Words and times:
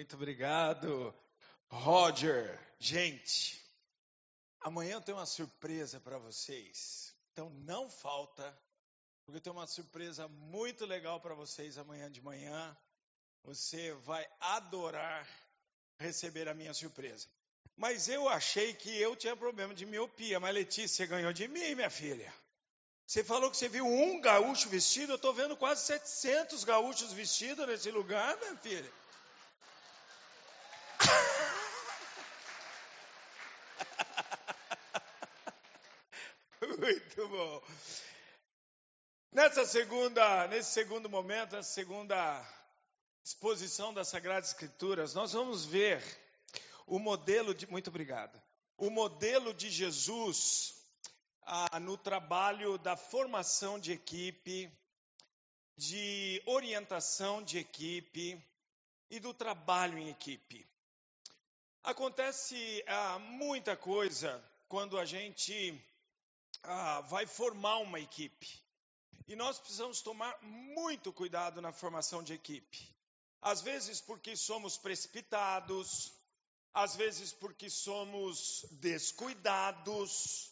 Muito 0.00 0.16
obrigado, 0.16 1.14
Roger. 1.68 2.58
Gente, 2.78 3.62
amanhã 4.62 4.94
eu 4.94 5.00
tenho 5.02 5.18
uma 5.18 5.26
surpresa 5.26 6.00
para 6.00 6.16
vocês. 6.16 7.14
Então 7.30 7.50
não 7.50 7.90
falta, 7.90 8.58
porque 9.26 9.36
eu 9.36 9.42
tenho 9.42 9.56
uma 9.56 9.66
surpresa 9.66 10.26
muito 10.26 10.86
legal 10.86 11.20
para 11.20 11.34
vocês 11.34 11.76
amanhã 11.76 12.10
de 12.10 12.22
manhã. 12.22 12.74
Você 13.42 13.92
vai 13.92 14.26
adorar 14.40 15.28
receber 15.98 16.48
a 16.48 16.54
minha 16.54 16.72
surpresa. 16.72 17.28
Mas 17.76 18.08
eu 18.08 18.26
achei 18.26 18.72
que 18.72 18.98
eu 18.98 19.14
tinha 19.14 19.36
problema 19.36 19.74
de 19.74 19.84
miopia, 19.84 20.40
mas 20.40 20.54
Letícia 20.54 21.04
ganhou 21.04 21.30
de 21.30 21.46
mim, 21.46 21.74
minha 21.74 21.90
filha. 21.90 22.32
Você 23.06 23.22
falou 23.22 23.50
que 23.50 23.56
você 23.58 23.68
viu 23.68 23.84
um 23.84 24.18
gaúcho 24.18 24.70
vestido, 24.70 25.12
eu 25.12 25.16
estou 25.16 25.34
vendo 25.34 25.58
quase 25.58 25.84
700 25.84 26.64
gaúchos 26.64 27.12
vestidos 27.12 27.66
nesse 27.66 27.90
lugar, 27.90 28.34
minha 28.38 28.56
filha. 28.56 28.99
Muito 36.90 37.28
bom. 37.28 37.62
Nessa 39.30 39.64
segunda, 39.64 40.48
nesse 40.48 40.72
segundo 40.72 41.08
momento, 41.08 41.54
nessa 41.54 41.70
segunda 41.70 42.44
exposição 43.24 43.94
das 43.94 44.08
Sagradas 44.08 44.48
Escrituras, 44.48 45.14
nós 45.14 45.32
vamos 45.32 45.64
ver 45.64 46.02
o 46.88 46.98
modelo 46.98 47.54
de. 47.54 47.64
Muito 47.68 47.90
obrigado. 47.90 48.42
O 48.76 48.90
modelo 48.90 49.54
de 49.54 49.70
Jesus 49.70 50.74
ah, 51.42 51.78
no 51.78 51.96
trabalho 51.96 52.76
da 52.76 52.96
formação 52.96 53.78
de 53.78 53.92
equipe, 53.92 54.68
de 55.76 56.42
orientação 56.44 57.40
de 57.40 57.58
equipe 57.58 58.44
e 59.08 59.20
do 59.20 59.32
trabalho 59.32 59.96
em 59.96 60.08
equipe. 60.08 60.68
Acontece 61.84 62.82
ah, 62.88 63.20
muita 63.20 63.76
coisa 63.76 64.42
quando 64.66 64.98
a 64.98 65.04
gente 65.04 65.80
ah, 66.62 67.00
vai 67.02 67.26
formar 67.26 67.78
uma 67.78 68.00
equipe. 68.00 68.48
E 69.26 69.36
nós 69.36 69.58
precisamos 69.58 70.00
tomar 70.00 70.36
muito 70.42 71.12
cuidado 71.12 71.60
na 71.60 71.72
formação 71.72 72.22
de 72.22 72.32
equipe. 72.32 72.94
Às 73.40 73.60
vezes 73.62 74.00
porque 74.00 74.36
somos 74.36 74.76
precipitados, 74.76 76.12
às 76.74 76.94
vezes 76.96 77.32
porque 77.32 77.70
somos 77.70 78.66
descuidados, 78.72 80.50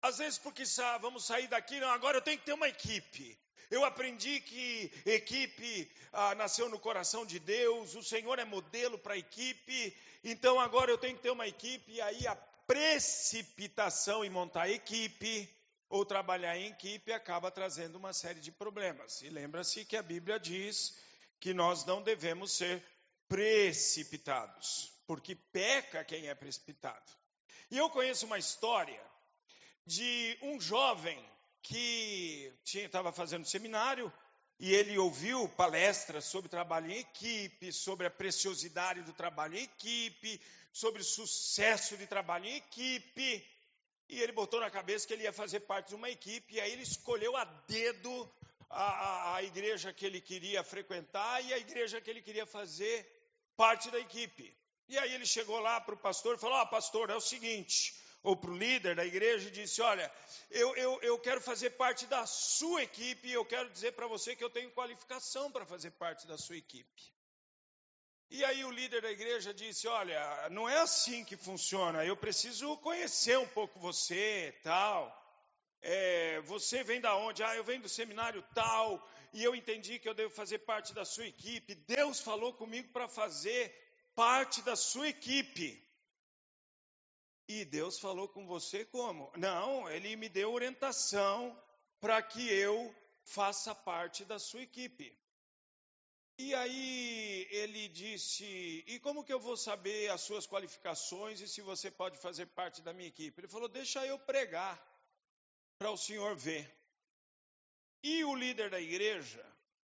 às 0.00 0.18
vezes 0.18 0.38
porque 0.38 0.62
ah, 0.78 0.98
vamos 0.98 1.24
sair 1.24 1.48
daqui, 1.48 1.80
não, 1.80 1.88
agora 1.88 2.18
eu 2.18 2.22
tenho 2.22 2.38
que 2.38 2.44
ter 2.44 2.52
uma 2.52 2.68
equipe. 2.68 3.38
Eu 3.70 3.84
aprendi 3.84 4.40
que 4.40 4.92
equipe 5.06 5.90
ah, 6.12 6.34
nasceu 6.34 6.68
no 6.68 6.78
coração 6.78 7.24
de 7.24 7.38
Deus, 7.38 7.94
o 7.94 8.02
Senhor 8.02 8.38
é 8.38 8.44
modelo 8.44 8.98
para 8.98 9.16
equipe, 9.16 9.96
então 10.22 10.60
agora 10.60 10.90
eu 10.90 10.98
tenho 10.98 11.16
que 11.16 11.22
ter 11.22 11.30
uma 11.30 11.48
equipe, 11.48 11.92
e 11.92 12.00
aí 12.00 12.26
a 12.26 12.36
precipitação 12.72 14.24
em 14.24 14.30
montar 14.30 14.70
equipe 14.70 15.46
ou 15.90 16.06
trabalhar 16.06 16.56
em 16.56 16.68
equipe 16.68 17.12
acaba 17.12 17.50
trazendo 17.50 17.96
uma 17.96 18.14
série 18.14 18.40
de 18.40 18.50
problemas. 18.50 19.20
E 19.20 19.28
lembra-se 19.28 19.84
que 19.84 19.94
a 19.94 20.02
Bíblia 20.02 20.40
diz 20.40 20.96
que 21.38 21.52
nós 21.52 21.84
não 21.84 22.02
devemos 22.02 22.52
ser 22.52 22.82
precipitados, 23.28 24.90
porque 25.06 25.34
peca 25.34 26.02
quem 26.02 26.28
é 26.28 26.34
precipitado. 26.34 27.12
E 27.70 27.76
eu 27.76 27.90
conheço 27.90 28.24
uma 28.24 28.38
história 28.38 29.02
de 29.84 30.38
um 30.40 30.58
jovem 30.58 31.22
que 31.60 32.50
estava 32.64 33.12
fazendo 33.12 33.44
seminário 33.44 34.10
e 34.58 34.72
ele 34.72 34.96
ouviu 34.96 35.46
palestras 35.50 36.24
sobre 36.24 36.48
trabalho 36.48 36.90
em 36.90 37.00
equipe, 37.00 37.70
sobre 37.70 38.06
a 38.06 38.10
preciosidade 38.10 39.02
do 39.02 39.12
trabalho 39.12 39.58
em 39.58 39.64
equipe, 39.64 40.40
sobre 40.72 41.02
sucesso 41.02 41.96
de 41.96 42.06
trabalho 42.06 42.46
em 42.46 42.56
equipe. 42.56 43.46
E 44.08 44.20
ele 44.20 44.32
botou 44.32 44.60
na 44.60 44.70
cabeça 44.70 45.06
que 45.06 45.12
ele 45.12 45.24
ia 45.24 45.32
fazer 45.32 45.60
parte 45.60 45.88
de 45.88 45.94
uma 45.94 46.10
equipe, 46.10 46.54
e 46.54 46.60
aí 46.60 46.72
ele 46.72 46.82
escolheu 46.82 47.36
a 47.36 47.44
dedo 47.44 48.30
a, 48.68 48.84
a, 48.84 49.36
a 49.36 49.42
igreja 49.42 49.92
que 49.92 50.04
ele 50.04 50.20
queria 50.20 50.64
frequentar 50.64 51.44
e 51.44 51.52
a 51.52 51.58
igreja 51.58 52.00
que 52.00 52.10
ele 52.10 52.22
queria 52.22 52.46
fazer 52.46 53.06
parte 53.56 53.90
da 53.90 53.98
equipe. 53.98 54.54
E 54.88 54.98
aí 54.98 55.14
ele 55.14 55.26
chegou 55.26 55.58
lá 55.60 55.80
para 55.80 55.94
o 55.94 55.98
pastor 55.98 56.34
e 56.34 56.38
falou: 56.38 56.56
Ah, 56.56 56.66
pastor, 56.66 57.10
é 57.10 57.14
o 57.14 57.20
seguinte. 57.20 57.94
Ou 58.22 58.36
para 58.36 58.50
o 58.50 58.56
líder 58.56 58.94
da 58.94 59.04
igreja 59.04 59.48
e 59.48 59.50
disse: 59.50 59.80
Olha, 59.82 60.10
eu, 60.50 60.74
eu, 60.76 61.00
eu 61.02 61.18
quero 61.18 61.40
fazer 61.40 61.70
parte 61.70 62.06
da 62.06 62.26
sua 62.26 62.82
equipe 62.82 63.28
e 63.28 63.32
eu 63.32 63.44
quero 63.44 63.70
dizer 63.70 63.92
para 63.92 64.06
você 64.06 64.34
que 64.34 64.44
eu 64.44 64.50
tenho 64.50 64.70
qualificação 64.72 65.50
para 65.50 65.66
fazer 65.66 65.90
parte 65.92 66.26
da 66.26 66.38
sua 66.38 66.56
equipe. 66.56 67.11
E 68.34 68.42
aí 68.46 68.64
o 68.64 68.70
líder 68.70 69.02
da 69.02 69.10
igreja 69.10 69.52
disse: 69.52 69.86
Olha, 69.86 70.48
não 70.48 70.66
é 70.66 70.78
assim 70.78 71.22
que 71.22 71.36
funciona. 71.36 72.02
Eu 72.02 72.16
preciso 72.16 72.78
conhecer 72.78 73.38
um 73.38 73.46
pouco 73.46 73.78
você, 73.78 74.58
tal. 74.62 75.02
É, 75.82 76.40
você 76.40 76.82
vem 76.82 76.98
da 76.98 77.14
onde? 77.14 77.42
Ah, 77.42 77.54
eu 77.54 77.62
venho 77.62 77.82
do 77.82 77.90
seminário 77.90 78.42
tal. 78.54 79.06
E 79.34 79.44
eu 79.44 79.54
entendi 79.54 79.98
que 79.98 80.08
eu 80.08 80.14
devo 80.14 80.32
fazer 80.32 80.60
parte 80.60 80.94
da 80.94 81.04
sua 81.04 81.26
equipe. 81.26 81.74
Deus 81.74 82.20
falou 82.20 82.54
comigo 82.54 82.90
para 82.90 83.06
fazer 83.06 83.70
parte 84.14 84.62
da 84.62 84.76
sua 84.76 85.08
equipe. 85.08 85.78
E 87.46 87.66
Deus 87.66 87.98
falou 87.98 88.28
com 88.28 88.46
você 88.46 88.82
como? 88.86 89.30
Não, 89.36 89.90
Ele 89.90 90.16
me 90.16 90.30
deu 90.30 90.54
orientação 90.54 91.54
para 92.00 92.22
que 92.22 92.50
eu 92.50 92.94
faça 93.26 93.74
parte 93.74 94.24
da 94.24 94.38
sua 94.38 94.62
equipe. 94.62 95.14
E 96.38 96.54
aí 96.54 97.46
ele 97.50 97.88
disse: 97.88 98.84
E 98.86 99.00
como 99.00 99.24
que 99.24 99.32
eu 99.32 99.40
vou 99.40 99.56
saber 99.56 100.10
as 100.10 100.20
suas 100.22 100.46
qualificações 100.46 101.40
e 101.40 101.48
se 101.48 101.60
você 101.60 101.90
pode 101.90 102.16
fazer 102.18 102.46
parte 102.46 102.80
da 102.82 102.92
minha 102.92 103.08
equipe? 103.08 103.40
Ele 103.40 103.48
falou: 103.48 103.68
Deixa 103.68 104.06
eu 104.06 104.16
pregar 104.18 104.80
para 105.78 105.90
o 105.90 105.96
senhor 105.96 106.36
ver. 106.36 106.70
E 108.02 108.24
o 108.24 108.34
líder 108.34 108.70
da 108.70 108.80
igreja, 108.80 109.44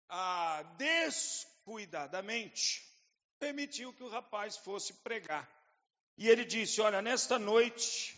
ah, 0.07 0.63
descuidadamente, 0.77 2.83
permitiu 3.39 3.91
que 3.93 4.03
o 4.03 4.09
rapaz 4.09 4.57
fosse 4.57 4.93
pregar. 4.93 5.49
E 6.17 6.29
ele 6.29 6.45
disse: 6.45 6.79
Olha, 6.81 7.01
nesta 7.01 7.39
noite 7.39 8.15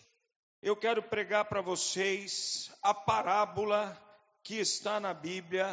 eu 0.62 0.76
quero 0.76 1.02
pregar 1.02 1.46
para 1.46 1.62
vocês 1.62 2.70
a 2.82 2.94
parábola 2.94 3.98
que 4.44 4.56
está 4.56 5.00
na 5.00 5.14
Bíblia 5.14 5.66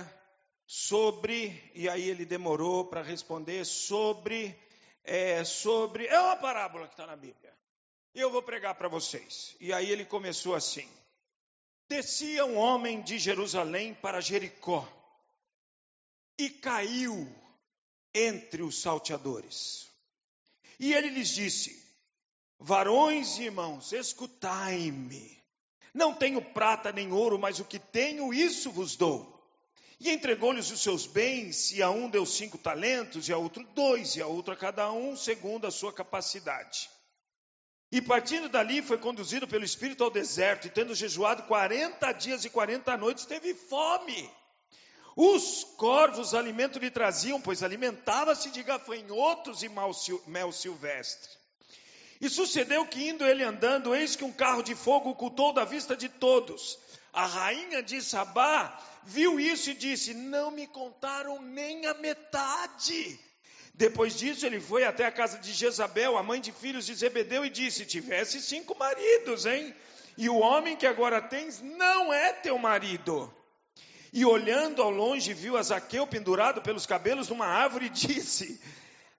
sobre, 0.66 1.70
e 1.74 1.88
aí 1.88 2.08
ele 2.08 2.24
demorou 2.24 2.84
para 2.86 3.02
responder, 3.02 3.64
sobre, 3.64 4.58
é, 5.04 5.44
sobre, 5.44 6.06
é 6.06 6.20
uma 6.20 6.36
parábola 6.36 6.86
que 6.86 6.94
está 6.94 7.06
na 7.06 7.16
Bíblia. 7.16 7.54
Eu 8.14 8.30
vou 8.30 8.42
pregar 8.42 8.74
para 8.74 8.88
vocês. 8.88 9.54
E 9.60 9.72
aí 9.72 9.90
ele 9.90 10.04
começou 10.04 10.54
assim: 10.54 10.88
Descia 11.88 12.44
um 12.44 12.56
homem 12.56 13.02
de 13.02 13.18
Jerusalém 13.18 13.94
para 13.94 14.20
Jericó 14.20 14.88
e 16.38 16.50
caiu 16.50 17.32
entre 18.14 18.62
os 18.62 18.80
salteadores. 18.80 19.88
E 20.80 20.94
ele 20.94 21.10
lhes 21.10 21.28
disse: 21.28 21.86
Varões 22.58 23.38
e 23.38 23.44
irmãos, 23.44 23.92
escutai-me. 23.92 25.36
Não 25.92 26.14
tenho 26.14 26.42
prata 26.42 26.92
nem 26.92 27.12
ouro, 27.12 27.38
mas 27.38 27.60
o 27.60 27.64
que 27.64 27.78
tenho, 27.78 28.32
isso 28.32 28.70
vos 28.70 28.96
dou. 28.96 29.35
E 29.98 30.10
entregou-lhes 30.10 30.70
os 30.70 30.82
seus 30.82 31.06
bens, 31.06 31.72
e 31.72 31.82
a 31.82 31.90
um 31.90 32.10
deu 32.10 32.26
cinco 32.26 32.58
talentos, 32.58 33.28
e 33.28 33.32
a 33.32 33.38
outro 33.38 33.64
dois, 33.74 34.14
e 34.16 34.20
a 34.20 34.26
outro 34.26 34.52
a 34.52 34.56
cada 34.56 34.92
um, 34.92 35.16
segundo 35.16 35.66
a 35.66 35.70
sua 35.70 35.92
capacidade. 35.92 36.90
E 37.90 38.02
partindo 38.02 38.48
dali, 38.48 38.82
foi 38.82 38.98
conduzido 38.98 39.48
pelo 39.48 39.64
Espírito 39.64 40.04
ao 40.04 40.10
deserto, 40.10 40.66
e 40.66 40.70
tendo 40.70 40.94
jejuado 40.94 41.44
quarenta 41.44 42.12
dias 42.12 42.44
e 42.44 42.50
quarenta 42.50 42.96
noites, 42.96 43.24
teve 43.24 43.54
fome. 43.54 44.30
Os 45.16 45.64
corvos 45.78 46.34
alimento 46.34 46.78
lhe 46.78 46.90
traziam, 46.90 47.40
pois 47.40 47.62
alimentava-se 47.62 48.50
de 48.50 48.62
gafanhotos 48.62 49.62
e 49.62 49.70
mel 50.26 50.52
silvestre. 50.52 51.30
E 52.20 52.28
sucedeu 52.28 52.86
que, 52.86 53.08
indo 53.08 53.24
ele 53.24 53.42
andando, 53.42 53.94
eis 53.94 54.14
que 54.14 54.24
um 54.24 54.32
carro 54.32 54.62
de 54.62 54.74
fogo 54.74 55.10
ocultou 55.10 55.54
da 55.54 55.64
vista 55.64 55.96
de 55.96 56.08
todos. 56.08 56.78
A 57.16 57.24
rainha 57.24 57.82
de 57.82 58.02
Sabá 58.02 58.78
viu 59.02 59.40
isso 59.40 59.70
e 59.70 59.74
disse: 59.74 60.12
Não 60.12 60.50
me 60.50 60.66
contaram 60.66 61.40
nem 61.40 61.86
a 61.86 61.94
metade. 61.94 63.18
Depois 63.72 64.18
disso, 64.18 64.44
ele 64.44 64.60
foi 64.60 64.84
até 64.84 65.06
a 65.06 65.10
casa 65.10 65.38
de 65.38 65.50
Jezabel, 65.54 66.18
a 66.18 66.22
mãe 66.22 66.42
de 66.42 66.52
filhos 66.52 66.84
de 66.84 66.94
Zebedeu, 66.94 67.42
e 67.42 67.48
disse: 67.48 67.86
Tivesse 67.86 68.42
cinco 68.42 68.76
maridos, 68.76 69.46
hein? 69.46 69.74
E 70.18 70.28
o 70.28 70.36
homem 70.36 70.76
que 70.76 70.86
agora 70.86 71.22
tens 71.22 71.62
não 71.62 72.12
é 72.12 72.34
teu 72.34 72.58
marido. 72.58 73.32
E 74.12 74.22
olhando 74.26 74.82
ao 74.82 74.90
longe, 74.90 75.32
viu 75.32 75.56
a 75.56 75.62
Zaqueu 75.62 76.06
pendurado 76.06 76.60
pelos 76.60 76.84
cabelos 76.84 77.30
numa 77.30 77.46
árvore 77.46 77.86
e 77.86 77.90
disse: 77.90 78.60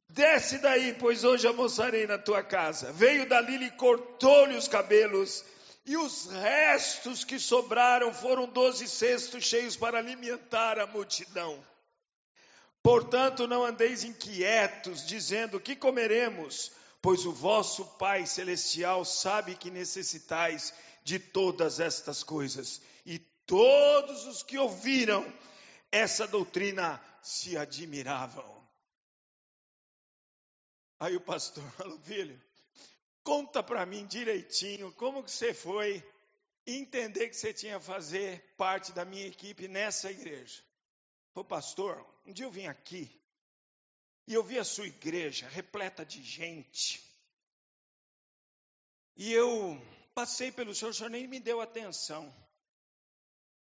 Desce 0.08 0.60
daí, 0.60 0.96
pois 1.00 1.24
hoje 1.24 1.48
almoçarei 1.48 2.06
na 2.06 2.20
tua 2.20 2.44
casa. 2.44 2.92
Veio 2.92 3.28
dali 3.28 3.56
e 3.66 3.72
cortou-lhe 3.72 4.56
os 4.56 4.68
cabelos 4.68 5.44
e 5.88 5.96
os 5.96 6.26
restos 6.26 7.24
que 7.24 7.40
sobraram 7.40 8.14
foram 8.14 8.46
doze 8.46 8.90
cestos 8.90 9.46
cheios 9.46 9.78
para 9.78 9.98
alimentar 9.98 10.78
a 10.78 10.86
multidão. 10.86 11.66
Portanto, 12.84 13.48
não 13.48 13.64
andeis 13.64 14.04
inquietos, 14.04 15.08
dizendo: 15.08 15.62
que 15.62 15.78
comeremos? 15.78 16.74
Pois 17.02 17.26
o 17.26 17.32
vosso 17.32 17.86
Pai 17.98 18.26
Celestial 18.26 19.06
sabe 19.06 19.56
que 19.56 19.72
necessitais 19.72 20.74
de 21.04 21.20
todas 21.20 21.80
estas 21.80 22.22
coisas. 22.22 22.82
E 23.06 23.20
todos 23.46 24.26
os 24.26 24.44
que 24.44 24.58
ouviram 24.58 25.26
essa 25.90 26.28
doutrina 26.28 27.02
se 27.22 27.56
admiravam. 27.56 28.58
Aí 31.00 31.16
o 31.16 31.22
pastor 31.22 31.64
falou, 31.78 31.98
filho, 32.00 32.42
conta 33.28 33.62
para 33.62 33.86
mim 33.86 34.08
direitinho 34.08 34.90
como 34.94 35.22
que 35.22 35.30
você 35.30 35.54
foi 35.54 36.02
entender 36.66 37.28
que 37.28 37.36
você 37.36 37.54
tinha 37.54 37.78
fazer 37.78 38.42
parte 38.56 38.94
da 38.94 39.04
minha 39.04 39.28
equipe 39.28 39.68
nessa 39.68 40.10
igreja. 40.10 40.64
Ô 41.36 41.44
pastor, 41.44 42.08
um 42.26 42.32
dia 42.32 42.46
eu 42.46 42.50
vim 42.50 42.68
aqui 42.68 43.12
e 44.26 44.34
eu 44.34 44.42
vi 44.42 44.58
a 44.58 44.64
sua 44.64 44.88
igreja 44.88 45.46
repleta 45.50 46.06
de 46.06 46.24
gente. 46.24 47.04
E 49.18 49.34
eu 49.34 49.78
passei 50.16 50.50
pelo 50.50 50.74
senhor, 50.74 50.92
o 50.92 50.94
senhor 50.94 51.10
nem 51.10 51.28
me 51.28 51.42
deu 51.42 51.60
atenção. 51.60 52.34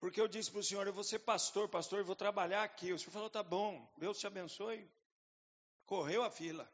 Porque 0.01 0.21
eu 0.21 0.27
disse 0.27 0.51
para 0.51 0.59
o 0.59 0.65
senhor, 0.65 0.85
eu 0.85 0.93
vou 0.93 1.05
ser 1.05 1.21
pastor, 1.21 1.69
pastor, 1.69 2.01
eu 2.01 2.05
vou 2.05 2.17
trabalhar 2.17 2.65
aqui. 2.65 2.93
O 2.93 2.99
senhor 2.99 3.12
falou, 3.12 3.31
tá 3.31 3.43
bom, 3.43 3.89
Deus 3.99 4.19
te 4.19 4.27
abençoe. 4.27 4.85
Correu 5.87 6.25
a 6.25 6.31
fila. 6.31 6.69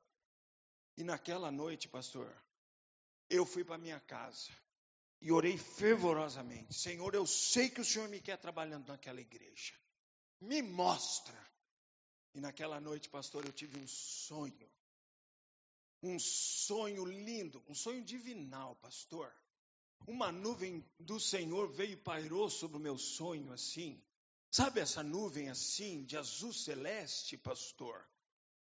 E 0.97 1.05
naquela 1.05 1.50
noite, 1.50 1.87
pastor, 1.87 2.35
eu 3.31 3.47
fui 3.47 3.65
para 3.65 3.79
minha 3.79 4.00
casa 4.00 4.50
e 5.21 5.31
orei 5.31 5.56
fervorosamente. 5.56 6.75
Senhor, 6.75 7.15
eu 7.15 7.27
sei 7.27 7.71
que 7.71 7.81
o 7.81 7.85
Senhor 7.85 8.09
me 8.09 8.21
quer 8.21 8.37
trabalhando 8.37 8.88
naquela 8.88 9.21
igreja. 9.21 9.75
Me 10.41 10.61
mostra. 10.61 11.38
E 12.35 12.41
naquela 12.41 12.81
noite, 12.81 13.09
pastor, 13.09 13.44
eu 13.44 13.53
tive 13.53 13.79
um 13.79 13.87
sonho. 13.87 14.71
Um 16.03 16.19
sonho 16.19 17.05
lindo, 17.05 17.62
um 17.69 17.75
sonho 17.75 18.03
divinal, 18.03 18.75
pastor. 18.77 19.32
Uma 20.06 20.32
nuvem 20.32 20.85
do 20.99 21.21
Senhor 21.21 21.71
veio 21.71 21.93
e 21.93 21.97
pairou 21.97 22.49
sobre 22.49 22.79
o 22.79 22.81
meu 22.81 22.97
sonho 22.97 23.53
assim. 23.53 24.03
Sabe 24.50 24.81
essa 24.81 25.03
nuvem 25.03 25.49
assim, 25.50 26.05
de 26.05 26.17
azul 26.17 26.53
celeste, 26.53 27.37
pastor? 27.37 28.05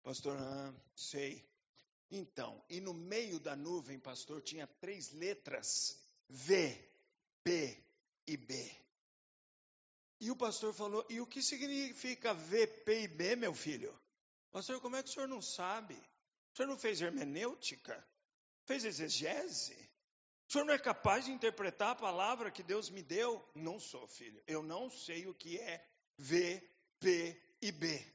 Pastor, 0.01 0.37
ah, 0.39 0.73
sei. 0.95 1.45
Então, 2.09 2.63
e 2.69 2.79
no 2.79 2.93
meio 2.93 3.39
da 3.39 3.55
nuvem, 3.55 3.99
pastor, 3.99 4.41
tinha 4.41 4.65
três 4.65 5.11
letras: 5.11 6.01
V, 6.29 6.77
P 7.43 7.83
e 8.25 8.37
B. 8.37 8.71
E 10.19 10.31
o 10.31 10.35
pastor 10.35 10.73
falou: 10.73 11.05
E 11.09 11.19
o 11.19 11.27
que 11.27 11.41
significa 11.41 12.33
V, 12.33 12.67
P 12.67 13.03
e 13.03 13.07
B, 13.07 13.35
meu 13.35 13.53
filho? 13.53 13.97
Pastor, 14.51 14.79
como 14.79 14.95
é 14.95 15.03
que 15.03 15.09
o 15.09 15.11
senhor 15.11 15.27
não 15.27 15.41
sabe? 15.41 15.95
O 16.53 16.57
senhor 16.57 16.69
não 16.69 16.77
fez 16.77 17.01
hermenêutica? 17.01 18.05
Fez 18.65 18.85
exegese? 18.85 19.75
O 20.47 20.51
senhor 20.51 20.65
não 20.65 20.73
é 20.73 20.79
capaz 20.79 21.25
de 21.25 21.31
interpretar 21.31 21.91
a 21.91 21.95
palavra 21.95 22.49
que 22.49 22.63
Deus 22.63 22.89
me 22.89 23.03
deu? 23.03 23.45
Não 23.53 23.79
sou, 23.79 24.07
filho. 24.07 24.41
Eu 24.47 24.63
não 24.63 24.89
sei 24.89 25.27
o 25.27 25.35
que 25.35 25.59
é 25.59 25.85
V, 26.17 26.63
P 26.99 27.41
e 27.61 27.71
B. 27.71 28.13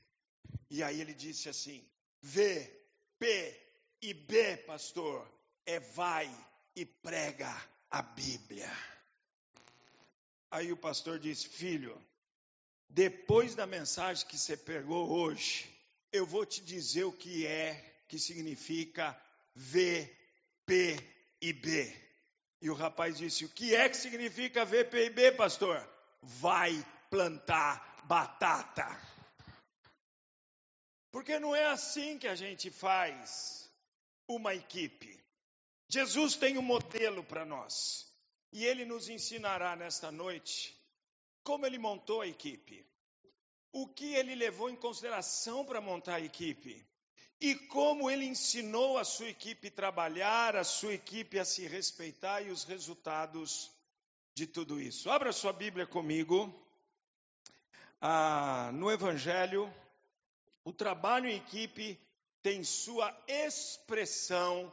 E 0.71 0.83
aí 0.83 1.01
ele 1.01 1.13
disse 1.13 1.51
assim: 1.51 1.87
V, 2.23 2.85
P 3.19 3.62
e 4.03 4.13
B, 4.13 4.57
pastor, 4.59 5.31
é 5.65 5.79
vai 5.79 6.29
e 6.75 6.85
prega 6.85 7.55
a 7.89 8.03
Bíblia. 8.03 8.71
Aí 10.51 10.73
o 10.73 10.77
pastor 10.77 11.21
disse: 11.21 11.49
Filho, 11.49 11.97
depois 12.89 13.55
da 13.55 13.67
mensagem 13.67 14.27
que 14.27 14.37
você 14.37 14.57
pegou 14.57 15.09
hoje, 15.09 15.73
eu 16.13 16.27
vou 16.27 16.45
te 16.45 16.61
dizer 16.61 17.05
o 17.05 17.13
que 17.13 17.47
é, 17.47 18.03
que 18.09 18.19
significa 18.19 19.17
V, 19.55 20.11
P 20.67 20.97
e 21.41 21.53
B. 21.53 21.97
E 22.61 22.69
o 22.69 22.75
rapaz 22.75 23.17
disse: 23.17 23.45
O 23.45 23.49
que 23.49 23.75
é 23.75 23.89
que 23.89 23.97
significa 23.97 24.65
V, 24.65 24.85
P 24.85 25.07
e 25.07 25.11
B, 25.11 25.33
pastor? 25.33 25.89
Vai 26.21 26.85
plantar 27.09 28.03
batata. 28.05 28.85
Porque 31.13 31.39
não 31.39 31.55
é 31.55 31.67
assim 31.67 32.19
que 32.19 32.27
a 32.27 32.35
gente 32.35 32.71
faz 32.71 33.62
uma 34.29 34.55
equipe. 34.55 35.23
Jesus 35.89 36.37
tem 36.37 36.57
um 36.57 36.63
modelo 36.63 37.23
para 37.25 37.45
nós 37.45 38.11
e 38.53 38.65
ele 38.65 38.85
nos 38.85 39.09
ensinará 39.09 39.77
nesta 39.77 40.11
noite 40.11 40.77
como 41.43 41.67
ele 41.67 41.79
montou 41.79 42.21
a 42.21 42.27
equipe, 42.27 42.87
o 43.73 43.87
que 43.89 44.15
ele 44.15 44.35
levou 44.35 44.71
em 44.71 44.77
consideração 44.77 45.65
para 45.65 45.81
montar 45.81 46.17
a 46.17 46.21
equipe 46.21 46.87
e 47.41 47.57
como 47.57 48.09
ele 48.09 48.25
ensinou 48.25 48.97
a 48.97 49.05
sua 49.05 49.29
equipe 49.29 49.69
trabalhar, 49.69 50.55
a 50.55 50.63
sua 50.63 50.95
equipe 50.95 51.41
a 51.41 51.45
se 51.45 51.67
respeitar 51.67 52.41
e 52.43 52.51
os 52.51 52.63
resultados 52.63 53.69
de 54.35 54.47
tudo 54.47 54.81
isso. 54.81 55.11
Abra 55.11 55.33
sua 55.33 55.53
Bíblia 55.53 55.85
comigo. 55.85 56.55
Ah, 58.01 58.71
no 58.73 58.91
Evangelho, 58.91 59.73
o 60.65 60.73
trabalho 60.73 61.29
em 61.29 61.37
equipe 61.37 61.99
tem 62.43 62.65
sua 62.65 63.17
expressão 63.29 64.73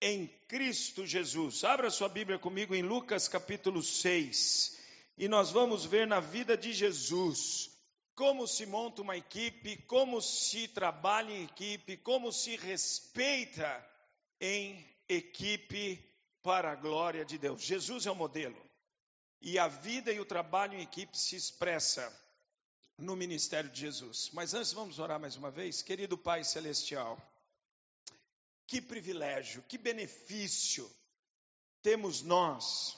em 0.00 0.26
Cristo 0.48 1.06
Jesus. 1.06 1.62
Abra 1.62 1.90
sua 1.90 2.08
Bíblia 2.08 2.38
comigo 2.38 2.74
em 2.74 2.82
Lucas 2.82 3.28
capítulo 3.28 3.82
6. 3.82 4.78
E 5.16 5.28
nós 5.28 5.50
vamos 5.50 5.84
ver 5.84 6.06
na 6.06 6.18
vida 6.18 6.56
de 6.56 6.72
Jesus 6.72 7.70
como 8.16 8.46
se 8.46 8.66
monta 8.66 9.02
uma 9.02 9.16
equipe, 9.16 9.76
como 9.82 10.20
se 10.20 10.68
trabalha 10.68 11.32
em 11.32 11.44
equipe, 11.44 11.96
como 11.96 12.32
se 12.32 12.56
respeita 12.56 13.84
em 14.40 14.84
equipe 15.08 16.04
para 16.42 16.72
a 16.72 16.76
glória 16.76 17.24
de 17.24 17.38
Deus. 17.38 17.62
Jesus 17.62 18.06
é 18.06 18.10
o 18.10 18.14
modelo. 18.14 18.60
E 19.40 19.58
a 19.58 19.68
vida 19.68 20.12
e 20.12 20.20
o 20.20 20.24
trabalho 20.24 20.74
em 20.74 20.82
equipe 20.82 21.16
se 21.18 21.36
expressa 21.36 22.23
no 22.98 23.16
ministério 23.16 23.70
de 23.70 23.80
Jesus. 23.80 24.30
Mas 24.32 24.54
antes 24.54 24.72
vamos 24.72 24.98
orar 24.98 25.20
mais 25.20 25.36
uma 25.36 25.50
vez, 25.50 25.82
querido 25.82 26.16
Pai 26.16 26.44
celestial. 26.44 27.20
Que 28.66 28.80
privilégio, 28.80 29.62
que 29.62 29.76
benefício 29.76 30.90
temos 31.82 32.22
nós 32.22 32.96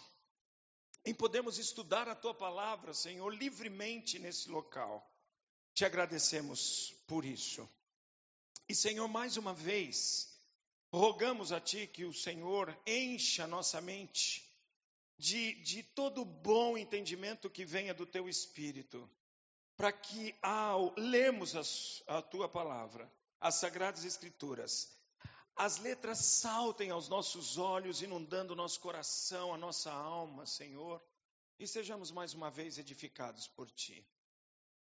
em 1.05 1.15
podermos 1.15 1.59
estudar 1.59 2.09
a 2.09 2.15
tua 2.15 2.35
palavra, 2.35 2.93
Senhor, 2.93 3.29
livremente 3.31 4.19
nesse 4.19 4.49
local. 4.49 5.09
Te 5.75 5.85
agradecemos 5.85 6.95
por 7.07 7.25
isso. 7.25 7.69
E, 8.69 8.75
Senhor, 8.75 9.07
mais 9.07 9.37
uma 9.37 9.55
vez, 9.55 10.29
rogamos 10.93 11.53
a 11.53 11.61
Ti 11.61 11.87
que 11.87 12.05
o 12.05 12.13
Senhor 12.13 12.77
encha 12.87 13.47
nossa 13.47 13.81
mente 13.81 14.45
de, 15.19 15.55
de 15.63 15.83
todo 15.83 16.25
bom 16.25 16.77
entendimento 16.77 17.51
que 17.51 17.65
venha 17.65 17.95
do 17.95 18.07
Teu 18.07 18.29
Espírito 18.29 19.09
para 19.77 19.93
que 19.93 20.35
ao 20.43 20.95
lermos 20.97 21.55
a, 22.09 22.19
a 22.19 22.23
tua 22.23 22.49
palavra, 22.49 23.11
as 23.41 23.57
sagradas 23.57 24.05
escrituras, 24.05 24.91
as 25.55 25.79
letras 25.79 26.19
saltem 26.19 26.91
aos 26.91 27.09
nossos 27.09 27.59
olhos, 27.59 28.03
inundando 28.03 28.53
o 28.53 28.57
nosso 28.57 28.81
coração, 28.81 29.55
a 29.55 29.59
nossa 29.59 29.93
alma, 29.93 30.47
Senhor, 30.47 31.03
e 31.59 31.67
sejamos 31.67 32.11
mais 32.11 32.35
uma 32.35 32.51
vez 32.51 32.79
edificados 32.79 33.49
por 33.49 33.71
Ti. 33.71 34.07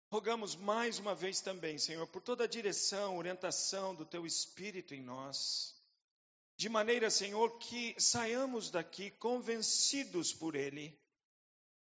Rogamos 0.10 0.56
mais 0.56 1.00
uma 1.00 1.14
vez 1.14 1.42
também, 1.42 1.78
Senhor, 1.78 2.08
por 2.08 2.22
toda 2.22 2.46
a 2.46 2.48
direção, 2.48 3.18
orientação 3.18 3.94
do 3.94 4.06
Teu 4.06 4.26
Espírito 4.26 4.96
em 4.96 5.02
nós, 5.02 5.76
de 6.56 6.70
maneira, 6.70 7.12
Senhor, 7.12 7.60
que 7.60 7.96
saiamos 8.00 8.72
daqui 8.72 9.12
convencidos 9.12 10.34
por 10.34 10.56
Ele 10.56 10.98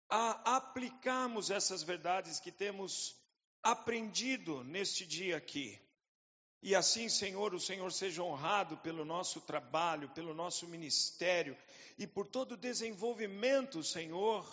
a 0.10 0.58
aplicarmos 0.58 1.52
essas 1.52 1.84
verdades 1.84 2.40
que 2.40 2.52
temos 2.52 3.16
aprendido 3.62 4.64
neste 4.64 5.06
dia 5.06 5.38
aqui. 5.38 5.80
E 6.62 6.76
assim, 6.76 7.08
Senhor, 7.08 7.54
o 7.54 7.60
Senhor 7.60 7.92
seja 7.92 8.24
honrado 8.24 8.78
pelo 8.78 9.06
nosso 9.06 9.42
trabalho, 9.42 10.10
pelo 10.10 10.34
nosso 10.34 10.68
ministério 10.68 11.56
e 11.98 12.08
por 12.08 12.28
todo 12.28 12.54
o 12.54 12.58
desenvolvimento, 12.58 13.84
Senhor, 13.84 14.46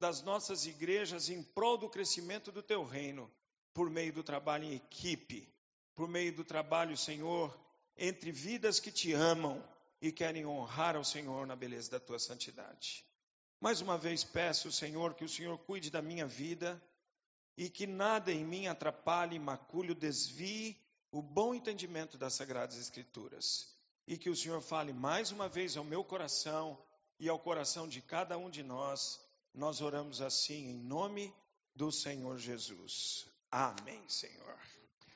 das 0.00 0.22
nossas 0.22 0.66
igrejas 0.66 1.28
em 1.28 1.42
prol 1.42 1.78
do 1.78 1.88
crescimento 1.88 2.50
do 2.50 2.62
teu 2.62 2.84
reino, 2.84 3.30
por 3.72 3.88
meio 3.88 4.12
do 4.12 4.22
trabalho 4.22 4.64
em 4.64 4.74
equipe, 4.74 5.48
por 5.94 6.08
meio 6.08 6.34
do 6.34 6.44
trabalho, 6.44 6.96
Senhor, 6.96 7.56
entre 7.96 8.32
vidas 8.32 8.80
que 8.80 8.90
te 8.90 9.12
amam 9.12 9.62
e 10.00 10.10
querem 10.10 10.44
honrar 10.44 10.96
ao 10.96 11.04
Senhor 11.04 11.46
na 11.46 11.54
beleza 11.54 11.92
da 11.92 12.00
tua 12.00 12.18
santidade. 12.18 13.04
Mais 13.64 13.80
uma 13.80 13.96
vez 13.96 14.22
peço, 14.22 14.70
Senhor, 14.70 15.14
que 15.14 15.24
o 15.24 15.28
Senhor 15.28 15.56
cuide 15.56 15.90
da 15.90 16.02
minha 16.02 16.26
vida 16.26 16.78
e 17.56 17.70
que 17.70 17.86
nada 17.86 18.30
em 18.30 18.44
mim 18.44 18.66
atrapalhe, 18.66 19.38
macule, 19.38 19.94
desvie 19.94 20.76
o 21.10 21.22
bom 21.22 21.54
entendimento 21.54 22.18
das 22.18 22.34
Sagradas 22.34 22.76
Escrituras. 22.76 23.74
E 24.06 24.18
que 24.18 24.28
o 24.28 24.36
Senhor 24.36 24.60
fale 24.60 24.92
mais 24.92 25.30
uma 25.30 25.48
vez 25.48 25.78
ao 25.78 25.82
meu 25.82 26.04
coração 26.04 26.78
e 27.18 27.26
ao 27.26 27.38
coração 27.38 27.88
de 27.88 28.02
cada 28.02 28.36
um 28.36 28.50
de 28.50 28.62
nós. 28.62 29.18
Nós 29.54 29.80
oramos 29.80 30.20
assim 30.20 30.68
em 30.68 30.74
nome 30.74 31.32
do 31.74 31.90
Senhor 31.90 32.36
Jesus. 32.36 33.24
Amém, 33.50 34.06
Senhor. 34.06 34.58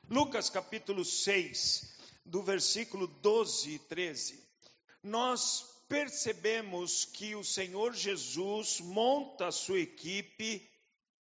Lucas 0.09 0.49
capítulo 0.49 1.05
6, 1.05 1.99
do 2.25 2.43
versículo 2.43 3.09
12 3.09 3.73
e 3.73 3.79
13, 3.79 4.43
nós 5.03 5.78
percebemos 5.89 7.05
que 7.05 7.35
o 7.35 7.43
Senhor 7.43 7.95
Jesus 7.95 8.81
monta 8.81 9.49
a 9.49 9.53
sua 9.53 9.81
equipe 9.81 10.69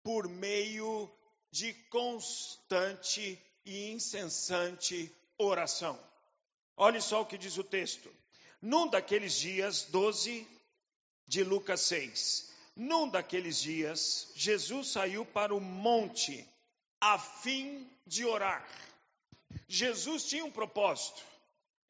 por 0.03 0.27
meio 0.27 1.09
de 1.51 1.73
constante 1.89 3.39
e 3.65 3.91
incessante 3.91 5.11
oração. 5.37 5.99
Olhe 6.75 7.01
só 7.01 7.21
o 7.21 7.25
que 7.25 7.37
diz 7.37 7.57
o 7.57 7.63
texto. 7.63 8.11
Num 8.61 8.87
daqueles 8.87 9.33
dias, 9.39 9.83
12 9.83 10.47
de 11.27 11.43
Lucas 11.43 11.81
6. 11.81 12.53
Num 12.75 13.07
daqueles 13.07 13.61
dias, 13.61 14.31
Jesus 14.35 14.89
saiu 14.89 15.25
para 15.25 15.55
o 15.55 15.61
monte 15.61 16.45
a 16.99 17.17
fim 17.17 17.89
de 18.05 18.25
orar. 18.25 18.67
Jesus 19.67 20.25
tinha 20.25 20.43
um 20.43 20.51
propósito. 20.51 21.23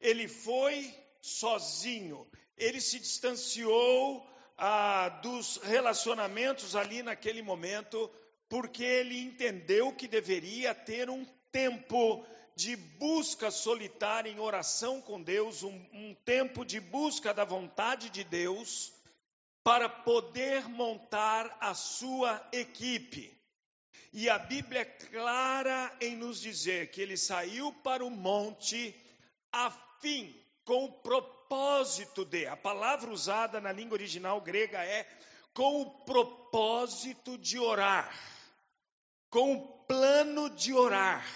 Ele 0.00 0.28
foi 0.28 0.94
sozinho. 1.20 2.26
Ele 2.56 2.80
se 2.80 2.98
distanciou 2.98 4.26
ah, 4.56 5.08
dos 5.22 5.58
relacionamentos 5.58 6.74
ali 6.74 7.02
naquele 7.02 7.42
momento, 7.42 8.10
porque 8.48 8.82
ele 8.82 9.20
entendeu 9.20 9.92
que 9.92 10.08
deveria 10.08 10.74
ter 10.74 11.10
um 11.10 11.24
tempo 11.52 12.24
de 12.54 12.74
busca 12.74 13.50
solitária 13.50 14.30
em 14.30 14.40
oração 14.40 15.02
com 15.02 15.22
Deus, 15.22 15.62
um, 15.62 15.74
um 15.92 16.14
tempo 16.24 16.64
de 16.64 16.80
busca 16.80 17.34
da 17.34 17.44
vontade 17.44 18.08
de 18.08 18.24
Deus, 18.24 18.92
para 19.62 19.88
poder 19.88 20.66
montar 20.68 21.54
a 21.60 21.74
sua 21.74 22.42
equipe. 22.52 23.36
E 24.12 24.30
a 24.30 24.38
Bíblia 24.38 24.80
é 24.80 24.84
clara 24.84 25.94
em 26.00 26.16
nos 26.16 26.40
dizer 26.40 26.90
que 26.90 27.02
ele 27.02 27.16
saiu 27.16 27.72
para 27.82 28.02
o 28.02 28.10
monte 28.10 28.94
a 29.52 29.70
fim, 30.00 30.34
com 30.64 30.84
o 30.84 30.92
propósito 30.92 31.35
de, 32.24 32.46
a 32.46 32.56
palavra 32.56 33.10
usada 33.10 33.60
na 33.60 33.72
língua 33.72 33.94
original 33.94 34.40
grega 34.40 34.84
é 34.84 35.06
com 35.54 35.82
o 35.82 35.90
propósito 36.04 37.38
de 37.38 37.58
orar, 37.58 38.14
com 39.30 39.54
o 39.54 39.68
plano 39.86 40.50
de 40.50 40.74
orar. 40.74 41.26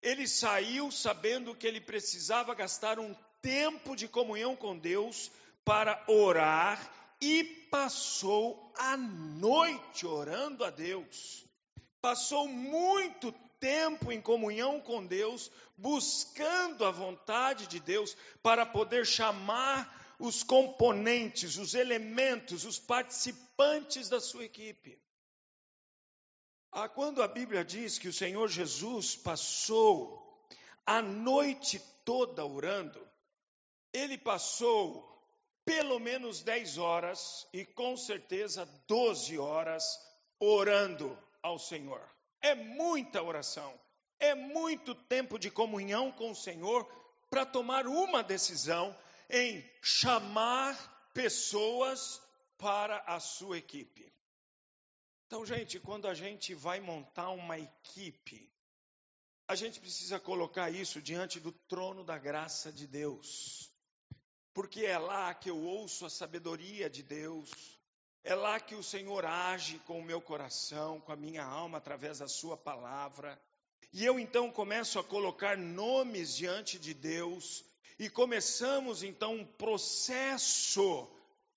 Ele 0.00 0.26
saiu 0.26 0.90
sabendo 0.90 1.54
que 1.54 1.66
ele 1.66 1.80
precisava 1.80 2.54
gastar 2.54 2.98
um 2.98 3.14
tempo 3.40 3.96
de 3.96 4.06
comunhão 4.06 4.54
com 4.54 4.78
Deus 4.78 5.30
para 5.64 6.02
orar 6.08 6.78
e 7.20 7.44
passou 7.70 8.72
a 8.76 8.96
noite 8.96 10.06
orando 10.06 10.64
a 10.64 10.70
Deus. 10.70 11.44
Passou 12.00 12.48
muito 12.48 13.32
tempo 13.62 14.10
em 14.10 14.20
comunhão 14.20 14.80
com 14.80 15.06
Deus, 15.06 15.48
buscando 15.76 16.84
a 16.84 16.90
vontade 16.90 17.68
de 17.68 17.78
Deus 17.78 18.16
para 18.42 18.66
poder 18.66 19.06
chamar 19.06 20.16
os 20.18 20.42
componentes, 20.42 21.56
os 21.58 21.72
elementos, 21.72 22.64
os 22.64 22.80
participantes 22.80 24.08
da 24.08 24.20
sua 24.20 24.44
equipe. 24.44 25.00
Ah, 26.72 26.88
quando 26.88 27.22
a 27.22 27.28
Bíblia 27.28 27.64
diz 27.64 28.00
que 28.00 28.08
o 28.08 28.12
Senhor 28.12 28.48
Jesus 28.48 29.14
passou 29.14 30.44
a 30.84 31.00
noite 31.00 31.80
toda 32.04 32.44
orando, 32.44 33.00
ele 33.92 34.18
passou 34.18 35.08
pelo 35.64 36.00
menos 36.00 36.42
10 36.42 36.78
horas 36.78 37.46
e 37.52 37.64
com 37.64 37.96
certeza 37.96 38.68
12 38.88 39.38
horas 39.38 39.84
orando 40.40 41.16
ao 41.40 41.60
Senhor. 41.60 42.11
É 42.42 42.54
muita 42.54 43.22
oração, 43.22 43.72
é 44.18 44.34
muito 44.34 44.94
tempo 44.94 45.38
de 45.38 45.50
comunhão 45.50 46.12
com 46.12 46.32
o 46.32 46.36
Senhor 46.36 46.84
para 47.30 47.46
tomar 47.46 47.86
uma 47.86 48.22
decisão 48.22 48.94
em 49.30 49.64
chamar 49.80 50.76
pessoas 51.14 52.20
para 52.58 52.98
a 53.06 53.18
sua 53.18 53.58
equipe. 53.58 54.12
Então, 55.26 55.46
gente, 55.46 55.80
quando 55.80 56.06
a 56.06 56.14
gente 56.14 56.54
vai 56.54 56.78
montar 56.78 57.30
uma 57.30 57.58
equipe, 57.58 58.52
a 59.48 59.54
gente 59.54 59.80
precisa 59.80 60.20
colocar 60.20 60.70
isso 60.70 61.00
diante 61.00 61.40
do 61.40 61.52
trono 61.52 62.04
da 62.04 62.18
graça 62.18 62.70
de 62.70 62.86
Deus, 62.86 63.72
porque 64.52 64.84
é 64.84 64.98
lá 64.98 65.32
que 65.34 65.48
eu 65.48 65.58
ouço 65.58 66.04
a 66.04 66.10
sabedoria 66.10 66.90
de 66.90 67.02
Deus, 67.02 67.50
é 68.24 68.34
lá 68.34 68.60
que 68.60 68.74
o 68.74 68.82
Senhor 68.82 69.24
age 69.24 69.78
com 69.80 69.98
o 69.98 70.04
meu 70.04 70.20
coração, 70.20 71.00
com 71.00 71.12
a 71.12 71.16
minha 71.16 71.44
alma, 71.44 71.78
através 71.78 72.18
da 72.18 72.28
Sua 72.28 72.56
palavra. 72.56 73.40
E 73.92 74.04
eu 74.04 74.18
então 74.18 74.50
começo 74.50 74.98
a 74.98 75.04
colocar 75.04 75.56
nomes 75.56 76.36
diante 76.36 76.78
de 76.78 76.94
Deus, 76.94 77.64
e 77.98 78.08
começamos 78.08 79.02
então 79.02 79.34
um 79.34 79.44
processo 79.44 81.08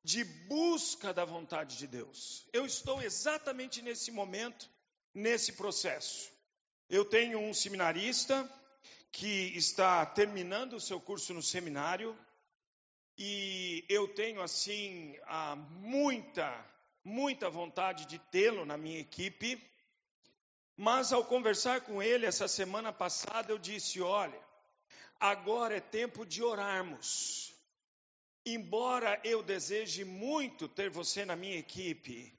de 0.03 0.24
busca 0.24 1.13
da 1.13 1.25
vontade 1.25 1.77
de 1.77 1.88
Deus. 1.88 2.45
Eu 2.53 2.65
estou 2.65 3.01
exatamente 3.01 3.81
nesse 3.81 4.12
momento, 4.12 4.69
nesse 5.13 5.53
processo. 5.53 6.29
Eu 6.89 7.03
tenho 7.05 7.39
um 7.39 7.53
seminarista 7.53 8.48
que 9.12 9.57
está 9.57 10.05
terminando 10.05 10.74
o 10.74 10.79
seu 10.79 11.00
curso 11.00 11.34
no 11.34 11.41
seminário 11.41 12.15
e 13.17 13.86
eu 13.88 14.07
tenho 14.07 14.41
assim 14.41 15.15
muita, 15.79 16.65
muita 17.03 17.50
vontade 17.50 18.05
de 18.05 18.19
tê-lo 18.19 18.65
na 18.65 18.77
minha 18.77 19.00
equipe. 19.00 19.62
Mas 20.77 21.13
ao 21.13 21.24
conversar 21.24 21.81
com 21.81 22.03
ele 22.03 22.25
essa 22.25 22.48
semana 22.48 22.91
passada, 22.91 23.51
eu 23.51 23.57
disse: 23.57 24.01
olha, 24.01 24.39
agora 25.19 25.77
é 25.77 25.79
tempo 25.79 26.25
de 26.25 26.43
orarmos. 26.43 27.53
Embora 28.45 29.19
eu 29.24 29.41
deseje 29.41 30.03
muito 30.03 30.67
ter 30.67 30.89
você 30.89 31.25
na 31.25 31.36
minha 31.36 31.57
equipe, 31.57 32.31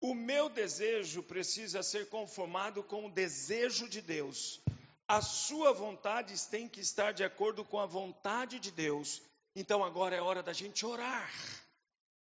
o 0.00 0.14
meu 0.14 0.48
desejo 0.48 1.22
precisa 1.22 1.82
ser 1.82 2.08
conformado 2.08 2.82
com 2.82 3.06
o 3.06 3.10
desejo 3.10 3.88
de 3.88 4.00
Deus. 4.00 4.60
A 5.06 5.20
sua 5.20 5.72
vontade 5.72 6.34
tem 6.48 6.66
que 6.66 6.80
estar 6.80 7.12
de 7.12 7.22
acordo 7.22 7.64
com 7.64 7.78
a 7.78 7.84
vontade 7.86 8.58
de 8.58 8.70
Deus. 8.70 9.22
Então 9.60 9.84
agora 9.84 10.16
é 10.16 10.22
hora 10.22 10.42
da 10.42 10.54
gente 10.54 10.86
orar. 10.86 11.30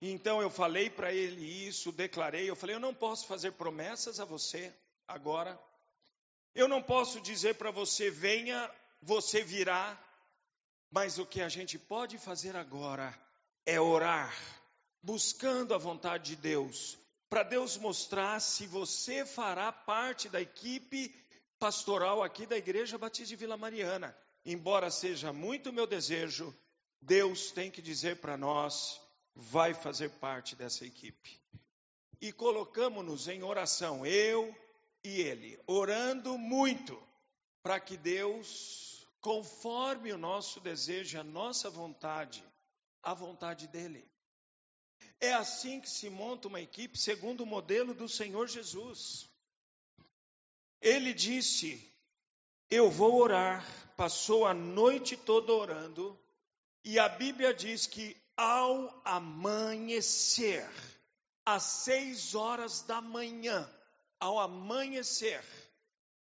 Então 0.00 0.42
eu 0.42 0.50
falei 0.50 0.90
para 0.90 1.12
ele 1.12 1.68
isso, 1.68 1.92
declarei, 1.92 2.50
eu 2.50 2.56
falei, 2.56 2.74
eu 2.74 2.80
não 2.80 2.92
posso 2.92 3.28
fazer 3.28 3.52
promessas 3.52 4.18
a 4.18 4.24
você 4.24 4.74
agora. 5.06 5.56
Eu 6.52 6.66
não 6.66 6.82
posso 6.82 7.20
dizer 7.20 7.54
para 7.54 7.70
você, 7.70 8.10
venha, 8.10 8.68
você 9.00 9.40
virá. 9.44 9.96
Mas 10.90 11.16
o 11.16 11.24
que 11.24 11.40
a 11.40 11.48
gente 11.48 11.78
pode 11.78 12.18
fazer 12.18 12.56
agora 12.56 13.16
é 13.64 13.80
orar, 13.80 14.34
buscando 15.00 15.76
a 15.76 15.78
vontade 15.78 16.34
de 16.34 16.36
Deus, 16.36 16.98
para 17.30 17.44
Deus 17.44 17.76
mostrar 17.76 18.40
se 18.40 18.66
você 18.66 19.24
fará 19.24 19.70
parte 19.70 20.28
da 20.28 20.40
equipe 20.40 21.14
pastoral 21.60 22.20
aqui 22.20 22.46
da 22.46 22.58
Igreja 22.58 22.98
Batista 22.98 23.28
de 23.28 23.36
Vila 23.36 23.56
Mariana. 23.56 24.12
Embora 24.44 24.90
seja 24.90 25.32
muito 25.32 25.72
meu 25.72 25.86
desejo, 25.86 26.52
Deus 27.02 27.50
tem 27.50 27.70
que 27.70 27.82
dizer 27.82 28.20
para 28.20 28.36
nós, 28.36 29.00
vai 29.34 29.74
fazer 29.74 30.08
parte 30.08 30.56
dessa 30.56 30.86
equipe. 30.86 31.40
E 32.20 32.32
colocamos-nos 32.32 33.26
em 33.26 33.42
oração, 33.42 34.06
eu 34.06 34.54
e 35.02 35.20
ele, 35.20 35.60
orando 35.66 36.38
muito 36.38 36.96
para 37.60 37.80
que 37.80 37.96
Deus 37.96 38.92
conforme 39.22 40.12
o 40.12 40.18
nosso 40.18 40.60
desejo, 40.60 41.18
a 41.18 41.24
nossa 41.24 41.70
vontade, 41.70 42.44
a 43.02 43.14
vontade 43.14 43.68
dele. 43.68 44.04
É 45.20 45.32
assim 45.32 45.80
que 45.80 45.88
se 45.88 46.10
monta 46.10 46.48
uma 46.48 46.60
equipe 46.60 46.98
segundo 46.98 47.42
o 47.42 47.46
modelo 47.46 47.94
do 47.94 48.08
Senhor 48.08 48.48
Jesus. 48.48 49.28
Ele 50.80 51.14
disse: 51.14 51.80
Eu 52.68 52.90
vou 52.90 53.14
orar. 53.20 53.64
Passou 53.96 54.44
a 54.46 54.52
noite 54.52 55.16
toda 55.16 55.52
orando, 55.52 56.18
e 56.84 56.98
a 56.98 57.08
Bíblia 57.08 57.54
diz 57.54 57.86
que 57.86 58.16
ao 58.36 59.02
amanhecer, 59.04 60.68
às 61.44 61.62
seis 61.62 62.34
horas 62.34 62.82
da 62.82 63.00
manhã, 63.00 63.68
ao 64.18 64.38
amanhecer, 64.38 65.44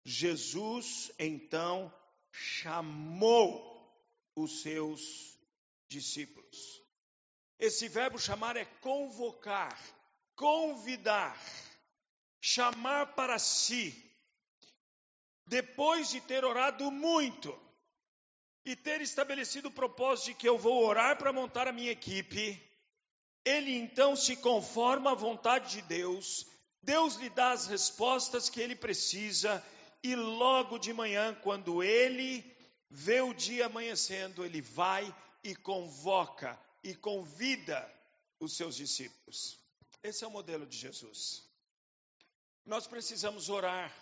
Jesus 0.06 1.12
então 1.20 1.94
chamou 2.32 3.68
os 4.36 4.62
seus 4.62 5.38
discípulos. 5.90 6.82
Esse 7.60 7.90
verbo 7.90 8.20
chamar 8.20 8.56
é 8.56 8.66
convocar, 8.66 9.78
convidar, 10.36 11.38
chamar 12.40 13.16
para 13.16 13.40
si. 13.40 13.94
Depois 15.46 16.10
de 16.10 16.22
ter 16.22 16.46
orado 16.46 16.92
muito 16.92 17.67
e 18.68 18.76
ter 18.76 19.00
estabelecido 19.00 19.70
o 19.70 19.72
propósito 19.72 20.26
de 20.26 20.34
que 20.34 20.50
eu 20.50 20.58
vou 20.58 20.84
orar 20.86 21.18
para 21.18 21.32
montar 21.32 21.70
a 21.70 21.72
minha 21.72 21.90
equipe, 21.90 22.62
ele 23.46 23.74
então 23.74 24.14
se 24.14 24.36
conforma 24.36 25.12
à 25.14 25.16
vontade 25.16 25.72
de 25.72 25.82
Deus, 25.84 26.46
Deus 26.84 27.16
lhe 27.16 27.30
dá 27.30 27.52
as 27.52 27.66
respostas 27.68 28.50
que 28.50 28.60
ele 28.60 28.76
precisa 28.76 29.64
e 30.04 30.14
logo 30.18 30.78
de 30.78 30.92
manhã, 30.92 31.34
quando 31.44 31.82
ele 31.82 32.44
vê 32.90 33.22
o 33.22 33.34
dia 33.34 33.68
amanhecendo, 33.68 34.44
ele 34.44 34.60
vai 34.60 35.16
e 35.46 35.56
convoca 35.56 36.60
e 36.84 36.94
convida 36.94 37.90
os 38.38 38.58
seus 38.58 38.76
discípulos. 38.76 39.58
Esse 40.04 40.26
é 40.26 40.28
o 40.28 40.32
modelo 40.32 40.66
de 40.66 40.78
Jesus. 40.78 41.42
Nós 42.66 42.86
precisamos 42.86 43.48
orar. 43.48 43.96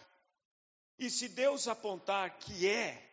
E 0.97 1.07
se 1.07 1.29
Deus 1.29 1.67
apontar 1.67 2.39
que 2.39 2.67
é, 2.67 3.04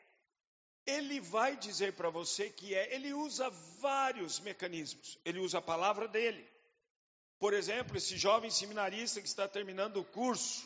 Ele 0.86 1.20
vai 1.20 1.56
dizer 1.56 1.92
para 1.92 2.10
você 2.10 2.50
que 2.50 2.74
é. 2.74 2.94
Ele 2.94 3.12
usa 3.12 3.48
vários 3.80 4.40
mecanismos. 4.40 5.18
Ele 5.24 5.38
usa 5.38 5.58
a 5.58 5.62
palavra 5.62 6.08
dele. 6.08 6.44
Por 7.38 7.54
exemplo, 7.54 7.96
esse 7.96 8.16
jovem 8.16 8.50
seminarista 8.50 9.20
que 9.20 9.26
está 9.26 9.48
terminando 9.48 9.96
o 9.96 10.04
curso, 10.04 10.64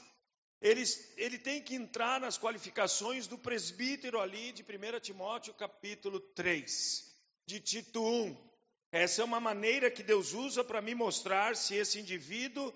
ele, 0.60 0.82
ele 1.16 1.38
tem 1.38 1.62
que 1.62 1.74
entrar 1.74 2.20
nas 2.20 2.38
qualificações 2.38 3.26
do 3.26 3.38
presbítero 3.38 4.20
ali 4.20 4.52
de 4.52 4.62
1 4.62 5.00
Timóteo 5.00 5.54
capítulo 5.54 6.20
3, 6.20 7.14
de 7.46 7.60
Tito 7.60 8.02
1. 8.02 8.36
Essa 8.92 9.22
é 9.22 9.24
uma 9.24 9.40
maneira 9.40 9.90
que 9.90 10.02
Deus 10.02 10.32
usa 10.32 10.62
para 10.62 10.82
me 10.82 10.94
mostrar 10.94 11.56
se 11.56 11.74
esse 11.74 11.98
indivíduo 11.98 12.72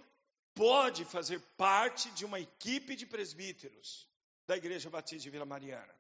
pode 0.55 1.05
fazer 1.05 1.41
parte 1.57 2.11
de 2.13 2.25
uma 2.25 2.41
equipe 2.41 2.97
de 2.97 3.07
presbíteros 3.07 4.09
da 4.47 4.57
Igreja 4.57 4.91
Batista 4.91 5.23
de 5.23 5.31
Vila 5.31 5.47
Mariana. 5.47 6.00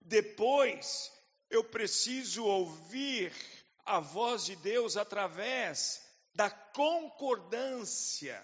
Depois, 0.00 1.12
eu 1.50 1.64
preciso 1.64 2.44
ouvir 2.44 3.32
a 3.84 4.00
voz 4.00 4.44
de 4.44 4.56
Deus 4.56 4.96
através 4.96 6.02
da 6.34 6.50
concordância 6.50 8.40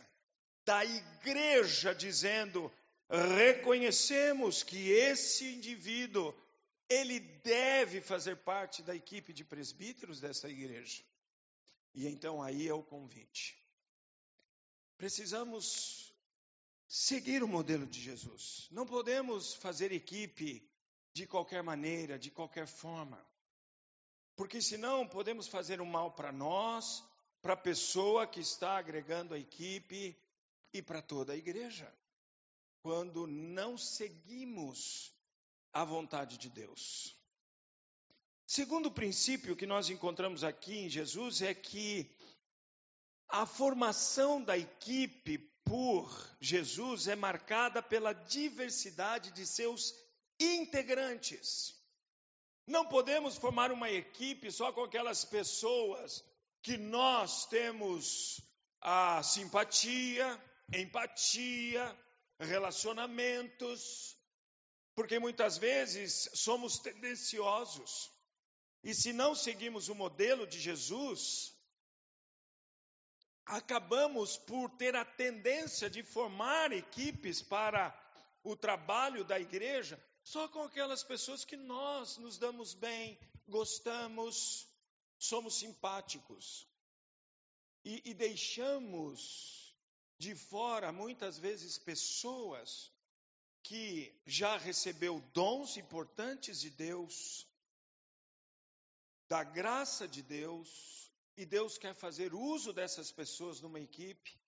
da 0.64 0.84
igreja 0.84 1.94
dizendo: 1.94 2.72
reconhecemos 3.36 4.62
que 4.62 4.90
esse 4.90 5.44
indivíduo 5.54 6.34
ele 6.88 7.20
deve 7.20 8.00
fazer 8.00 8.36
parte 8.36 8.82
da 8.82 8.94
equipe 8.94 9.32
de 9.32 9.44
presbíteros 9.44 10.20
dessa 10.20 10.48
igreja. 10.48 11.02
E 11.94 12.06
então 12.08 12.42
aí 12.42 12.68
é 12.68 12.74
o 12.74 12.82
convite. 12.82 13.56
Precisamos 14.96 16.12
seguir 16.86 17.42
o 17.42 17.48
modelo 17.48 17.86
de 17.86 18.00
Jesus. 18.00 18.68
Não 18.70 18.86
podemos 18.86 19.54
fazer 19.54 19.92
equipe 19.92 20.68
de 21.14 21.26
qualquer 21.26 21.62
maneira, 21.62 22.18
de 22.18 22.30
qualquer 22.30 22.66
forma. 22.66 23.24
Porque 24.36 24.60
senão 24.60 25.06
podemos 25.06 25.46
fazer 25.46 25.80
um 25.80 25.86
mal 25.86 26.10
para 26.10 26.32
nós, 26.32 27.04
para 27.40 27.54
a 27.54 27.56
pessoa 27.56 28.26
que 28.26 28.40
está 28.40 28.76
agregando 28.76 29.32
a 29.32 29.38
equipe 29.38 30.16
e 30.72 30.82
para 30.82 31.00
toda 31.00 31.32
a 31.32 31.36
igreja. 31.36 31.90
Quando 32.82 33.28
não 33.28 33.78
seguimos 33.78 35.14
a 35.72 35.84
vontade 35.84 36.36
de 36.36 36.50
Deus. 36.50 37.16
Segundo 38.46 38.90
princípio 38.90 39.56
que 39.56 39.66
nós 39.66 39.88
encontramos 39.88 40.44
aqui 40.44 40.78
em 40.80 40.88
Jesus 40.88 41.42
é 41.42 41.54
que 41.54 42.10
a 43.28 43.46
formação 43.46 44.42
da 44.42 44.58
equipe 44.58 45.38
por 45.64 46.10
Jesus 46.40 47.08
é 47.08 47.16
marcada 47.16 47.82
pela 47.82 48.12
diversidade 48.12 49.30
de 49.30 49.46
seus 49.46 49.92
integrantes. 50.38 51.74
Não 52.66 52.86
podemos 52.86 53.36
formar 53.36 53.70
uma 53.70 53.90
equipe 53.90 54.50
só 54.50 54.72
com 54.72 54.82
aquelas 54.82 55.24
pessoas 55.24 56.24
que 56.62 56.78
nós 56.78 57.46
temos 57.46 58.40
a 58.80 59.22
simpatia, 59.22 60.42
empatia, 60.72 61.96
relacionamentos, 62.38 64.16
porque 64.94 65.18
muitas 65.18 65.58
vezes 65.58 66.30
somos 66.34 66.78
tendenciosos. 66.78 68.10
E 68.82 68.94
se 68.94 69.12
não 69.12 69.34
seguimos 69.34 69.88
o 69.88 69.94
modelo 69.94 70.46
de 70.46 70.58
Jesus, 70.58 71.54
acabamos 73.44 74.38
por 74.38 74.70
ter 74.70 74.96
a 74.96 75.04
tendência 75.04 75.90
de 75.90 76.02
formar 76.02 76.72
equipes 76.72 77.42
para 77.42 77.94
o 78.42 78.56
trabalho 78.56 79.24
da 79.24 79.38
igreja 79.38 80.02
só 80.24 80.48
com 80.48 80.62
aquelas 80.62 81.04
pessoas 81.04 81.44
que 81.44 81.56
nós 81.56 82.16
nos 82.16 82.38
damos 82.38 82.72
bem, 82.74 83.18
gostamos, 83.46 84.66
somos 85.18 85.54
simpáticos. 85.56 86.66
E, 87.84 88.10
e 88.10 88.14
deixamos 88.14 89.76
de 90.18 90.34
fora, 90.34 90.90
muitas 90.90 91.38
vezes, 91.38 91.76
pessoas 91.76 92.90
que 93.62 94.14
já 94.26 94.56
recebeu 94.56 95.20
dons 95.34 95.76
importantes 95.76 96.60
de 96.60 96.70
Deus, 96.70 97.46
da 99.28 99.44
graça 99.44 100.08
de 100.08 100.22
Deus, 100.22 101.12
e 101.36 101.44
Deus 101.44 101.76
quer 101.76 101.94
fazer 101.94 102.32
uso 102.34 102.72
dessas 102.72 103.12
pessoas 103.12 103.60
numa 103.60 103.80
equipe, 103.80 104.38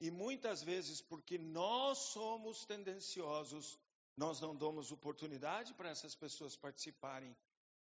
e 0.00 0.10
muitas 0.10 0.62
vezes, 0.62 1.00
porque 1.02 1.36
nós 1.36 1.98
somos 1.98 2.64
tendenciosos, 2.64 3.78
nós 4.16 4.40
não 4.40 4.56
damos 4.56 4.90
oportunidade 4.90 5.74
para 5.74 5.90
essas 5.90 6.14
pessoas 6.14 6.56
participarem 6.56 7.36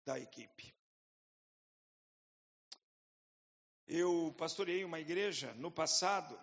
da 0.04 0.20
equipe. 0.20 0.76
Eu 3.88 4.34
pastoreei 4.38 4.84
uma 4.84 5.00
igreja 5.00 5.54
no 5.54 5.70
passado, 5.70 6.40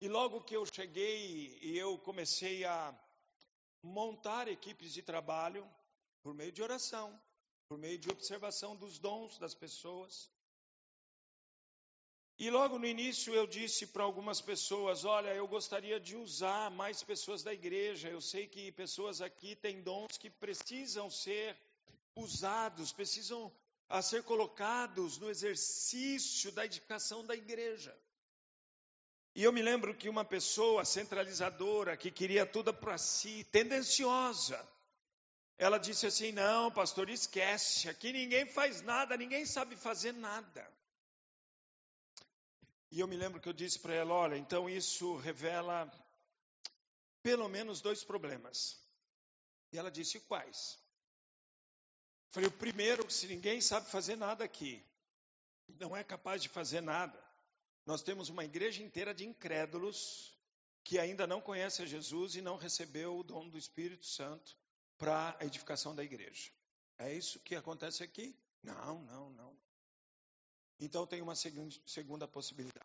e 0.00 0.08
logo 0.08 0.42
que 0.42 0.56
eu 0.56 0.64
cheguei 0.66 1.58
e 1.62 1.78
eu 1.78 1.98
comecei 1.98 2.64
a 2.64 2.98
montar 3.82 4.48
equipes 4.48 4.92
de 4.92 5.02
trabalho 5.02 5.70
por 6.22 6.34
meio 6.34 6.50
de 6.50 6.62
oração, 6.62 7.20
por 7.68 7.76
meio 7.76 7.98
de 7.98 8.10
observação 8.10 8.74
dos 8.76 8.98
dons 8.98 9.38
das 9.38 9.54
pessoas. 9.54 10.30
E 12.36 12.50
logo 12.50 12.78
no 12.78 12.86
início 12.86 13.32
eu 13.32 13.46
disse 13.46 13.86
para 13.86 14.02
algumas 14.02 14.40
pessoas: 14.40 15.04
Olha, 15.04 15.32
eu 15.34 15.46
gostaria 15.46 16.00
de 16.00 16.16
usar 16.16 16.70
mais 16.70 17.02
pessoas 17.02 17.42
da 17.44 17.52
igreja. 17.52 18.08
Eu 18.08 18.20
sei 18.20 18.48
que 18.48 18.72
pessoas 18.72 19.20
aqui 19.20 19.54
têm 19.54 19.80
dons 19.82 20.18
que 20.18 20.28
precisam 20.28 21.08
ser 21.08 21.56
usados, 22.16 22.92
precisam 22.92 23.52
a 23.88 24.02
ser 24.02 24.24
colocados 24.24 25.18
no 25.18 25.30
exercício 25.30 26.50
da 26.50 26.64
edificação 26.64 27.24
da 27.24 27.36
igreja. 27.36 27.96
E 29.36 29.44
eu 29.44 29.52
me 29.52 29.62
lembro 29.62 29.94
que 29.94 30.08
uma 30.08 30.24
pessoa 30.24 30.84
centralizadora, 30.84 31.96
que 31.96 32.10
queria 32.10 32.46
tudo 32.46 32.74
para 32.74 32.98
si, 32.98 33.44
tendenciosa, 33.52 34.68
ela 35.56 35.78
disse 35.78 36.06
assim: 36.06 36.32
Não, 36.32 36.70
pastor, 36.72 37.08
esquece, 37.08 37.88
aqui 37.88 38.12
ninguém 38.12 38.44
faz 38.46 38.82
nada, 38.82 39.16
ninguém 39.16 39.46
sabe 39.46 39.76
fazer 39.76 40.12
nada. 40.12 40.68
E 42.94 43.00
eu 43.00 43.08
me 43.08 43.16
lembro 43.16 43.40
que 43.40 43.48
eu 43.48 43.52
disse 43.52 43.76
para 43.80 43.92
ela: 43.92 44.14
Olha, 44.14 44.36
então 44.36 44.70
isso 44.70 45.16
revela 45.16 45.90
pelo 47.24 47.48
menos 47.48 47.80
dois 47.80 48.04
problemas. 48.04 48.80
E 49.72 49.78
ela 49.78 49.90
disse: 49.90 50.20
Quais? 50.20 50.78
Falei: 52.30 52.48
O 52.48 52.52
primeiro, 52.52 53.10
se 53.10 53.26
ninguém 53.26 53.60
sabe 53.60 53.90
fazer 53.90 54.14
nada 54.14 54.44
aqui, 54.44 54.80
não 55.80 55.96
é 55.96 56.04
capaz 56.04 56.40
de 56.40 56.48
fazer 56.48 56.82
nada. 56.82 57.20
Nós 57.84 58.00
temos 58.00 58.28
uma 58.28 58.44
igreja 58.44 58.80
inteira 58.80 59.12
de 59.12 59.26
incrédulos 59.26 60.32
que 60.84 60.96
ainda 60.96 61.26
não 61.26 61.40
conhece 61.40 61.82
a 61.82 61.86
Jesus 61.86 62.36
e 62.36 62.42
não 62.42 62.56
recebeu 62.56 63.18
o 63.18 63.24
dom 63.24 63.48
do 63.48 63.58
Espírito 63.58 64.06
Santo 64.06 64.56
para 64.96 65.36
a 65.40 65.44
edificação 65.44 65.96
da 65.96 66.04
igreja. 66.04 66.52
É 66.96 67.12
isso 67.12 67.40
que 67.40 67.56
acontece 67.56 68.04
aqui? 68.04 68.38
Não, 68.62 69.02
não, 69.02 69.30
não. 69.30 69.64
Então 70.80 71.06
tem 71.06 71.22
uma 71.22 71.34
segunda 71.34 72.26
possibilidade. 72.26 72.84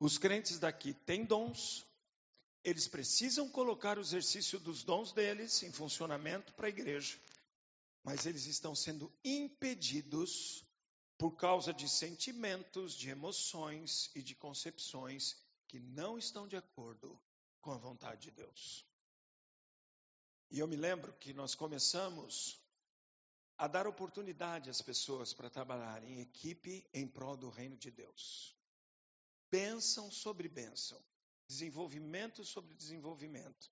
Os 0.00 0.18
crentes 0.18 0.58
daqui 0.58 0.94
têm 0.94 1.24
dons, 1.24 1.86
eles 2.64 2.88
precisam 2.88 3.48
colocar 3.48 3.98
o 3.98 4.00
exercício 4.00 4.58
dos 4.58 4.82
dons 4.82 5.12
deles 5.12 5.62
em 5.62 5.72
funcionamento 5.72 6.52
para 6.54 6.66
a 6.66 6.70
igreja, 6.70 7.18
mas 8.04 8.26
eles 8.26 8.46
estão 8.46 8.74
sendo 8.74 9.12
impedidos 9.24 10.64
por 11.16 11.32
causa 11.32 11.72
de 11.72 11.88
sentimentos, 11.88 12.94
de 12.94 13.10
emoções 13.10 14.10
e 14.14 14.22
de 14.22 14.34
concepções 14.34 15.36
que 15.66 15.80
não 15.80 16.16
estão 16.16 16.46
de 16.46 16.56
acordo 16.56 17.18
com 17.60 17.72
a 17.72 17.76
vontade 17.76 18.22
de 18.22 18.30
Deus. 18.30 18.86
E 20.50 20.60
eu 20.60 20.68
me 20.68 20.76
lembro 20.76 21.12
que 21.14 21.34
nós 21.34 21.54
começamos 21.54 22.58
a 23.58 23.66
dar 23.66 23.88
oportunidade 23.88 24.70
às 24.70 24.80
pessoas 24.80 25.34
para 25.34 25.50
trabalhar 25.50 26.04
em 26.04 26.20
equipe 26.20 26.88
em 26.94 27.08
prol 27.08 27.36
do 27.36 27.50
reino 27.50 27.76
de 27.76 27.90
Deus. 27.90 28.56
Bênção 29.50 30.12
sobre 30.12 30.48
bênção, 30.48 31.02
desenvolvimento 31.48 32.44
sobre 32.44 32.72
desenvolvimento. 32.76 33.68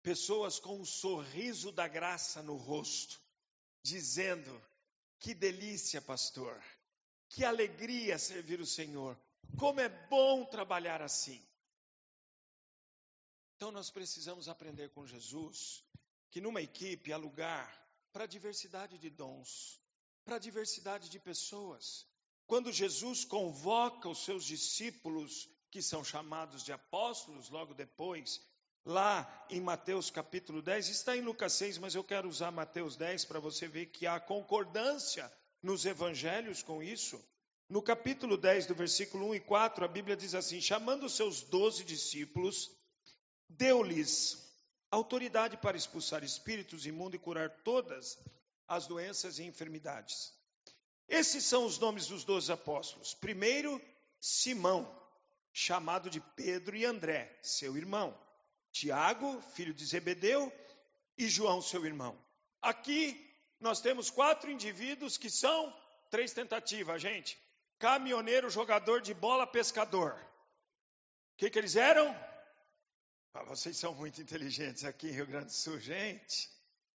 Pessoas 0.00 0.60
com 0.60 0.78
um 0.78 0.84
sorriso 0.84 1.72
da 1.72 1.88
graça 1.88 2.40
no 2.40 2.54
rosto, 2.54 3.20
dizendo: 3.82 4.62
Que 5.18 5.34
delícia, 5.34 6.00
pastor, 6.00 6.62
que 7.28 7.44
alegria 7.44 8.16
servir 8.18 8.60
o 8.60 8.66
Senhor. 8.66 9.18
Como 9.58 9.80
é 9.80 9.88
bom 10.08 10.44
trabalhar 10.44 11.02
assim. 11.02 11.44
Então 13.56 13.72
nós 13.72 13.90
precisamos 13.90 14.48
aprender 14.48 14.90
com 14.90 15.06
Jesus 15.06 15.82
que 16.30 16.40
numa 16.40 16.62
equipe 16.62 17.12
há 17.12 17.16
lugar 17.16 17.85
para 18.16 18.24
diversidade 18.24 18.96
de 18.96 19.10
dons, 19.10 19.78
para 20.24 20.38
diversidade 20.38 21.10
de 21.10 21.18
pessoas. 21.18 22.06
Quando 22.46 22.72
Jesus 22.72 23.26
convoca 23.26 24.08
os 24.08 24.24
seus 24.24 24.46
discípulos, 24.46 25.46
que 25.70 25.82
são 25.82 26.02
chamados 26.02 26.64
de 26.64 26.72
apóstolos, 26.72 27.50
logo 27.50 27.74
depois, 27.74 28.40
lá 28.86 29.46
em 29.50 29.60
Mateus 29.60 30.08
capítulo 30.08 30.62
10, 30.62 30.88
está 30.88 31.14
em 31.14 31.20
Lucas 31.20 31.52
6, 31.52 31.76
mas 31.76 31.94
eu 31.94 32.02
quero 32.02 32.26
usar 32.26 32.50
Mateus 32.50 32.96
10 32.96 33.26
para 33.26 33.38
você 33.38 33.68
ver 33.68 33.84
que 33.84 34.06
há 34.06 34.18
concordância 34.18 35.30
nos 35.62 35.84
evangelhos 35.84 36.62
com 36.62 36.82
isso. 36.82 37.22
No 37.68 37.82
capítulo 37.82 38.38
10, 38.38 38.64
do 38.64 38.74
versículo 38.74 39.26
1 39.26 39.34
e 39.34 39.40
4, 39.40 39.84
a 39.84 39.88
Bíblia 39.88 40.16
diz 40.16 40.34
assim: 40.34 40.58
chamando 40.58 41.04
os 41.04 41.14
seus 41.14 41.42
doze 41.42 41.84
discípulos, 41.84 42.70
deu-lhes 43.46 44.45
autoridade 44.96 45.56
para 45.56 45.76
expulsar 45.76 46.24
espíritos 46.24 46.86
imundos 46.86 47.14
e 47.14 47.22
curar 47.22 47.50
todas 47.62 48.18
as 48.66 48.86
doenças 48.86 49.38
e 49.38 49.44
enfermidades. 49.44 50.32
Esses 51.08 51.44
são 51.44 51.64
os 51.64 51.78
nomes 51.78 52.06
dos 52.08 52.24
doze 52.24 52.50
apóstolos. 52.50 53.14
Primeiro, 53.14 53.80
Simão, 54.20 54.90
chamado 55.52 56.10
de 56.10 56.20
Pedro 56.20 56.76
e 56.76 56.84
André, 56.84 57.38
seu 57.42 57.76
irmão. 57.76 58.16
Tiago, 58.72 59.40
filho 59.54 59.72
de 59.72 59.86
Zebedeu, 59.86 60.52
e 61.16 61.28
João, 61.28 61.62
seu 61.62 61.86
irmão. 61.86 62.18
Aqui 62.60 63.22
nós 63.60 63.80
temos 63.80 64.10
quatro 64.10 64.50
indivíduos 64.50 65.16
que 65.16 65.30
são 65.30 65.74
três 66.10 66.32
tentativas, 66.32 67.00
gente. 67.00 67.38
Caminhoneiro, 67.78 68.50
jogador 68.50 69.00
de 69.00 69.14
bola, 69.14 69.46
pescador. 69.46 70.12
O 70.12 71.36
que, 71.38 71.50
que 71.50 71.58
eles 71.58 71.76
eram? 71.76 72.14
Ah, 73.38 73.42
vocês 73.44 73.76
são 73.76 73.94
muito 73.94 74.22
inteligentes 74.22 74.82
aqui 74.82 75.08
em 75.08 75.12
Rio 75.12 75.26
Grande 75.26 75.46
do 75.46 75.52
Sul, 75.52 75.78
gente. 75.78 76.48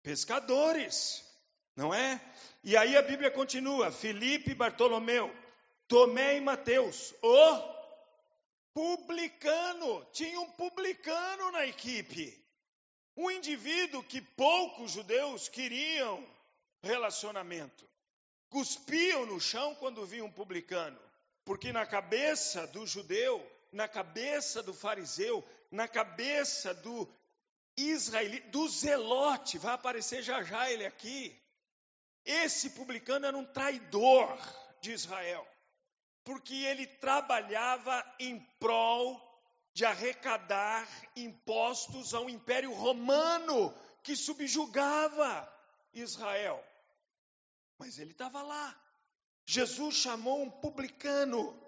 Pescadores, 0.03 1.23
não 1.77 1.93
é? 1.93 2.19
E 2.65 2.79
aí 2.79 2.97
a 2.97 3.03
Bíblia 3.03 3.31
continua: 3.31 3.93
Felipe, 3.93 4.55
Bartolomeu, 4.55 5.31
Tomé 5.87 6.39
e 6.39 6.41
Mateus, 6.41 7.15
o 7.23 7.75
publicano. 8.73 10.03
Tinha 10.13 10.41
um 10.41 10.51
publicano 10.53 11.51
na 11.51 11.67
equipe. 11.67 12.43
Um 13.15 13.31
indivíduo 13.31 14.03
que 14.03 14.23
poucos 14.23 14.93
judeus 14.93 15.47
queriam 15.47 16.27
relacionamento. 16.83 17.87
Cuspiam 18.49 19.27
no 19.27 19.39
chão 19.39 19.75
quando 19.75 20.07
viam 20.07 20.27
um 20.27 20.33
publicano, 20.33 20.99
porque 21.45 21.71
na 21.71 21.85
cabeça 21.85 22.67
do 22.69 22.87
judeu, 22.87 23.47
na 23.73 23.89
cabeça 23.89 24.63
do 24.63 24.75
fariseu, 24.75 25.45
na 25.71 25.87
cabeça 25.87 26.75
do 26.75 27.09
israelita, 27.77 28.49
do 28.49 28.69
zelote, 28.69 29.59
vai 29.59 29.75
aparecer 29.75 30.23
já 30.23 30.43
já 30.43 30.71
ele 30.71 30.85
aqui. 30.85 31.37
Esse 32.25 32.71
publicano 32.71 33.27
era 33.27 33.37
um 33.37 33.45
traidor 33.45 34.39
de 34.81 34.93
Israel, 34.93 35.47
porque 36.25 36.55
ele 36.55 36.87
trabalhava 36.87 38.05
em 38.19 38.39
prol 38.59 39.21
de 39.73 39.85
arrecadar 39.85 40.87
impostos 41.17 42.13
ao 42.13 42.29
Império 42.29 42.73
Romano 42.73 43.73
que 44.03 44.17
subjugava 44.17 45.49
Israel. 45.95 46.63
Mas 47.79 47.99
ele 47.99 48.11
estava 48.11 48.43
lá. 48.43 48.79
Jesus 49.47 49.97
chamou 49.97 50.43
um 50.43 50.51
publicano, 50.51 51.59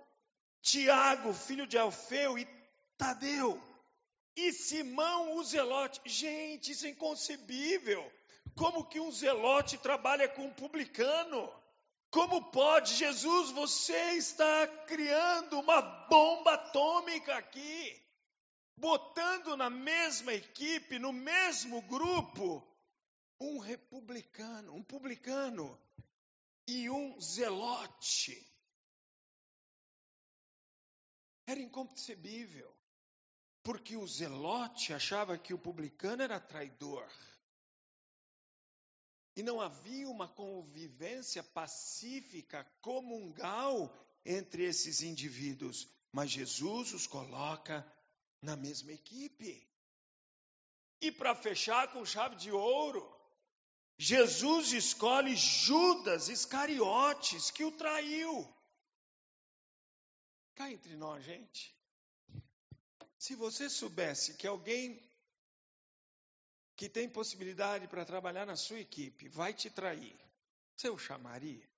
Tiago, 0.62 1.34
filho 1.34 1.66
de 1.66 1.76
Alfeu, 1.76 2.38
e 2.38 2.46
Tadeu, 2.96 3.60
e 4.36 4.52
Simão, 4.52 5.36
o 5.36 5.44
zelote. 5.44 6.00
Gente, 6.06 6.72
isso 6.72 6.86
é 6.86 6.90
inconcebível. 6.90 8.10
Como 8.54 8.84
que 8.84 9.00
um 9.00 9.10
zelote 9.10 9.76
trabalha 9.78 10.28
com 10.28 10.46
um 10.46 10.54
publicano? 10.54 11.52
Como 12.10 12.50
pode? 12.50 12.94
Jesus, 12.94 13.50
você 13.50 14.12
está 14.12 14.66
criando 14.86 15.58
uma 15.58 15.80
bomba 15.80 16.54
atômica 16.54 17.34
aqui, 17.36 18.00
botando 18.76 19.56
na 19.56 19.70
mesma 19.70 20.32
equipe, 20.34 20.98
no 20.98 21.12
mesmo 21.12 21.82
grupo, 21.82 22.62
um 23.40 23.58
republicano, 23.58 24.74
um 24.74 24.82
publicano 24.82 25.78
e 26.68 26.88
um 26.88 27.18
zelote. 27.20 28.51
Era 31.52 31.60
inconcebível, 31.60 32.74
porque 33.62 33.94
o 33.94 34.06
zelote 34.06 34.94
achava 34.94 35.36
que 35.36 35.52
o 35.52 35.58
publicano 35.58 36.22
era 36.22 36.40
traidor. 36.40 37.06
E 39.36 39.42
não 39.42 39.60
havia 39.60 40.08
uma 40.08 40.26
convivência 40.26 41.42
pacífica, 41.42 42.64
comungal 42.80 43.94
entre 44.24 44.64
esses 44.64 45.02
indivíduos, 45.02 45.86
mas 46.10 46.30
Jesus 46.30 46.94
os 46.94 47.06
coloca 47.06 47.86
na 48.40 48.56
mesma 48.56 48.92
equipe. 48.92 49.70
E 51.02 51.12
para 51.12 51.34
fechar 51.34 51.92
com 51.92 52.02
chave 52.06 52.36
de 52.36 52.50
ouro, 52.50 53.06
Jesus 53.98 54.72
escolhe 54.72 55.36
Judas 55.36 56.30
Iscariotes, 56.30 57.50
que 57.50 57.62
o 57.62 57.72
traiu. 57.72 58.48
Cá 60.54 60.70
entre 60.70 60.96
nós, 60.96 61.24
gente. 61.24 61.74
Se 63.18 63.34
você 63.34 63.70
soubesse 63.70 64.34
que 64.34 64.46
alguém 64.46 65.00
que 66.76 66.88
tem 66.88 67.08
possibilidade 67.08 67.86
para 67.86 68.04
trabalhar 68.04 68.44
na 68.44 68.56
sua 68.56 68.80
equipe 68.80 69.28
vai 69.28 69.54
te 69.54 69.70
trair, 69.70 70.18
você 70.76 70.88
o 70.88 70.98
chamaria? 70.98 71.70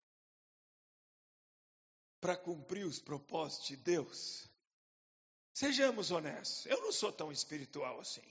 Para 2.20 2.36
cumprir 2.36 2.86
os 2.86 2.98
propósitos 2.98 3.68
de 3.68 3.76
Deus? 3.76 4.48
Sejamos 5.52 6.10
honestos, 6.10 6.66
eu 6.66 6.80
não 6.80 6.90
sou 6.90 7.12
tão 7.12 7.30
espiritual 7.30 8.00
assim. 8.00 8.24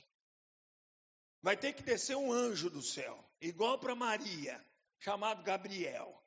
Vai 1.41 1.55
ter 1.55 1.73
que 1.73 1.83
descer 1.83 2.15
um 2.15 2.31
anjo 2.31 2.69
do 2.69 2.81
céu, 2.81 3.23
igual 3.39 3.77
para 3.77 3.93
Maria, 3.93 4.65
chamado 4.99 5.43
Gabriel. 5.43 6.22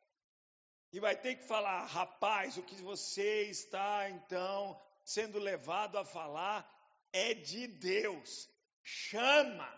E 0.97 1.01
vai 1.01 1.15
ter 1.15 1.37
que 1.37 1.45
falar: 1.45 1.85
rapaz, 1.85 2.57
o 2.57 2.63
que 2.63 2.77
você 2.77 3.43
está 3.51 4.09
então 4.09 4.81
sendo 5.05 5.39
levado 5.39 5.99
a 5.99 6.07
falar 6.07 6.67
é 7.13 7.35
de 7.35 7.67
Deus. 7.67 8.49
Chama, 8.83 9.71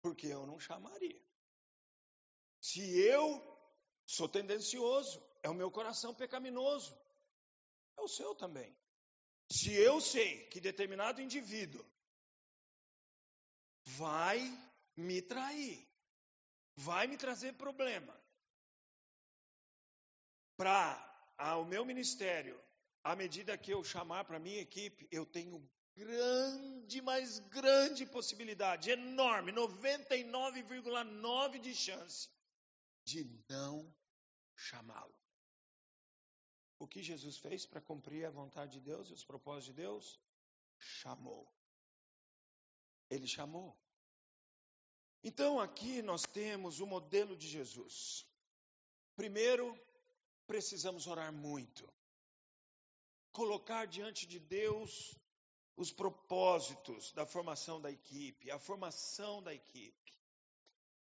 porque 0.00 0.26
eu 0.28 0.46
não 0.46 0.58
chamaria. 0.58 1.22
Se 2.62 2.80
eu 2.98 3.26
sou 4.06 4.26
tendencioso, 4.26 5.22
é 5.42 5.50
o 5.50 5.54
meu 5.54 5.70
coração 5.70 6.14
pecaminoso, 6.14 6.98
é 7.98 8.00
o 8.00 8.08
seu 8.08 8.34
também. 8.34 8.74
Se 9.52 9.70
eu 9.74 10.00
sei 10.00 10.46
que 10.46 10.62
determinado 10.62 11.20
indivíduo 11.20 11.84
vai 13.84 14.40
me 14.96 15.20
trair, 15.20 15.86
vai 16.74 17.06
me 17.06 17.18
trazer 17.18 17.52
problema. 17.52 18.18
Para 20.60 21.56
o 21.56 21.64
meu 21.64 21.86
ministério, 21.86 22.62
à 23.02 23.16
medida 23.16 23.56
que 23.56 23.72
eu 23.72 23.82
chamar 23.82 24.26
para 24.26 24.38
minha 24.38 24.60
equipe, 24.60 25.08
eu 25.10 25.24
tenho 25.24 25.66
grande, 25.96 27.00
mas 27.00 27.38
grande 27.38 28.04
possibilidade, 28.04 28.90
enorme, 28.90 29.52
99,9 29.52 31.60
de 31.60 31.74
chance 31.74 32.28
de 33.06 33.24
não 33.48 33.90
chamá-lo. 34.54 35.18
O 36.78 36.86
que 36.86 37.02
Jesus 37.02 37.38
fez 37.38 37.64
para 37.64 37.80
cumprir 37.80 38.26
a 38.26 38.30
vontade 38.30 38.72
de 38.72 38.80
Deus 38.80 39.08
e 39.08 39.14
os 39.14 39.24
propósitos 39.24 39.74
de 39.74 39.80
Deus? 39.80 40.20
Chamou. 40.78 41.50
Ele 43.08 43.26
chamou. 43.26 43.74
Então 45.24 45.58
aqui 45.58 46.02
nós 46.02 46.24
temos 46.24 46.80
o 46.80 46.86
modelo 46.86 47.34
de 47.34 47.48
Jesus. 47.48 48.26
Primeiro, 49.16 49.74
precisamos 50.50 51.06
orar 51.06 51.32
muito. 51.32 51.88
Colocar 53.30 53.86
diante 53.86 54.26
de 54.26 54.40
Deus 54.40 55.14
os 55.76 55.92
propósitos 55.92 57.12
da 57.12 57.24
formação 57.24 57.80
da 57.80 57.88
equipe, 57.88 58.50
a 58.50 58.58
formação 58.58 59.40
da 59.40 59.54
equipe. 59.54 60.12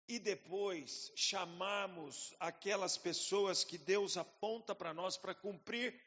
E 0.07 0.19
depois 0.19 1.11
chamarmos 1.15 2.35
aquelas 2.39 2.95
pessoas 2.95 3.63
que 3.63 3.75
Deus 3.75 4.17
aponta 4.17 4.75
para 4.75 4.93
nós 4.93 5.17
para 5.17 5.33
cumprir 5.33 5.99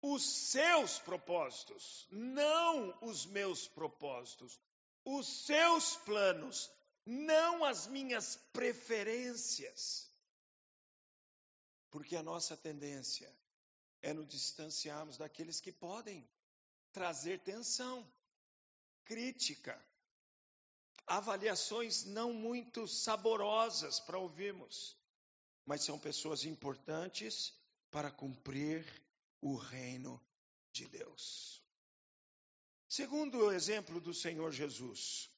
os 0.00 0.22
seus 0.22 0.98
propósitos, 1.00 2.08
não 2.10 2.96
os 3.02 3.26
meus 3.26 3.68
propósitos, 3.68 4.58
os 5.04 5.26
seus 5.44 5.96
planos, 5.96 6.70
não 7.04 7.62
as 7.62 7.86
minhas 7.86 8.36
preferências. 8.54 10.09
Porque 11.90 12.16
a 12.16 12.22
nossa 12.22 12.56
tendência 12.56 13.30
é 14.02 14.12
nos 14.12 14.28
distanciarmos 14.28 15.18
daqueles 15.18 15.60
que 15.60 15.72
podem 15.72 16.28
trazer 16.92 17.40
tensão, 17.40 18.06
crítica, 19.04 19.78
avaliações 21.06 22.04
não 22.04 22.32
muito 22.32 22.86
saborosas 22.86 23.98
para 24.00 24.18
ouvirmos, 24.18 24.96
mas 25.66 25.82
são 25.82 25.98
pessoas 25.98 26.44
importantes 26.44 27.52
para 27.90 28.10
cumprir 28.10 28.86
o 29.40 29.56
reino 29.56 30.20
de 30.72 30.86
Deus. 30.86 31.60
Segundo 32.88 33.38
o 33.38 33.52
exemplo 33.52 34.00
do 34.00 34.14
Senhor 34.14 34.52
Jesus, 34.52 35.30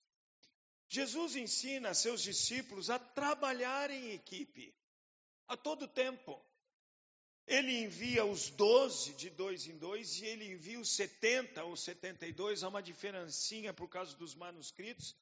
Jesus 0.88 1.36
ensina 1.36 1.90
a 1.90 1.94
seus 1.94 2.22
discípulos 2.22 2.90
a 2.90 2.98
trabalhar 2.98 3.90
em 3.90 4.10
equipe 4.10 4.74
a 5.52 5.56
todo 5.56 5.86
tempo. 5.86 6.40
Ele 7.46 7.82
envia 7.82 8.24
os 8.24 8.50
doze 8.50 9.14
de 9.14 9.28
dois 9.30 9.66
em 9.66 9.76
dois 9.76 10.20
e 10.20 10.26
ele 10.26 10.52
envia 10.52 10.78
os 10.78 10.94
setenta 10.94 11.64
ou 11.64 11.76
setenta 11.76 12.26
e 12.26 12.32
dois. 12.32 12.62
Há 12.62 12.68
uma 12.68 12.82
diferencinha 12.82 13.72
por 13.72 13.88
causa 13.88 14.16
dos 14.16 14.34
manuscritos. 14.34 15.16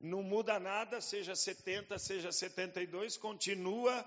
Não 0.00 0.22
muda 0.22 0.58
nada, 0.58 1.00
seja 1.00 1.34
setenta, 1.34 1.98
seja 1.98 2.32
setenta 2.32 2.80
e 2.80 2.86
dois, 2.86 3.16
continua 3.16 4.02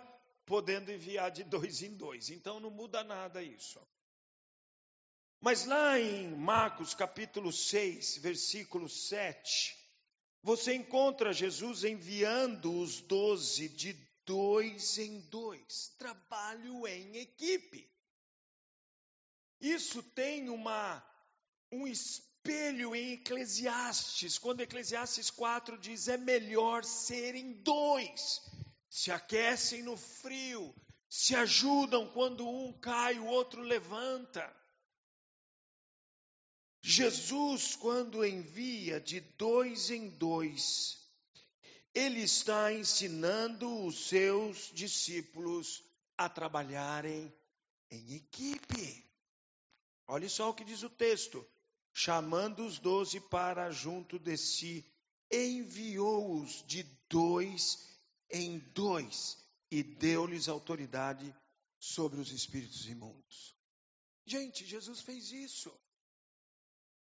podendo 0.45 0.91
enviar 0.91 1.29
de 1.31 1.43
dois 1.43 1.81
em 1.81 1.95
dois. 1.95 2.29
Então 2.29 2.59
não 2.59 2.71
muda 2.71 3.03
nada 3.03 3.43
isso. 3.43 3.79
Mas 5.39 5.65
lá 5.65 5.99
em 5.99 6.29
Marcos 6.35 6.93
capítulo 6.93 7.51
6, 7.51 8.17
versículo 8.17 8.87
7, 8.87 9.75
você 10.43 10.73
encontra 10.73 11.33
Jesus 11.33 11.83
enviando 11.83 12.79
os 12.79 13.01
doze 13.01 13.69
de 13.69 13.93
dois 14.25 14.97
em 14.97 15.19
dois, 15.21 15.93
trabalho 15.97 16.87
em 16.87 17.17
equipe. 17.17 17.89
Isso 19.59 20.01
tem 20.01 20.49
uma, 20.49 21.03
um 21.71 21.87
espelho 21.87 22.95
em 22.95 23.13
Eclesiastes, 23.13 24.37
quando 24.37 24.61
Eclesiastes 24.61 25.29
4 25.29 25.77
diz: 25.77 26.07
é 26.07 26.17
melhor 26.17 26.83
serem 26.83 27.53
dois, 27.61 28.41
se 28.89 29.11
aquecem 29.11 29.83
no 29.83 29.95
frio, 29.95 30.73
se 31.09 31.35
ajudam 31.35 32.11
quando 32.11 32.47
um 32.47 32.73
cai, 32.73 33.19
o 33.19 33.27
outro 33.27 33.61
levanta. 33.61 34.61
Jesus, 36.83 37.75
quando 37.75 38.25
envia 38.25 38.99
de 38.99 39.19
dois 39.19 39.91
em 39.91 40.09
dois, 40.09 41.00
ele 41.93 42.21
está 42.21 42.73
ensinando 42.73 43.85
os 43.85 44.07
seus 44.07 44.71
discípulos 44.73 45.83
a 46.17 46.29
trabalharem 46.29 47.33
em 47.89 48.15
equipe. 48.15 49.05
Olha 50.07 50.29
só 50.29 50.49
o 50.49 50.53
que 50.53 50.63
diz 50.63 50.83
o 50.83 50.89
texto: 50.89 51.45
chamando 51.93 52.65
os 52.65 52.79
doze 52.79 53.19
para 53.19 53.71
junto 53.71 54.17
de 54.17 54.37
si, 54.37 54.85
enviou-os 55.31 56.65
de 56.65 56.83
dois 57.09 57.87
em 58.29 58.59
dois 58.73 59.37
e 59.69 59.83
deu-lhes 59.83 60.47
autoridade 60.47 61.35
sobre 61.79 62.19
os 62.19 62.31
espíritos 62.31 62.87
imundos. 62.87 63.55
Gente, 64.25 64.65
Jesus 64.65 65.01
fez 65.01 65.31
isso. 65.31 65.73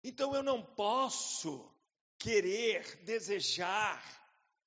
Então 0.03 0.35
eu 0.35 0.43
não 0.43 0.63
posso 0.63 1.71
querer, 2.19 3.05
desejar 3.05 4.24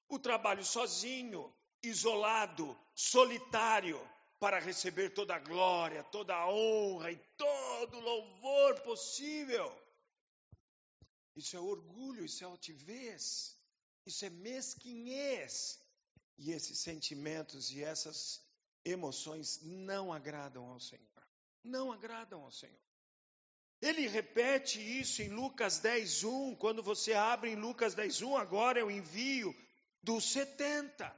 o 0.09 0.19
trabalho 0.19 0.63
sozinho, 0.63 1.53
isolado, 1.83 2.77
solitário, 2.95 3.99
para 4.39 4.59
receber 4.59 5.13
toda 5.13 5.35
a 5.35 5.39
glória, 5.39 6.03
toda 6.05 6.35
a 6.35 6.49
honra 6.49 7.11
e 7.11 7.17
todo 7.37 7.97
o 7.97 8.01
louvor 8.01 8.81
possível. 8.81 9.71
Isso 11.35 11.55
é 11.55 11.59
orgulho, 11.59 12.25
isso 12.25 12.43
é 12.43 12.47
altivez, 12.47 13.55
isso 14.05 14.25
é 14.25 14.29
mesquinhez. 14.29 15.79
E 16.37 16.51
esses 16.51 16.79
sentimentos 16.79 17.71
e 17.71 17.83
essas 17.83 18.41
emoções 18.85 19.59
não 19.63 20.13
agradam 20.13 20.65
ao 20.69 20.79
Senhor. 20.79 21.27
Não 21.63 21.91
agradam 21.91 22.43
ao 22.43 22.51
Senhor. 22.51 22.87
Ele 23.81 24.07
repete 24.07 24.79
isso 24.79 25.21
em 25.21 25.29
Lucas 25.29 25.79
10:1, 25.79 26.55
quando 26.57 26.81
você 26.81 27.13
abre 27.13 27.51
em 27.51 27.55
Lucas 27.55 27.95
10:1, 27.95 28.35
agora 28.35 28.79
eu 28.79 28.89
envio 28.89 29.55
dos 30.01 30.31
70 30.31 31.15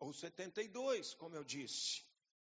ou 0.00 0.12
72, 0.12 1.14
como 1.14 1.36
eu 1.36 1.44
disse. 1.44 2.02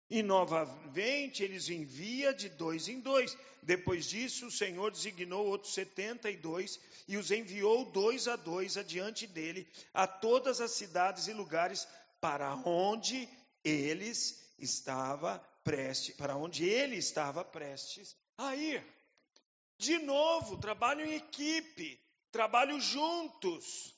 E 0.09 0.23
novamente 0.23 1.43
eles 1.43 1.69
envia 1.69 2.35
de 2.35 2.49
dois 2.51 2.89
em 2.89 3.01
dois. 3.01 3.37
Depois 3.63 4.07
disso, 4.07 4.47
o 4.47 4.51
Senhor 4.51 4.91
designou 4.91 5.47
outros 5.47 5.73
72 5.75 6.79
e 7.09 7.17
os 7.17 7.31
enviou 7.31 7.85
dois 7.87 8.29
a 8.29 8.37
dois 8.37 8.77
adiante 8.77 9.27
dele 9.27 9.67
a 9.95 10.07
todas 10.07 10.61
as 10.61 10.73
cidades 10.73 11.29
e 11.29 11.33
lugares 11.33 11.89
para 12.21 12.55
onde 12.67 13.29
eles 13.65 14.39
estava 14.59 15.39
prestes, 15.65 16.15
para 16.15 16.37
onde 16.37 16.65
ele 16.65 16.97
estava 16.97 17.45
prestes 17.45 18.17
a 18.37 18.55
ir. 18.55 18.85
De 19.79 19.99
novo, 19.99 20.59
trabalho 20.59 21.05
em 21.05 21.15
equipe, 21.15 21.99
trabalho 22.31 22.81
juntos, 22.81 23.95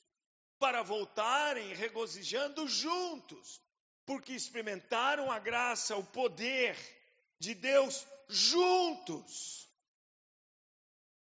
para 0.59 0.81
voltarem 0.83 1.73
regozijando 1.73 2.67
juntos, 2.67 3.61
porque 4.05 4.33
experimentaram 4.33 5.31
a 5.31 5.39
graça, 5.39 5.95
o 5.95 6.03
poder 6.03 6.77
de 7.39 7.53
Deus 7.53 8.05
juntos. 8.27 9.69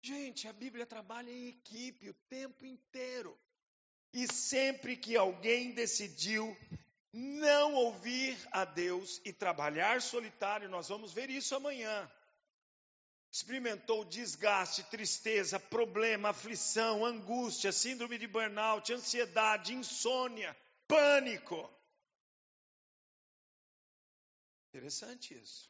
Gente, 0.01 0.47
a 0.47 0.53
Bíblia 0.53 0.85
trabalha 0.85 1.31
em 1.31 1.47
equipe 1.47 2.09
o 2.09 2.13
tempo 2.29 2.65
inteiro. 2.65 3.39
E 4.11 4.31
sempre 4.31 4.97
que 4.97 5.15
alguém 5.15 5.71
decidiu 5.71 6.55
não 7.11 7.73
ouvir 7.73 8.37
a 8.51 8.65
Deus 8.65 9.21
e 9.23 9.31
trabalhar 9.31 10.01
solitário, 10.01 10.69
nós 10.69 10.89
vamos 10.89 11.13
ver 11.13 11.29
isso 11.29 11.55
amanhã 11.55 12.11
experimentou 13.33 14.05
desgaste, 14.05 14.83
tristeza, 14.83 15.59
problema, 15.59 16.29
aflição, 16.29 17.03
angústia, 17.03 17.71
síndrome 17.71 18.19
de 18.19 18.27
burnout, 18.27 18.93
ansiedade, 18.93 19.73
insônia, 19.73 20.55
pânico. 20.87 21.67
Interessante 24.69 25.33
isso. 25.33 25.67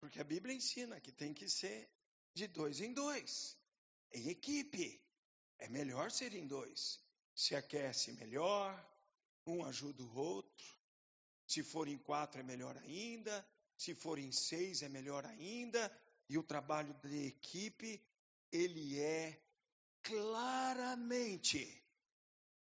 Porque 0.00 0.18
a 0.18 0.24
Bíblia 0.24 0.54
ensina 0.54 0.98
que 1.02 1.12
tem 1.12 1.34
que 1.34 1.50
ser 1.50 1.86
de 2.32 2.46
dois 2.46 2.80
em 2.80 2.94
dois, 2.94 3.58
em 4.12 4.30
equipe. 4.30 5.04
É 5.58 5.68
melhor 5.68 6.10
ser 6.10 6.32
em 6.32 6.46
dois. 6.46 6.98
Se 7.34 7.54
aquece 7.54 8.10
melhor, 8.12 8.72
um 9.46 9.66
ajuda 9.66 10.02
o 10.02 10.16
outro. 10.16 10.66
Se 11.46 11.62
for 11.62 11.88
em 11.88 11.98
quatro, 11.98 12.40
é 12.40 12.42
melhor 12.42 12.74
ainda. 12.78 13.46
Se 13.76 13.94
forem 13.94 14.32
seis, 14.32 14.82
é 14.82 14.88
melhor 14.88 15.24
ainda. 15.26 15.92
E 16.28 16.38
o 16.38 16.42
trabalho 16.42 16.94
de 17.02 17.26
equipe, 17.26 18.02
ele 18.50 18.98
é 19.00 19.40
claramente 20.02 21.82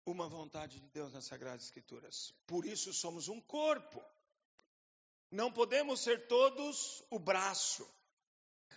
uma 0.07 0.29
vontade 0.29 0.81
de 0.81 0.88
Deus 0.88 1.12
nas 1.12 1.25
Sagradas 1.25 1.64
Escrituras. 1.64 2.35
Por 2.46 2.64
isso 2.64 2.92
somos 2.92 3.29
um 3.29 3.40
corpo. 3.40 4.03
Não 5.31 5.53
podemos 5.53 6.01
ser 6.01 6.27
todos 6.27 7.05
o 7.11 7.18
braço. 7.18 7.88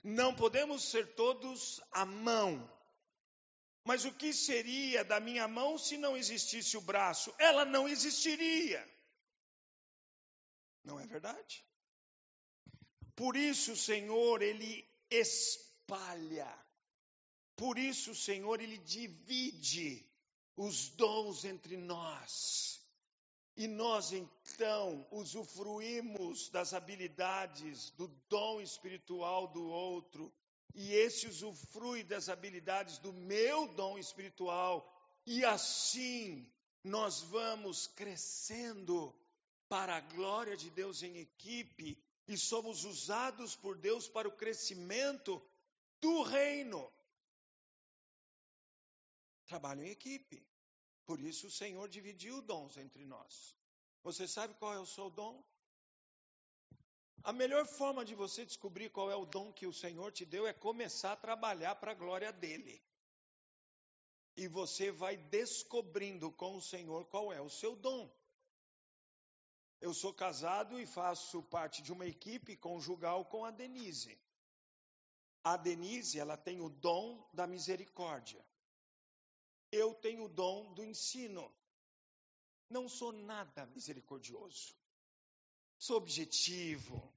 Não 0.03 0.35
podemos 0.35 0.83
ser 0.83 1.15
todos 1.15 1.81
a 1.91 2.05
mão. 2.05 2.69
Mas 3.85 4.05
o 4.05 4.13
que 4.13 4.31
seria 4.33 5.03
da 5.03 5.19
minha 5.19 5.47
mão 5.47 5.77
se 5.77 5.97
não 5.97 6.15
existisse 6.15 6.77
o 6.77 6.81
braço? 6.81 7.33
Ela 7.37 7.65
não 7.65 7.87
existiria. 7.87 8.87
Não 10.83 10.99
é 10.99 11.07
verdade? 11.07 11.65
Por 13.15 13.35
isso, 13.35 13.75
Senhor, 13.75 14.41
Ele 14.41 14.87
espalha. 15.09 16.51
Por 17.55 17.77
isso, 17.77 18.15
Senhor, 18.15 18.59
Ele 18.59 18.77
divide 18.77 20.05
os 20.55 20.89
dons 20.89 21.45
entre 21.45 21.77
nós. 21.77 22.81
E 23.55 23.67
nós 23.67 24.11
então 24.11 25.05
usufruímos 25.11 26.49
das 26.49 26.73
habilidades 26.73 27.91
do 27.91 28.07
dom 28.27 28.59
espiritual 28.59 29.47
do 29.47 29.63
outro, 29.63 30.33
e 30.73 30.91
esse 30.91 31.27
usufrui 31.27 32.03
das 32.03 32.29
habilidades 32.29 32.97
do 32.97 33.13
meu 33.13 33.67
dom 33.67 33.95
espiritual, 33.99 34.91
e 35.23 35.45
assim 35.45 36.51
nós 36.83 37.21
vamos 37.21 37.85
crescendo 37.85 39.13
para 39.69 39.97
a 39.97 40.01
glória 40.01 40.57
de 40.57 40.71
Deus 40.71 41.03
em 41.03 41.17
equipe 41.17 41.95
e 42.27 42.37
somos 42.37 42.85
usados 42.85 43.55
por 43.55 43.77
Deus 43.77 44.07
para 44.07 44.27
o 44.27 44.35
crescimento 44.35 45.41
do 45.99 46.23
reino. 46.23 46.91
Trabalho 49.45 49.83
em 49.83 49.89
equipe. 49.89 50.45
Por 51.05 51.19
isso 51.19 51.47
o 51.47 51.51
Senhor 51.51 51.87
dividiu 51.89 52.41
dons 52.41 52.77
entre 52.77 53.05
nós. 53.05 53.55
Você 54.03 54.27
sabe 54.27 54.53
qual 54.55 54.73
é 54.73 54.79
o 54.79 54.85
seu 54.85 55.09
dom? 55.09 55.43
A 57.23 57.31
melhor 57.31 57.65
forma 57.65 58.03
de 58.03 58.15
você 58.15 58.45
descobrir 58.45 58.89
qual 58.89 59.09
é 59.09 59.15
o 59.15 59.25
dom 59.25 59.51
que 59.51 59.65
o 59.65 59.73
Senhor 59.73 60.11
te 60.11 60.25
deu 60.25 60.45
é 60.45 60.53
começar 60.53 61.13
a 61.13 61.17
trabalhar 61.17 61.75
para 61.75 61.91
a 61.91 61.95
glória 61.95 62.31
dele. 62.33 62.81
E 64.35 64.47
você 64.47 64.91
vai 64.91 65.15
descobrindo 65.15 66.31
com 66.31 66.57
o 66.57 66.61
Senhor 66.61 67.05
qual 67.05 67.31
é 67.31 67.39
o 67.39 67.49
seu 67.49 67.75
dom. 67.75 68.11
Eu 69.83 69.93
sou 69.93 70.13
casado 70.13 70.79
e 70.79 70.85
faço 70.85 71.43
parte 71.43 71.81
de 71.81 71.91
uma 71.91 72.05
equipe 72.05 72.55
conjugal 72.55 73.25
com 73.25 73.43
a 73.43 73.51
Denise. 73.51 74.17
A 75.43 75.57
Denise, 75.57 76.17
ela 76.17 76.37
tem 76.37 76.61
o 76.61 76.69
dom 76.69 77.29
da 77.33 77.45
misericórdia. 77.45 78.41
Eu 79.69 79.93
tenho 79.95 80.23
o 80.23 80.29
dom 80.29 80.73
do 80.73 80.85
ensino. 80.85 81.53
Não 82.69 82.87
sou 82.87 83.11
nada 83.11 83.65
misericordioso. 83.65 84.73
Sou 85.77 85.97
objetivo, 85.97 87.13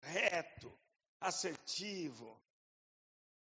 reto, 0.00 0.72
assertivo. 1.20 2.40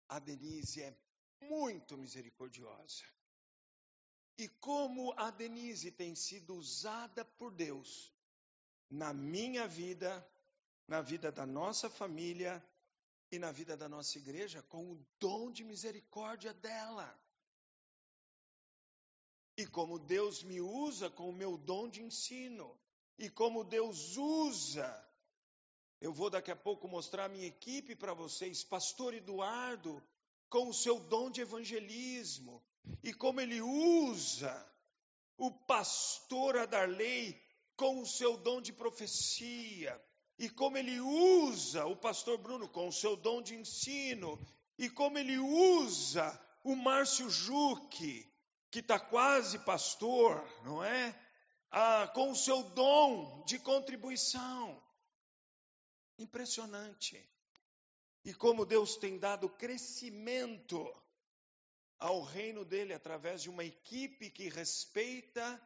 A 0.09 0.19
Denise 0.19 0.83
é 0.83 0.93
muito 1.39 1.97
misericordiosa. 1.97 3.05
E 4.37 4.49
como 4.49 5.13
a 5.17 5.31
Denise 5.31 5.89
tem 5.89 6.13
sido 6.15 6.53
usada 6.53 7.23
por 7.23 7.53
Deus 7.53 8.11
na 8.91 9.13
minha 9.13 9.67
vida, 9.67 10.27
na 10.85 11.01
vida 11.01 11.31
da 11.31 11.45
nossa 11.45 11.89
família 11.89 12.61
e 13.31 13.39
na 13.39 13.49
vida 13.49 13.77
da 13.77 13.87
nossa 13.87 14.17
igreja, 14.17 14.61
com 14.63 14.91
o 14.91 15.05
dom 15.17 15.49
de 15.49 15.63
misericórdia 15.63 16.53
dela. 16.53 17.17
E 19.57 19.65
como 19.65 19.97
Deus 19.97 20.43
me 20.43 20.59
usa 20.59 21.09
com 21.09 21.29
o 21.29 21.33
meu 21.33 21.57
dom 21.57 21.89
de 21.89 22.01
ensino 22.01 22.77
e 23.17 23.29
como 23.29 23.63
Deus 23.63 24.17
usa. 24.17 25.07
Eu 26.01 26.11
vou 26.11 26.29
daqui 26.29 26.51
a 26.51 26.55
pouco 26.55 26.87
mostrar 26.87 27.25
a 27.25 27.29
minha 27.29 27.47
equipe 27.47 27.95
para 27.95 28.13
vocês, 28.13 28.63
Pastor 28.63 29.13
Eduardo, 29.13 30.03
com 30.49 30.67
o 30.67 30.73
seu 30.73 30.99
dom 30.99 31.29
de 31.29 31.41
evangelismo, 31.41 32.61
e 33.03 33.13
como 33.13 33.39
ele 33.39 33.61
usa 33.61 34.69
o 35.37 35.51
pastor 35.51 36.57
Adarley 36.57 37.39
com 37.81 37.99
o 37.99 38.05
seu 38.05 38.37
dom 38.37 38.61
de 38.61 38.71
profecia, 38.71 39.99
e 40.37 40.47
como 40.47 40.77
ele 40.77 40.99
usa 40.99 41.87
o 41.87 41.95
pastor 41.95 42.37
Bruno 42.37 42.69
com 42.69 42.87
o 42.87 42.93
seu 42.93 43.15
dom 43.15 43.41
de 43.41 43.55
ensino, 43.55 44.39
e 44.77 44.87
como 44.87 45.17
ele 45.17 45.39
usa 45.39 46.39
o 46.63 46.75
Márcio 46.75 47.27
Juque, 47.27 48.31
que 48.69 48.81
está 48.81 48.99
quase 48.99 49.57
pastor, 49.65 50.47
não 50.63 50.83
é? 50.83 51.19
ah, 51.71 52.07
com 52.13 52.29
o 52.29 52.35
seu 52.35 52.61
dom 52.61 53.43
de 53.47 53.57
contribuição. 53.57 54.79
Impressionante. 56.19 57.27
E 58.23 58.31
como 58.31 58.63
Deus 58.63 58.95
tem 58.95 59.17
dado 59.17 59.49
crescimento 59.49 60.87
ao 61.97 62.21
reino 62.21 62.63
dele 62.63 62.93
através 62.93 63.41
de 63.41 63.49
uma 63.49 63.63
equipe 63.63 64.29
que 64.29 64.49
respeita 64.49 65.59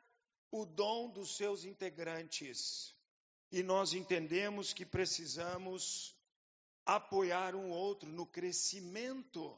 o 0.61 0.65
dom 0.65 1.09
dos 1.09 1.35
seus 1.35 1.63
integrantes. 1.63 2.95
E 3.51 3.61
nós 3.61 3.93
entendemos 3.93 4.73
que 4.73 4.85
precisamos 4.85 6.15
apoiar 6.85 7.55
um 7.55 7.69
outro 7.69 8.09
no 8.09 8.25
crescimento 8.25 9.57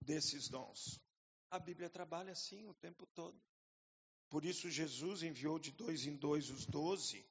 desses 0.00 0.48
dons. 0.48 1.00
A 1.50 1.58
Bíblia 1.58 1.88
trabalha 1.88 2.32
assim 2.32 2.66
o 2.66 2.74
tempo 2.74 3.06
todo. 3.06 3.40
Por 4.28 4.44
isso, 4.44 4.70
Jesus 4.70 5.22
enviou 5.22 5.58
de 5.58 5.70
dois 5.70 6.06
em 6.06 6.16
dois 6.16 6.50
os 6.50 6.66
doze 6.66 7.24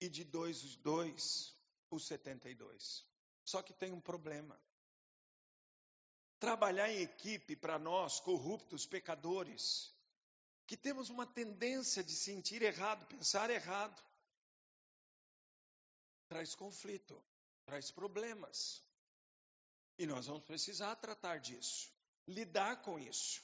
e 0.00 0.08
de 0.08 0.24
dois 0.24 0.62
os 0.62 0.76
dois 0.76 1.56
os 1.90 2.06
setenta 2.06 2.48
e 2.48 2.54
dois. 2.54 3.04
Só 3.44 3.62
que 3.62 3.72
tem 3.72 3.92
um 3.92 4.00
problema. 4.00 4.60
Trabalhar 6.38 6.90
em 6.90 7.00
equipe 7.00 7.56
para 7.56 7.78
nós, 7.78 8.20
corruptos, 8.20 8.86
pecadores, 8.86 9.95
que 10.66 10.76
temos 10.76 11.10
uma 11.10 11.26
tendência 11.26 12.02
de 12.02 12.12
sentir 12.12 12.62
errado, 12.62 13.06
pensar 13.06 13.50
errado, 13.50 14.02
traz 16.28 16.54
conflito, 16.54 17.22
traz 17.64 17.90
problemas. 17.90 18.82
E 19.98 20.06
nós 20.06 20.26
vamos 20.26 20.44
precisar 20.44 20.96
tratar 20.96 21.38
disso, 21.38 21.90
lidar 22.26 22.82
com 22.82 22.98
isso. 22.98 23.42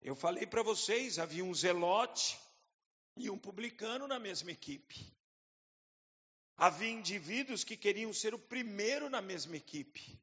Eu 0.00 0.14
falei 0.14 0.46
para 0.46 0.62
vocês, 0.62 1.18
havia 1.18 1.44
um 1.44 1.54
zelote 1.54 2.38
e 3.16 3.28
um 3.30 3.38
publicano 3.38 4.06
na 4.06 4.18
mesma 4.18 4.52
equipe. 4.52 5.12
Havia 6.56 6.90
indivíduos 6.90 7.64
que 7.64 7.76
queriam 7.76 8.12
ser 8.12 8.34
o 8.34 8.38
primeiro 8.38 9.08
na 9.08 9.22
mesma 9.22 9.56
equipe. 9.56 10.20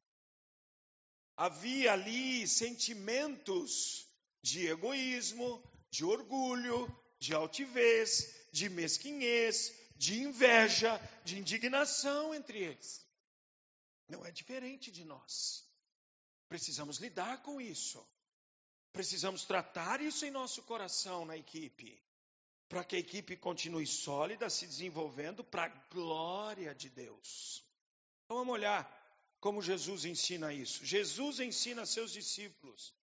Havia 1.36 1.94
ali 1.94 2.48
sentimentos 2.48 4.08
de 4.42 4.68
egoísmo, 4.68 5.62
de 5.96 6.04
orgulho, 6.04 6.94
de 7.18 7.34
altivez, 7.34 8.36
de 8.52 8.68
mesquinhez, 8.70 9.74
de 9.96 10.22
inveja, 10.22 11.00
de 11.24 11.40
indignação 11.40 12.36
entre 12.36 12.60
eles. 12.60 13.06
Não 14.10 14.26
é 14.26 14.32
diferente 14.32 14.92
de 14.92 15.06
nós. 15.06 15.64
Precisamos 16.50 16.98
lidar 16.98 17.42
com 17.44 17.62
isso. 17.62 18.06
Precisamos 18.92 19.46
tratar 19.46 20.02
isso 20.02 20.26
em 20.26 20.32
nosso 20.32 20.62
coração 20.64 21.26
na 21.26 21.38
equipe, 21.38 22.02
para 22.68 22.84
que 22.84 22.98
a 22.98 23.00
equipe 23.00 23.38
continue 23.38 23.88
sólida, 23.88 24.50
se 24.50 24.68
desenvolvendo 24.68 25.44
para 25.46 25.66
a 25.66 25.70
glória 25.94 26.76
de 26.76 26.90
Deus. 26.90 27.64
Então 28.26 28.38
vamos 28.38 28.54
olhar 28.54 28.84
como 29.40 29.62
Jesus 29.62 30.04
ensina 30.04 30.54
isso. 30.54 30.86
Jesus 30.86 31.40
ensina 31.40 31.84
a 31.84 31.86
seus 31.86 32.12
discípulos 32.12 32.94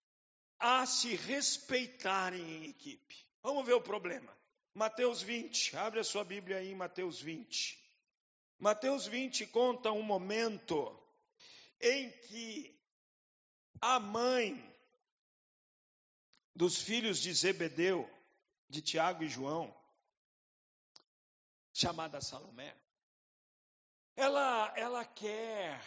a 0.63 0.87
se 0.87 1.17
respeitarem 1.17 2.41
em 2.41 2.71
equipe. 2.71 3.27
Vamos 3.43 3.67
ver 3.67 3.75
o 3.75 3.81
problema. 3.81 4.33
Mateus 4.73 5.21
20, 5.21 5.77
abre 5.77 5.99
a 5.99 6.05
sua 6.05 6.25
Bíblia 6.25 6.59
aí 6.59 6.73
Mateus 6.73 7.21
20. 7.21 7.83
Mateus 8.61 9.05
20 9.07 9.45
conta 9.49 9.91
um 9.91 10.03
momento 10.03 10.97
em 11.81 12.09
que 12.13 12.81
a 13.81 13.99
mãe 13.99 14.73
dos 16.55 16.81
filhos 16.81 17.19
de 17.19 17.35
Zebedeu, 17.35 18.09
de 18.69 18.81
Tiago 18.81 19.25
e 19.25 19.29
João, 19.29 19.75
chamada 21.73 22.21
Salomé, 22.21 22.73
ela, 24.15 24.73
ela 24.77 25.05
quer, 25.05 25.85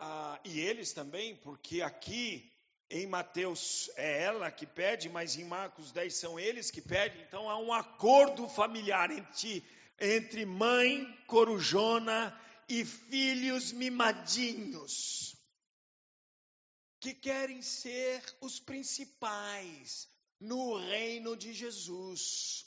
ah, 0.00 0.40
e 0.44 0.58
eles 0.58 0.92
também, 0.92 1.36
porque 1.36 1.80
aqui 1.80 2.50
em 2.90 3.06
Mateus 3.06 3.88
é 3.96 4.22
ela 4.22 4.50
que 4.50 4.66
pede, 4.66 5.08
mas 5.08 5.36
em 5.36 5.44
Marcos 5.44 5.92
10 5.92 6.14
são 6.14 6.40
eles 6.40 6.70
que 6.70 6.82
pedem, 6.82 7.22
então 7.22 7.48
há 7.48 7.56
um 7.56 7.72
acordo 7.72 8.48
familiar 8.48 9.10
entre, 9.12 9.64
entre 9.98 10.44
mãe 10.44 11.06
corujona 11.26 12.36
e 12.68 12.84
filhos 12.84 13.70
mimadinhos 13.72 15.36
que 17.00 17.14
querem 17.14 17.62
ser 17.62 18.22
os 18.40 18.60
principais 18.60 20.08
no 20.38 20.76
reino 20.76 21.36
de 21.36 21.52
Jesus. 21.52 22.66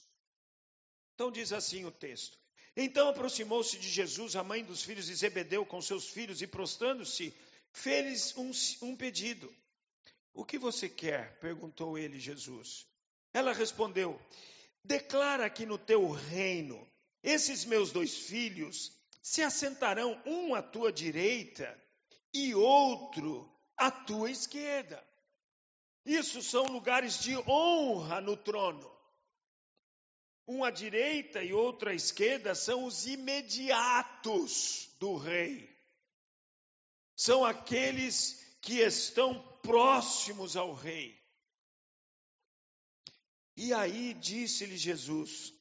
Então 1.13 1.31
diz 1.31 1.53
assim 1.53 1.85
o 1.85 1.91
texto: 1.91 2.37
Então 2.75 3.09
aproximou-se 3.09 3.77
de 3.77 3.89
Jesus 3.89 4.35
a 4.35 4.43
mãe 4.43 4.63
dos 4.63 4.83
filhos 4.83 5.05
de 5.05 5.15
Zebedeu 5.15 5.65
com 5.65 5.81
seus 5.81 6.07
filhos 6.07 6.41
e 6.41 6.47
prostrando-se, 6.47 7.33
fez 7.71 8.35
um, 8.35 8.51
um 8.81 8.95
pedido. 8.95 9.53
O 10.33 10.43
que 10.43 10.57
você 10.57 10.89
quer? 10.89 11.39
perguntou 11.39 11.97
ele 11.97 12.19
Jesus. 12.19 12.87
Ela 13.33 13.53
respondeu: 13.53 14.19
Declara 14.83 15.49
que 15.49 15.65
no 15.65 15.77
teu 15.77 16.09
reino 16.09 16.87
esses 17.21 17.65
meus 17.65 17.91
dois 17.91 18.17
filhos 18.27 18.91
se 19.21 19.41
assentarão 19.41 20.21
um 20.25 20.53
à 20.53 20.61
tua 20.61 20.91
direita 20.91 21.81
e 22.33 22.53
outro 22.53 23.49
à 23.77 23.89
tua 23.89 24.29
esquerda. 24.29 25.01
Isso 26.05 26.41
são 26.41 26.65
lugares 26.65 27.19
de 27.19 27.37
honra 27.49 28.19
no 28.19 28.35
trono. 28.35 28.91
Um 30.45 30.63
à 30.63 30.69
direita 30.69 31.41
e 31.41 31.53
outro 31.53 31.89
à 31.89 31.93
esquerda 31.93 32.53
são 32.53 32.83
os 32.83 33.05
imediatos 33.05 34.89
do 34.99 35.15
rei. 35.15 35.73
São 37.15 37.45
aqueles 37.45 38.42
que 38.63 38.79
estão 38.79 39.39
próximos 39.61 40.55
ao 40.55 40.73
rei. 40.73 41.21
E 43.57 43.73
aí 43.73 44.13
disse-lhe 44.13 44.77
Jesus: 44.77 45.53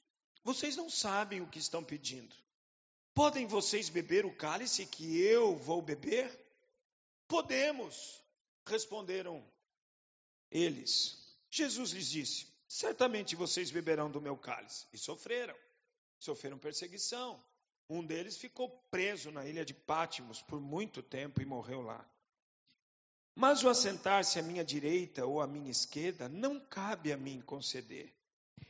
Vocês 0.44 0.76
não 0.76 0.88
sabem 0.88 1.42
o 1.42 1.48
que 1.48 1.58
estão 1.58 1.82
pedindo. 1.82 2.34
Podem 3.12 3.46
vocês 3.46 3.88
beber 3.90 4.24
o 4.24 4.34
cálice 4.34 4.86
que 4.86 5.20
eu 5.20 5.56
vou 5.56 5.82
beber? 5.82 6.30
Podemos, 7.26 8.22
responderam 8.64 9.44
eles. 10.48 11.36
Jesus 11.50 11.90
lhes 11.90 12.08
disse: 12.08 12.46
Certamente 12.68 13.34
vocês 13.34 13.72
beberão 13.72 14.10
do 14.10 14.20
meu 14.20 14.36
cálice. 14.36 14.86
E 14.92 14.96
sofreram. 14.96 15.56
Sofreram 16.20 16.56
perseguição. 16.56 17.44
Um 17.90 18.06
deles 18.06 18.36
ficou 18.36 18.70
preso 18.92 19.32
na 19.32 19.44
ilha 19.44 19.64
de 19.64 19.74
Pátimos 19.74 20.40
por 20.40 20.60
muito 20.60 21.02
tempo 21.02 21.42
e 21.42 21.44
morreu 21.44 21.82
lá. 21.82 22.08
Mas 23.34 23.64
o 23.64 23.68
assentar-se 23.68 24.38
à 24.38 24.42
minha 24.42 24.64
direita 24.64 25.24
ou 25.24 25.40
à 25.40 25.46
minha 25.46 25.70
esquerda 25.70 26.28
não 26.28 26.60
cabe 26.60 27.12
a 27.12 27.16
mim 27.16 27.40
conceder. 27.40 28.12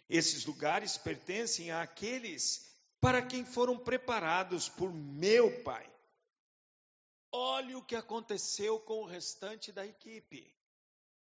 Esses 0.09 0.45
lugares 0.45 0.97
pertencem 0.97 1.73
àqueles 1.73 2.71
para 3.01 3.21
quem 3.21 3.45
foram 3.45 3.77
preparados 3.77 4.69
por 4.69 4.93
meu 4.93 5.63
Pai. 5.63 5.91
Olhe 7.33 7.75
o 7.75 7.83
que 7.83 7.97
aconteceu 7.97 8.79
com 8.79 9.03
o 9.03 9.07
restante 9.07 9.73
da 9.73 9.87
equipe. 9.87 10.55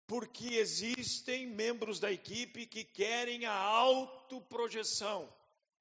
Porque 0.07 0.55
existem 0.55 1.47
membros 1.47 2.01
da 2.01 2.11
equipe 2.11 2.65
que 2.65 2.85
querem 2.85 3.45
a 3.45 3.53
autoprojeção, 3.53 5.31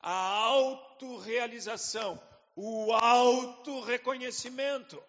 a 0.01 0.11
autorrealização, 0.11 2.21
o 2.53 2.91
autorreconhecimento, 2.91 5.01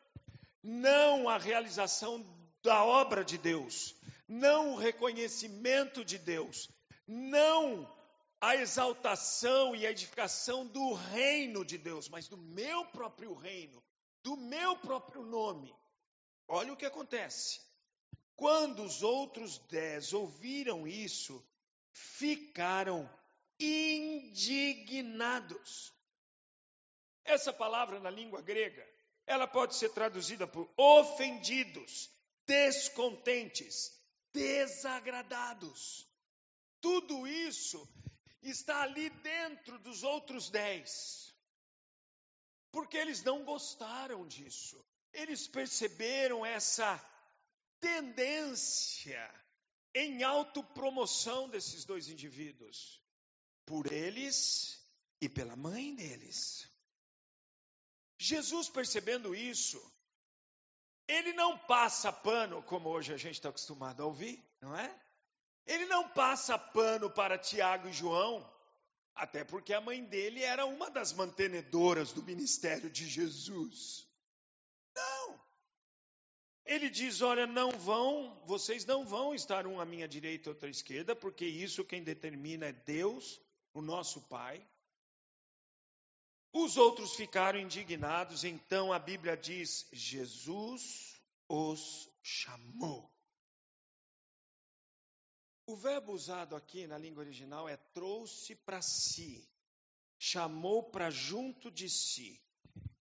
não 0.69 1.29
a 1.31 1.39
realização 1.39 2.25
da 2.62 2.85
obra 2.85 3.25
de 3.25 3.39
Deus, 3.39 3.95
não 4.29 4.75
o 4.75 4.77
reconhecimento 4.77 6.05
de 6.05 6.19
Deus, 6.19 6.69
não 7.07 7.91
a 8.39 8.55
exaltação 8.55 9.75
e 9.75 9.87
a 9.87 9.91
edificação 9.91 10.66
do 10.66 10.93
reino 10.93 11.64
de 11.64 11.79
Deus, 11.79 12.07
mas 12.11 12.29
do 12.29 12.37
meu 12.37 12.85
próprio 12.85 13.33
reino, 13.33 13.83
do 14.23 14.37
meu 14.37 14.77
próprio 14.77 15.23
nome. 15.23 15.75
Olha 16.47 16.75
o 16.75 16.77
que 16.77 16.85
acontece. 16.85 17.62
Quando 18.37 18.83
os 18.83 19.03
outros 19.03 19.57
dez 19.71 20.12
ouviram 20.12 20.87
isso, 20.87 21.43
ficaram 21.93 23.11
indignados. 23.59 24.85
Essa 27.25 27.55
palavra 27.55 27.99
na 28.01 28.11
língua 28.11 28.43
grega, 28.43 28.87
ela 29.29 29.47
pode 29.47 29.76
ser 29.76 29.91
traduzida 29.91 30.47
por 30.47 30.68
ofendidos, 30.74 32.11
descontentes, 32.47 33.93
desagradados. 34.33 36.09
Tudo 36.81 37.26
isso 37.26 37.87
está 38.43 38.83
ali 38.83 39.11
dentro 39.11 39.79
dos 39.81 40.03
outros 40.03 40.49
dez. 40.49 41.35
Porque 42.72 42.97
eles 42.97 43.22
não 43.22 43.45
gostaram 43.45 44.26
disso. 44.26 44.83
Eles 45.12 45.47
perceberam 45.47 46.45
essa 46.45 46.99
tendência 47.81 49.31
em 49.95 50.22
autopromoção 50.22 51.51
desses 51.51 51.85
dois 51.85 52.09
indivíduos, 52.09 53.03
por 53.66 53.93
eles 53.93 54.81
e 55.20 55.29
pela 55.29 55.57
mãe 55.57 55.95
deles. 55.95 56.66
Jesus, 58.19 58.69
percebendo 58.69 59.35
isso, 59.35 59.81
ele 61.07 61.33
não 61.33 61.57
passa 61.57 62.12
pano, 62.12 62.62
como 62.64 62.89
hoje 62.91 63.14
a 63.14 63.16
gente 63.16 63.35
está 63.35 63.49
acostumado 63.49 64.03
a 64.03 64.07
ouvir, 64.07 64.43
não 64.61 64.77
é? 64.77 64.95
Ele 65.64 65.87
não 65.87 66.09
passa 66.09 66.59
pano 66.59 67.09
para 67.11 67.39
Tiago 67.39 67.89
e 67.89 67.93
João, 67.93 68.47
até 69.14 69.45
porque 69.45 69.73
a 69.73 69.81
mãe 69.81 70.05
dele 70.05 70.43
era 70.43 70.66
uma 70.66 70.91
das 70.91 71.12
mantenedoras 71.12 72.12
do 72.12 72.23
ministério 72.23 72.91
de 72.91 73.09
Jesus. 73.09 74.07
Não. 74.95 75.41
Ele 76.64 76.91
diz: 76.91 77.23
Olha, 77.23 77.47
não 77.47 77.71
vão, 77.71 78.43
vocês 78.47 78.85
não 78.85 79.05
vão 79.05 79.35
estar 79.35 79.66
um 79.66 79.81
à 79.81 79.85
minha 79.85 80.09
direita 80.09 80.49
e 80.49 80.51
outro 80.51 80.66
à 80.66 80.71
esquerda, 80.71 81.16
porque 81.16 81.47
isso 81.47 81.85
quem 81.85 82.03
determina 82.03 82.66
é 82.66 82.73
Deus, 82.73 83.41
o 83.73 83.81
nosso 83.81 84.21
Pai. 84.23 84.66
Os 86.53 86.77
outros 86.77 87.15
ficaram 87.15 87.59
indignados, 87.59 88.45
então 88.45 88.93
a 88.93 88.99
Bíblia 88.99 89.37
diz: 89.37 89.87
Jesus 89.93 91.21
os 91.49 92.11
chamou. 92.23 93.13
O 95.67 95.77
verbo 95.77 96.13
usado 96.13 96.57
aqui 96.57 96.87
na 96.87 96.97
língua 96.97 97.23
original 97.23 97.69
é 97.69 97.77
trouxe 97.77 98.55
para 98.55 98.81
si, 98.81 99.47
chamou 100.19 100.83
para 100.83 101.11
junto 101.11 101.71
de 101.71 101.91
si. 101.91 102.41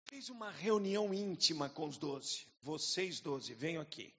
Fez 0.05 0.29
uma 0.29 0.53
reunião 0.53 1.13
íntima 1.13 1.69
com 1.69 1.89
os 1.89 1.99
doze. 1.99 2.47
Vocês 2.63 3.21
doze, 3.21 3.53
venham 3.55 3.83
aqui. 3.83 4.15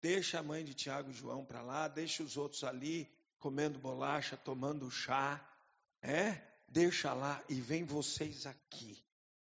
Deixa 0.00 0.40
a 0.40 0.42
mãe 0.42 0.64
de 0.64 0.74
Tiago 0.74 1.10
e 1.10 1.14
João 1.14 1.44
para 1.44 1.62
lá, 1.62 1.86
deixa 1.86 2.22
os 2.22 2.36
outros 2.36 2.64
ali 2.64 3.08
comendo 3.38 3.78
bolacha, 3.78 4.36
tomando 4.36 4.90
chá, 4.90 5.40
é? 6.02 6.53
Deixa 6.74 7.14
lá 7.14 7.40
e 7.48 7.60
vem 7.60 7.84
vocês 7.84 8.46
aqui. 8.46 9.00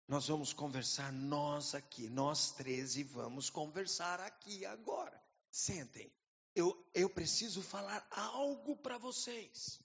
Nós 0.08 0.26
vamos 0.26 0.52
conversar 0.52 1.12
nós 1.12 1.72
aqui, 1.72 2.08
nós 2.08 2.50
treze 2.50 3.04
vamos 3.04 3.48
conversar 3.48 4.18
aqui 4.18 4.66
agora. 4.66 5.22
Sentem 5.48 6.12
eu, 6.52 6.84
eu 6.92 7.08
preciso 7.08 7.62
falar 7.62 8.04
algo 8.10 8.76
para 8.76 8.98
vocês. 8.98 9.80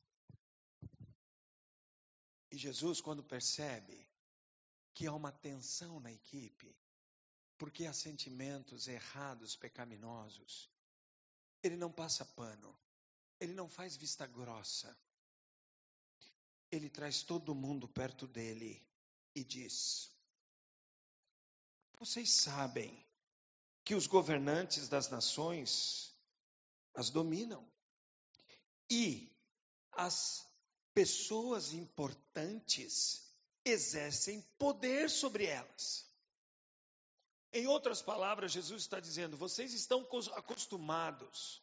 E 2.49 2.57
Jesus, 2.57 2.99
quando 3.01 3.23
percebe 3.23 4.09
que 4.95 5.05
há 5.05 5.13
uma 5.13 5.31
tensão 5.31 5.99
na 5.99 6.11
equipe, 6.11 6.75
porque 7.55 7.85
há 7.85 7.93
sentimentos 7.93 8.87
errados, 8.87 9.55
pecaminosos, 9.55 10.71
ele 11.61 11.77
não 11.77 11.91
passa 11.91 12.25
pano, 12.25 12.75
ele 13.39 13.53
não 13.53 13.69
faz 13.69 13.95
vista 13.95 14.25
grossa. 14.25 14.97
Ele 16.71 16.89
traz 16.89 17.23
todo 17.23 17.55
mundo 17.55 17.87
perto 17.87 18.27
dele 18.27 18.85
e 19.33 19.43
diz: 19.43 20.11
Vocês 21.99 22.31
sabem 22.31 23.05
que 23.83 23.95
os 23.95 24.05
governantes 24.05 24.89
das 24.89 25.09
nações 25.09 26.13
as 26.93 27.09
dominam. 27.09 27.65
E 28.89 29.31
as 29.93 30.45
pessoas 30.93 31.73
importantes 31.73 33.31
exercem 33.63 34.41
poder 34.57 35.09
sobre 35.09 35.45
elas. 35.45 36.05
Em 37.53 37.67
outras 37.67 38.01
palavras, 38.01 38.51
Jesus 38.51 38.81
está 38.81 38.99
dizendo: 38.99 39.37
vocês 39.37 39.73
estão 39.73 40.07
acostumados 40.35 41.61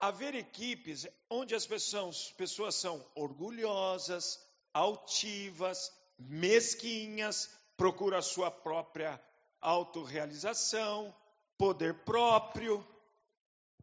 a 0.00 0.10
ver 0.10 0.34
equipes 0.34 1.06
onde 1.28 1.54
as 1.54 1.66
pessoas, 1.66 2.30
pessoas 2.32 2.74
são 2.74 3.04
orgulhosas, 3.14 4.40
altivas, 4.72 5.92
mesquinhas, 6.18 7.50
procuram 7.76 8.18
a 8.18 8.22
sua 8.22 8.50
própria 8.50 9.20
autorrealização, 9.60 11.14
poder 11.56 11.94
próprio. 12.04 12.86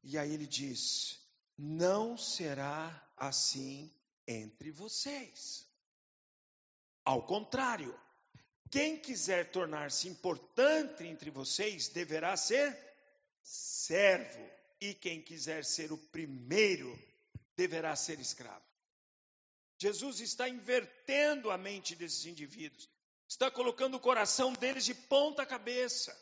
E 0.03 0.17
aí 0.17 0.33
ele 0.33 0.47
diz: 0.47 1.19
não 1.57 2.17
será 2.17 3.03
assim 3.17 3.91
entre 4.27 4.71
vocês. 4.71 5.65
Ao 7.03 7.21
contrário, 7.21 7.97
quem 8.71 8.97
quiser 8.97 9.51
tornar-se 9.51 10.07
importante 10.07 11.03
entre 11.03 11.29
vocês 11.29 11.87
deverá 11.89 12.35
ser 12.35 12.77
servo, 13.41 14.49
e 14.81 14.93
quem 14.93 15.21
quiser 15.21 15.63
ser 15.63 15.91
o 15.91 15.97
primeiro 15.97 16.97
deverá 17.55 17.95
ser 17.95 18.19
escravo. 18.19 18.65
Jesus 19.77 20.19
está 20.19 20.47
invertendo 20.47 21.51
a 21.51 21.57
mente 21.57 21.95
desses 21.95 22.25
indivíduos, 22.25 22.89
está 23.27 23.51
colocando 23.51 23.95
o 23.95 23.99
coração 23.99 24.53
deles 24.53 24.85
de 24.85 24.93
ponta 24.93 25.45
cabeça. 25.45 26.15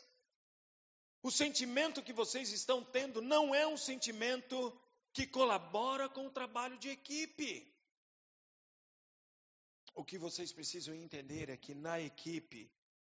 O 1.22 1.30
sentimento 1.30 2.02
que 2.02 2.12
vocês 2.12 2.50
estão 2.50 2.84
tendo 2.84 3.22
não 3.22 3.54
é 3.54 3.66
um 3.66 3.76
sentimento 3.76 4.78
que 5.12 5.26
colabora 5.26 6.08
com 6.08 6.26
o 6.26 6.30
trabalho 6.30 6.76
de 6.78 6.88
equipe. 6.88 7.72
O 9.94 10.04
que 10.04 10.18
vocês 10.18 10.52
precisam 10.52 10.94
entender 10.94 11.48
é 11.48 11.56
que 11.56 11.72
na 11.72 12.00
equipe 12.00 12.70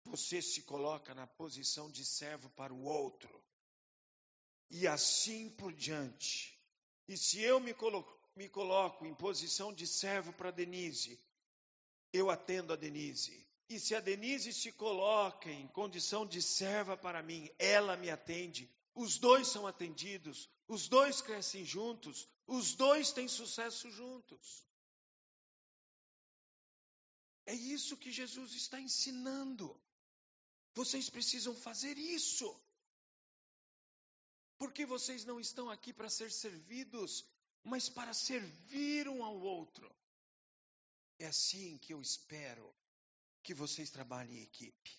você 0.05 0.41
se 0.41 0.63
coloca 0.63 1.15
na 1.15 1.27
posição 1.27 1.91
de 1.91 2.05
servo 2.05 2.49
para 2.51 2.73
o 2.73 2.85
outro. 2.85 3.45
E 4.71 4.87
assim 4.87 5.51
por 5.51 5.73
diante. 5.73 6.59
E 7.07 7.17
se 7.17 7.41
eu 7.41 7.59
me, 7.59 7.73
colo 7.73 8.07
me 8.37 8.49
coloco 8.49 9.07
em 9.07 9.15
posição 9.15 9.73
de 9.73 9.87
servo 9.87 10.33
para 10.33 10.51
Denise, 10.51 11.19
eu 12.13 12.31
atendo 12.31 12.73
a 12.73 12.77
Denise. 12.77 13.47
E 13.69 13.79
se 13.79 13.95
a 13.95 14.01
Denise 14.01 14.53
se 14.53 14.73
coloca 14.73 15.51
em 15.51 15.67
condição 15.69 16.27
de 16.27 16.41
serva 16.41 16.97
para 16.97 17.23
mim, 17.23 17.51
ela 17.59 17.97
me 17.97 18.11
atende, 18.11 18.71
os 18.95 19.19
dois 19.19 19.49
são 19.49 19.67
atendidos, 19.67 20.49
os 20.67 20.89
dois 20.89 21.21
crescem 21.21 21.65
juntos, 21.65 22.29
os 22.47 22.75
dois 22.75 23.13
têm 23.13 23.29
sucesso 23.29 23.91
juntos. 23.91 24.65
É 27.47 27.55
isso 27.55 27.97
que 27.97 28.13
Jesus 28.13 28.53
está 28.53 28.81
ensinando. 28.81 29.75
Vocês 30.75 31.09
precisam 31.09 31.55
fazer 31.55 31.97
isso. 31.97 32.49
Porque 34.59 34.85
vocês 34.85 35.25
não 35.25 35.39
estão 35.39 35.71
aqui 35.71 35.93
para 35.93 36.11
ser 36.11 36.33
servidos, 36.33 37.25
mas 37.63 37.89
para 37.89 38.13
servir 38.13 39.09
um 39.09 39.25
ao 39.25 39.39
outro. 39.39 39.89
É 41.19 41.27
assim 41.27 41.79
que 41.79 41.95
eu 41.95 42.01
espero 42.03 42.75
que 43.43 43.55
vocês 43.55 43.91
trabalhem 43.91 44.39
em 44.39 44.43
equipe. 44.43 44.91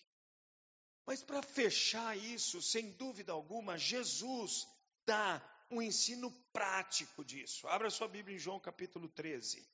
Mas 1.06 1.22
para 1.22 1.42
fechar 1.42 2.16
isso, 2.16 2.62
sem 2.62 2.92
dúvida 2.92 3.32
alguma, 3.32 3.76
Jesus 3.76 4.66
dá 5.04 5.42
um 5.70 5.80
ensino 5.80 6.30
prático 6.52 7.24
disso. 7.24 7.66
Abra 7.68 7.90
sua 7.90 8.08
Bíblia 8.08 8.36
em 8.36 8.38
João 8.38 8.58
capítulo 8.58 9.08
13. 9.08 9.66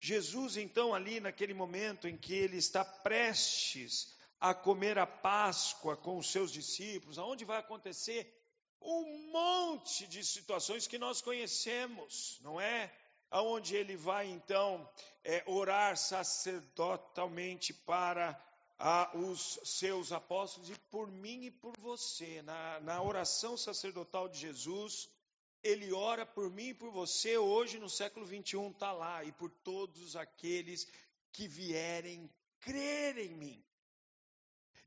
Jesus, 0.00 0.56
então, 0.56 0.92
ali 0.92 1.20
naquele 1.20 1.54
momento 1.54 2.08
em 2.08 2.16
que 2.16 2.34
ele 2.34 2.56
está 2.56 2.84
prestes 2.84 4.16
a 4.40 4.52
comer 4.52 4.98
a 4.98 5.06
Páscoa 5.06 5.96
com 5.96 6.18
os 6.18 6.30
seus 6.30 6.50
discípulos, 6.50 7.18
aonde 7.18 7.44
vai 7.44 7.58
acontecer 7.58 8.41
um 8.84 9.30
monte 9.30 10.06
de 10.06 10.24
situações 10.24 10.86
que 10.86 10.98
nós 10.98 11.20
conhecemos, 11.20 12.38
não 12.42 12.60
é? 12.60 12.92
Aonde 13.30 13.74
ele 13.74 13.96
vai 13.96 14.28
então 14.28 14.88
é, 15.24 15.42
orar 15.46 15.96
sacerdotalmente 15.96 17.72
para 17.72 18.38
a, 18.78 19.10
os 19.16 19.58
seus 19.64 20.12
apóstolos 20.12 20.68
e 20.70 20.78
por 20.90 21.10
mim 21.10 21.44
e 21.44 21.50
por 21.50 21.72
você. 21.78 22.42
Na, 22.42 22.80
na 22.80 23.02
oração 23.02 23.56
sacerdotal 23.56 24.28
de 24.28 24.38
Jesus, 24.38 25.08
ele 25.62 25.92
ora 25.92 26.26
por 26.26 26.50
mim 26.50 26.68
e 26.68 26.74
por 26.74 26.90
você 26.90 27.38
hoje 27.38 27.78
no 27.78 27.88
século 27.88 28.26
21 28.26 28.70
está 28.70 28.92
lá 28.92 29.24
e 29.24 29.32
por 29.32 29.50
todos 29.50 30.16
aqueles 30.16 30.86
que 31.32 31.46
vierem 31.46 32.28
crer 32.60 33.18
em 33.18 33.34
mim. 33.34 33.64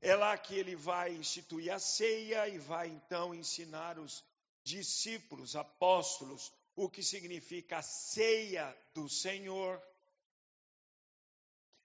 É 0.02 0.16
lá 0.16 0.38
que 0.38 0.56
ele 0.56 0.76
vai 0.76 1.14
instituir 1.14 1.74
a 1.74 1.80
ceia 1.80 2.48
e 2.48 2.58
vai 2.58 2.88
então 2.88 3.34
ensinar 3.34 3.98
os 3.98 4.24
discípulos, 4.64 5.56
apóstolos, 5.56 6.52
o 6.76 6.90
que 6.90 7.02
significa 7.02 7.78
a 7.78 7.82
ceia 7.82 8.76
do 8.94 9.08
Senhor. 9.08 9.82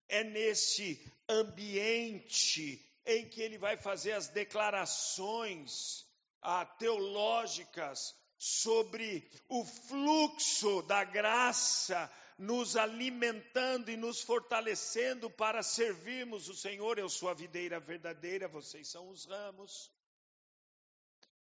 É 0.09 0.25
nesse 0.25 1.01
ambiente 1.29 2.85
em 3.07 3.29
que 3.29 3.41
ele 3.41 3.59
vai 3.59 3.77
fazer 3.77 4.13
as 4.13 4.29
declarações 4.29 6.05
ah, 6.43 6.67
teológicas 6.67 8.15
sobre 8.39 9.31
o 9.49 9.65
fluxo 9.65 10.83
da 10.83 11.05
graça 11.05 12.11
nos 12.41 12.75
alimentando 12.75 13.91
e 13.91 13.99
nos 13.99 14.23
fortalecendo 14.23 15.29
para 15.29 15.63
servirmos 15.63 16.49
o 16.49 16.57
Senhor. 16.57 16.99
Eu 16.99 17.11
sou 17.11 17.29
a 17.29 17.35
videira 17.35 17.79
verdadeira, 17.79 18.49
vocês 18.49 18.89
são 18.89 19.11
os 19.11 19.27
ramos. 19.27 19.93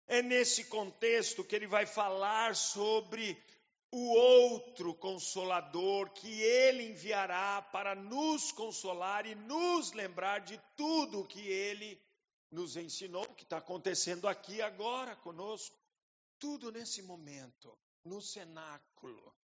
É 0.08 0.22
nesse 0.22 0.64
contexto 0.64 1.44
que 1.44 1.54
ele 1.54 1.68
vai 1.68 1.86
falar 1.86 2.56
sobre 2.56 3.38
o 3.92 4.14
outro 4.14 4.96
consolador 4.96 6.10
que 6.12 6.42
ele 6.42 6.84
enviará 6.92 7.62
para 7.64 7.94
nos 7.94 8.54
consolar 8.54 9.26
e 9.26 9.36
nos 9.36 9.92
lembrar 9.92 10.40
de 10.40 10.58
tudo 10.78 11.28
que 11.28 11.42
ele 11.50 12.02
nos 12.50 12.78
ensinou, 12.78 13.26
que 13.36 13.44
está 13.44 13.58
acontecendo 13.58 14.26
aqui 14.26 14.62
agora 14.62 15.18
conosco. 15.18 15.78
Tudo 16.40 16.72
nesse 16.72 17.02
momento, 17.02 17.78
no 18.06 18.22
cenáculo. 18.22 19.36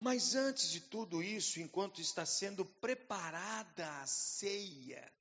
Mas 0.00 0.34
antes 0.34 0.70
de 0.70 0.80
tudo 0.80 1.22
isso, 1.22 1.60
enquanto 1.60 2.00
está 2.00 2.26
sendo 2.26 2.64
preparada 2.64 4.00
a 4.00 4.06
ceia, 4.06 5.12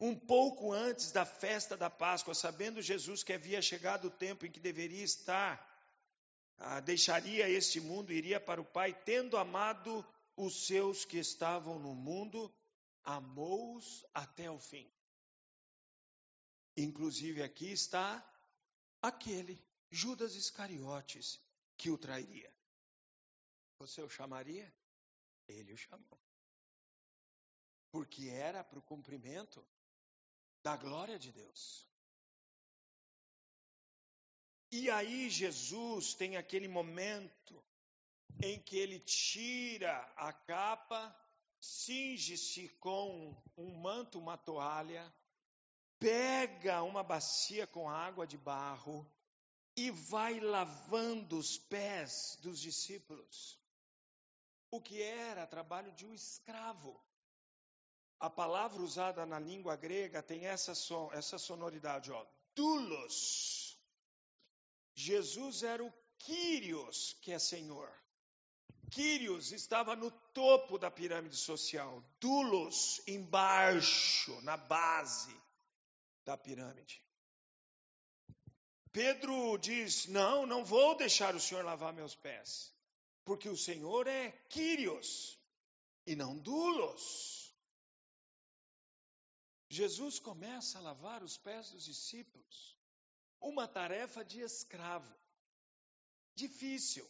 um 0.00 0.14
pouco 0.14 0.72
antes 0.72 1.10
da 1.10 1.24
festa 1.24 1.76
da 1.76 1.90
Páscoa, 1.90 2.34
sabendo 2.34 2.82
Jesus 2.82 3.22
que 3.22 3.32
havia 3.32 3.60
chegado 3.60 4.06
o 4.06 4.10
tempo 4.10 4.46
em 4.46 4.50
que 4.50 4.60
deveria 4.60 5.02
estar, 5.02 5.66
ah, 6.58 6.80
deixaria 6.80 7.48
este 7.48 7.80
mundo, 7.80 8.12
iria 8.12 8.38
para 8.38 8.60
o 8.60 8.64
Pai, 8.64 8.92
tendo 9.04 9.36
amado 9.36 10.04
os 10.36 10.66
seus 10.66 11.04
que 11.04 11.18
estavam 11.18 11.78
no 11.78 11.94
mundo, 11.94 12.52
amou-os 13.04 14.04
até 14.14 14.50
o 14.50 14.58
fim. 14.58 14.88
Inclusive 16.76 17.42
aqui 17.42 17.72
está 17.72 18.24
aquele, 19.02 19.60
Judas 19.90 20.36
Iscariotes, 20.36 21.40
que 21.76 21.90
o 21.90 21.98
trairia. 21.98 22.52
Você 23.78 24.02
o 24.02 24.08
chamaria? 24.08 24.72
Ele 25.46 25.72
o 25.72 25.76
chamou. 25.76 26.20
Porque 27.90 28.28
era 28.28 28.62
para 28.64 28.78
o 28.78 28.82
cumprimento 28.82 29.66
da 30.62 30.76
glória 30.76 31.18
de 31.18 31.32
Deus. 31.32 31.86
E 34.70 34.90
aí 34.90 35.30
Jesus 35.30 36.12
tem 36.14 36.36
aquele 36.36 36.68
momento 36.68 37.64
em 38.42 38.60
que 38.60 38.76
ele 38.76 39.00
tira 39.00 39.96
a 40.16 40.32
capa, 40.32 41.16
cinge-se 41.60 42.68
com 42.80 43.34
um 43.56 43.80
manto, 43.80 44.18
uma 44.18 44.36
toalha, 44.36 45.10
pega 45.98 46.82
uma 46.82 47.02
bacia 47.02 47.66
com 47.66 47.88
água 47.88 48.26
de 48.26 48.36
barro 48.36 49.10
e 49.76 49.90
vai 49.90 50.38
lavando 50.38 51.38
os 51.38 51.56
pés 51.56 52.36
dos 52.42 52.60
discípulos. 52.60 53.58
O 54.70 54.80
que 54.80 55.02
era 55.02 55.46
trabalho 55.46 55.92
de 55.92 56.06
um 56.06 56.14
escravo. 56.14 57.00
A 58.20 58.28
palavra 58.28 58.82
usada 58.82 59.24
na 59.24 59.38
língua 59.38 59.76
grega 59.76 60.22
tem 60.22 60.46
essa, 60.46 60.74
son, 60.74 61.10
essa 61.12 61.38
sonoridade, 61.38 62.10
ó, 62.10 62.26
dulos. 62.54 63.78
Jesus 64.94 65.62
era 65.62 65.84
o 65.84 65.92
Quírios, 66.18 67.16
que 67.22 67.32
é 67.32 67.38
Senhor. 67.38 67.88
Quírios 68.90 69.52
estava 69.52 69.94
no 69.94 70.10
topo 70.10 70.78
da 70.78 70.90
pirâmide 70.90 71.36
social, 71.36 72.02
Dulos 72.18 73.00
embaixo, 73.06 74.40
na 74.42 74.56
base 74.56 75.34
da 76.24 76.36
pirâmide. 76.36 77.02
Pedro 78.90 79.58
diz: 79.58 80.06
Não, 80.06 80.46
não 80.46 80.64
vou 80.64 80.96
deixar 80.96 81.34
o 81.34 81.40
Senhor 81.40 81.64
lavar 81.64 81.92
meus 81.92 82.14
pés, 82.14 82.72
porque 83.28 83.50
o 83.50 83.56
Senhor 83.58 84.06
é 84.06 84.30
Quírios 84.48 85.38
e 86.06 86.16
não 86.16 86.34
Dulos. 86.34 87.54
Jesus 89.68 90.18
começa 90.18 90.78
a 90.78 90.80
lavar 90.80 91.22
os 91.22 91.36
pés 91.36 91.70
dos 91.70 91.84
discípulos. 91.84 92.74
Uma 93.38 93.68
tarefa 93.68 94.24
de 94.24 94.40
escravo. 94.40 95.14
Difícil. 96.34 97.06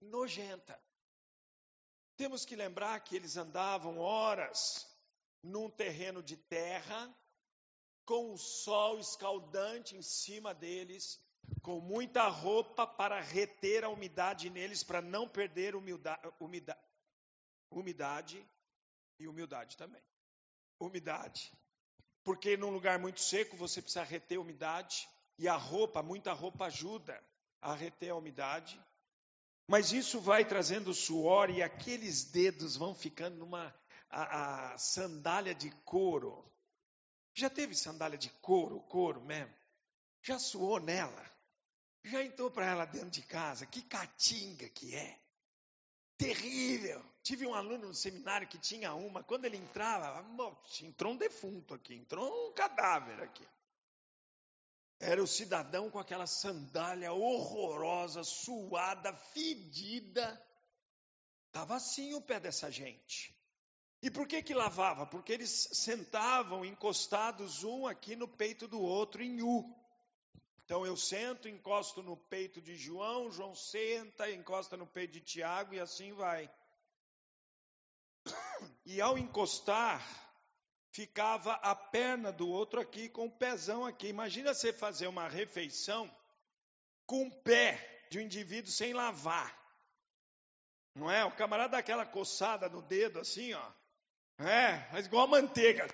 Nojenta. 0.00 0.80
Temos 2.16 2.44
que 2.44 2.54
lembrar 2.54 3.00
que 3.00 3.16
eles 3.16 3.36
andavam 3.36 3.98
horas 3.98 4.86
num 5.42 5.68
terreno 5.68 6.22
de 6.22 6.36
terra, 6.36 7.12
com 8.06 8.32
o 8.32 8.38
sol 8.38 9.00
escaldante 9.00 9.96
em 9.96 10.02
cima 10.02 10.54
deles, 10.54 11.20
com 11.62 11.80
muita 11.80 12.28
roupa 12.28 12.86
para 12.86 13.20
reter 13.20 13.84
a 13.84 13.88
umidade 13.88 14.50
neles, 14.50 14.82
para 14.82 15.00
não 15.00 15.28
perder 15.28 15.74
umidade, 15.74 16.20
umidade 17.70 18.46
e 19.18 19.28
humildade 19.28 19.76
também 19.76 20.02
umidade. 20.78 21.52
Porque 22.22 22.56
num 22.56 22.70
lugar 22.70 22.98
muito 22.98 23.20
seco 23.20 23.56
você 23.56 23.82
precisa 23.82 24.04
reter 24.04 24.38
umidade 24.38 25.08
e 25.38 25.48
a 25.48 25.56
roupa, 25.56 26.02
muita 26.02 26.32
roupa 26.32 26.66
ajuda 26.66 27.22
a 27.60 27.74
reter 27.74 28.10
a 28.10 28.16
umidade. 28.16 28.80
Mas 29.66 29.92
isso 29.92 30.20
vai 30.20 30.44
trazendo 30.44 30.92
suor 30.92 31.50
e 31.50 31.62
aqueles 31.62 32.24
dedos 32.24 32.76
vão 32.76 32.94
ficando 32.94 33.38
numa 33.38 33.74
a, 34.10 34.72
a 34.72 34.78
sandália 34.78 35.54
de 35.54 35.70
couro. 35.84 36.44
Já 37.34 37.50
teve 37.50 37.74
sandália 37.74 38.18
de 38.18 38.30
couro, 38.30 38.80
couro 38.82 39.20
mesmo? 39.22 39.52
Já 40.22 40.38
suou 40.38 40.78
nela? 40.78 41.33
Já 42.04 42.22
entrou 42.22 42.50
para 42.50 42.66
ela 42.66 42.84
dentro 42.84 43.10
de 43.10 43.22
casa? 43.22 43.66
Que 43.66 43.82
catinga 43.82 44.68
que 44.68 44.94
é! 44.94 45.24
terrível. 46.16 47.04
Tive 47.22 47.46
um 47.46 47.54
aluno 47.54 47.88
no 47.88 47.94
seminário 47.94 48.48
que 48.48 48.58
tinha 48.58 48.94
uma, 48.94 49.22
quando 49.22 49.44
ele 49.44 49.56
entrava, 49.56 50.24
entrou 50.82 51.12
um 51.12 51.16
defunto 51.16 51.74
aqui, 51.74 51.94
entrou 51.94 52.48
um 52.48 52.52
cadáver 52.52 53.22
aqui. 53.22 53.46
Era 55.00 55.22
o 55.22 55.26
cidadão 55.26 55.90
com 55.90 55.98
aquela 55.98 56.26
sandália 56.26 57.12
horrorosa, 57.12 58.22
suada, 58.22 59.12
fedida. 59.12 60.40
Estava 61.46 61.76
assim 61.76 62.14
o 62.14 62.22
pé 62.22 62.38
dessa 62.38 62.70
gente. 62.70 63.34
E 64.00 64.10
por 64.10 64.28
que 64.28 64.42
que 64.42 64.54
lavava? 64.54 65.06
Porque 65.06 65.32
eles 65.32 65.68
sentavam 65.72 66.64
encostados 66.64 67.64
um 67.64 67.86
aqui 67.86 68.14
no 68.14 68.28
peito 68.28 68.68
do 68.68 68.80
outro 68.80 69.22
em 69.22 69.42
U. 69.42 69.74
Então 70.64 70.86
eu 70.86 70.96
sento, 70.96 71.48
encosto 71.48 72.02
no 72.02 72.16
peito 72.16 72.60
de 72.60 72.74
João, 72.74 73.30
João 73.30 73.54
senta, 73.54 74.30
encosta 74.30 74.76
no 74.76 74.86
peito 74.86 75.12
de 75.12 75.20
Tiago 75.20 75.74
e 75.74 75.80
assim 75.80 76.12
vai. 76.12 76.50
E 78.86 79.00
ao 79.00 79.16
encostar, 79.16 80.02
ficava 80.90 81.54
a 81.54 81.74
perna 81.74 82.30
do 82.30 82.48
outro 82.48 82.80
aqui 82.80 83.08
com 83.08 83.26
o 83.26 83.30
pezão 83.30 83.84
aqui. 83.84 84.08
Imagina 84.08 84.52
você 84.54 84.72
fazer 84.72 85.06
uma 85.06 85.26
refeição 85.26 86.10
com 87.06 87.26
o 87.26 87.42
pé 87.42 88.06
de 88.10 88.18
um 88.18 88.22
indivíduo 88.22 88.70
sem 88.70 88.92
lavar. 88.92 89.58
Não 90.94 91.10
é? 91.10 91.24
O 91.24 91.34
camarada 91.34 91.72
dá 91.72 91.78
aquela 91.78 92.06
coçada 92.06 92.68
no 92.68 92.80
dedo 92.82 93.20
assim, 93.20 93.52
ó. 93.54 93.72
É, 94.38 94.88
mas 94.92 95.06
igual 95.06 95.24
a 95.24 95.28
manteiga. 95.28 95.86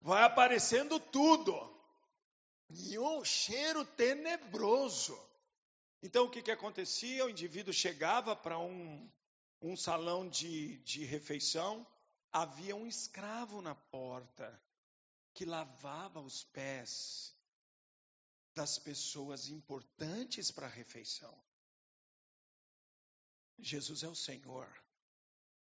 Vai 0.00 0.22
aparecendo 0.22 0.98
tudo. 0.98 1.75
E 2.68 2.98
um 2.98 3.24
cheiro 3.24 3.84
tenebroso. 3.84 5.18
Então 6.02 6.24
o 6.24 6.30
que, 6.30 6.42
que 6.42 6.50
acontecia? 6.50 7.24
O 7.24 7.30
indivíduo 7.30 7.72
chegava 7.72 8.34
para 8.34 8.58
um, 8.58 9.10
um 9.60 9.76
salão 9.76 10.28
de, 10.28 10.78
de 10.78 11.04
refeição, 11.04 11.86
havia 12.32 12.76
um 12.76 12.86
escravo 12.86 13.62
na 13.62 13.74
porta 13.74 14.60
que 15.32 15.44
lavava 15.44 16.20
os 16.20 16.44
pés 16.44 17.34
das 18.54 18.78
pessoas 18.78 19.48
importantes 19.48 20.50
para 20.50 20.66
a 20.66 20.70
refeição. 20.70 21.36
Jesus 23.58 24.02
é 24.02 24.08
o 24.08 24.14
Senhor. 24.14 24.66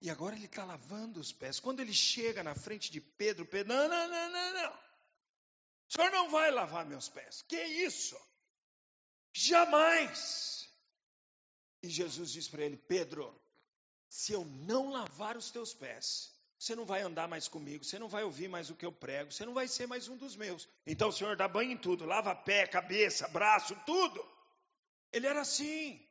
E 0.00 0.10
agora 0.10 0.36
ele 0.36 0.46
está 0.46 0.64
lavando 0.64 1.20
os 1.20 1.32
pés. 1.32 1.58
Quando 1.58 1.80
ele 1.80 1.92
chega 1.92 2.42
na 2.42 2.54
frente 2.54 2.90
de 2.90 3.00
Pedro, 3.00 3.46
Pedro, 3.46 3.74
não, 3.74 3.88
não, 3.88 4.08
não, 4.08 4.30
não, 4.30 4.52
não. 4.52 4.85
O 5.88 5.92
senhor 5.92 6.10
não 6.10 6.28
vai 6.30 6.50
lavar 6.50 6.84
meus 6.84 7.08
pés. 7.08 7.42
Que 7.42 7.62
isso? 7.62 8.16
Jamais. 9.32 10.68
E 11.82 11.88
Jesus 11.88 12.32
diz 12.32 12.48
para 12.48 12.64
ele: 12.64 12.76
Pedro, 12.76 13.34
se 14.08 14.32
eu 14.32 14.44
não 14.44 14.90
lavar 14.90 15.36
os 15.36 15.50
teus 15.50 15.74
pés, 15.74 16.32
você 16.58 16.74
não 16.74 16.86
vai 16.86 17.02
andar 17.02 17.28
mais 17.28 17.46
comigo, 17.46 17.84
você 17.84 17.98
não 17.98 18.08
vai 18.08 18.24
ouvir 18.24 18.48
mais 18.48 18.70
o 18.70 18.74
que 18.74 18.86
eu 18.86 18.92
prego, 18.92 19.30
você 19.30 19.44
não 19.44 19.52
vai 19.52 19.68
ser 19.68 19.86
mais 19.86 20.08
um 20.08 20.16
dos 20.16 20.34
meus. 20.34 20.68
Então 20.86 21.08
o 21.08 21.12
Senhor 21.12 21.36
dá 21.36 21.46
banho 21.46 21.72
em 21.72 21.76
tudo, 21.76 22.04
lava 22.04 22.34
pé, 22.34 22.66
cabeça, 22.66 23.28
braço, 23.28 23.76
tudo. 23.84 24.26
Ele 25.12 25.26
era 25.26 25.42
assim. 25.42 26.02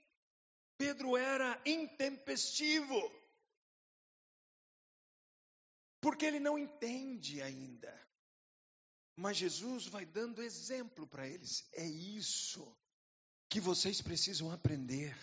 Pedro 0.78 1.18
era 1.18 1.60
intempestivo. 1.66 3.12
Porque 6.00 6.26
ele 6.26 6.40
não 6.40 6.60
entende 6.60 7.42
ainda. 7.42 8.05
Mas 9.16 9.38
Jesus 9.38 9.88
vai 9.88 10.06
dando 10.06 10.42
exemplo 10.42 11.08
para 11.08 11.28
eles. 11.28 11.66
É 11.72 11.88
isso 11.88 12.76
que 13.48 13.62
vocês 13.62 14.02
precisam 14.02 14.52
aprender. 14.52 15.16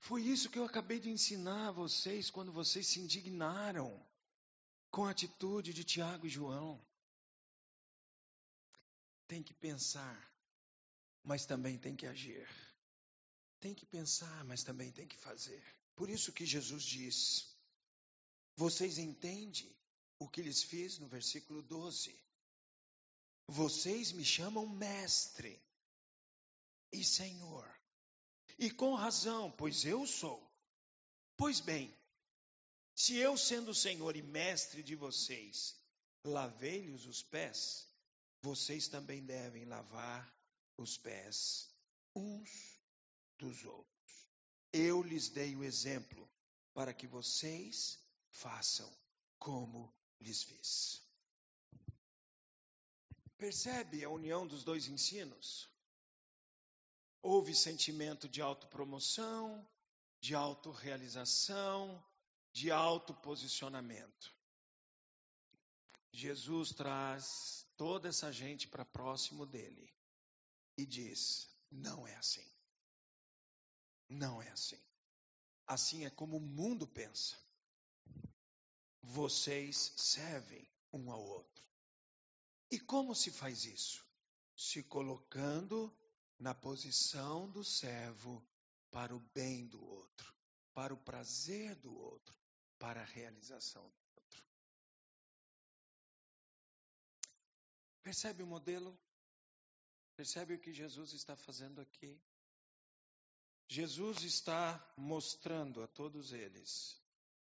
Foi 0.00 0.22
isso 0.22 0.50
que 0.50 0.58
eu 0.58 0.64
acabei 0.64 0.98
de 0.98 1.10
ensinar 1.10 1.68
a 1.68 1.72
vocês 1.72 2.30
quando 2.30 2.52
vocês 2.52 2.86
se 2.86 3.00
indignaram 3.00 4.04
com 4.90 5.04
a 5.04 5.10
atitude 5.10 5.72
de 5.72 5.84
Tiago 5.84 6.26
e 6.26 6.30
João. 6.30 6.80
Tem 9.28 9.42
que 9.42 9.54
pensar, 9.54 10.32
mas 11.22 11.44
também 11.44 11.78
tem 11.78 11.94
que 11.94 12.06
agir. 12.06 12.48
Tem 13.60 13.74
que 13.74 13.86
pensar, 13.86 14.44
mas 14.44 14.62
também 14.62 14.92
tem 14.92 15.06
que 15.06 15.16
fazer. 15.16 15.62
Por 15.94 16.08
isso 16.08 16.32
que 16.32 16.46
Jesus 16.46 16.84
diz: 16.84 17.56
Vocês 18.54 18.98
entendem 18.98 19.74
o 20.18 20.28
que 20.28 20.42
lhes 20.42 20.62
fiz 20.62 20.98
no 20.98 21.08
versículo 21.08 21.62
12? 21.62 22.25
Vocês 23.48 24.12
me 24.12 24.24
chamam 24.24 24.66
mestre 24.68 25.60
e 26.92 27.04
senhor. 27.04 27.68
E 28.58 28.70
com 28.70 28.94
razão, 28.94 29.50
pois 29.52 29.84
eu 29.84 30.06
sou. 30.06 30.42
Pois 31.36 31.60
bem, 31.60 31.94
se 32.94 33.16
eu, 33.16 33.36
sendo 33.36 33.74
Senhor 33.74 34.16
e 34.16 34.22
mestre 34.22 34.82
de 34.82 34.94
vocês, 34.94 35.76
lavei-lhes 36.24 37.04
os 37.04 37.22
pés, 37.22 37.86
vocês 38.40 38.88
também 38.88 39.22
devem 39.22 39.66
lavar 39.66 40.34
os 40.78 40.96
pés 40.96 41.68
uns 42.14 42.80
dos 43.38 43.62
outros. 43.64 44.30
Eu 44.72 45.02
lhes 45.02 45.28
dei 45.28 45.54
o 45.54 45.62
exemplo 45.62 46.26
para 46.72 46.94
que 46.94 47.06
vocês 47.06 47.98
façam 48.30 48.90
como 49.38 49.94
lhes 50.18 50.42
fiz. 50.42 51.05
Percebe 53.38 54.02
a 54.02 54.10
união 54.10 54.46
dos 54.46 54.64
dois 54.64 54.88
ensinos? 54.88 55.68
Houve 57.22 57.54
sentimento 57.54 58.28
de 58.28 58.40
autopromoção, 58.40 59.66
de 60.20 60.34
autorrealização, 60.34 62.02
de 62.52 62.70
autoposicionamento. 62.70 64.34
Jesus 66.12 66.72
traz 66.72 67.66
toda 67.76 68.08
essa 68.08 68.32
gente 68.32 68.66
para 68.68 68.84
próximo 68.84 69.44
dele 69.44 69.92
e 70.78 70.86
diz: 70.86 71.48
não 71.70 72.06
é 72.06 72.14
assim. 72.16 72.50
Não 74.08 74.40
é 74.40 74.48
assim. 74.48 74.80
Assim 75.66 76.06
é 76.06 76.10
como 76.10 76.36
o 76.36 76.40
mundo 76.40 76.86
pensa. 76.86 77.36
Vocês 79.02 79.92
servem 79.96 80.66
um 80.92 81.10
ao 81.10 81.22
outro. 81.22 81.64
E 82.70 82.80
como 82.80 83.14
se 83.14 83.30
faz 83.30 83.64
isso? 83.64 84.04
Se 84.56 84.82
colocando 84.82 85.94
na 86.38 86.54
posição 86.54 87.50
do 87.50 87.64
servo 87.64 88.46
para 88.90 89.14
o 89.14 89.20
bem 89.34 89.66
do 89.66 89.82
outro, 89.84 90.34
para 90.74 90.92
o 90.92 90.96
prazer 90.96 91.74
do 91.76 91.94
outro, 91.94 92.36
para 92.78 93.02
a 93.02 93.04
realização 93.04 93.82
do 93.82 94.02
outro. 94.16 94.44
Percebe 98.02 98.42
o 98.42 98.46
modelo? 98.46 98.98
Percebe 100.14 100.54
o 100.54 100.58
que 100.58 100.72
Jesus 100.72 101.12
está 101.12 101.36
fazendo 101.36 101.80
aqui? 101.80 102.20
Jesus 103.68 104.22
está 104.22 104.94
mostrando 104.96 105.82
a 105.82 105.88
todos 105.88 106.32
eles 106.32 107.00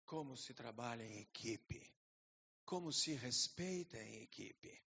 como 0.06 0.36
se 0.36 0.54
trabalha 0.54 1.04
em 1.04 1.20
equipe, 1.20 1.94
como 2.64 2.90
se 2.92 3.12
respeita 3.12 3.98
em 3.98 4.22
equipe. 4.22 4.87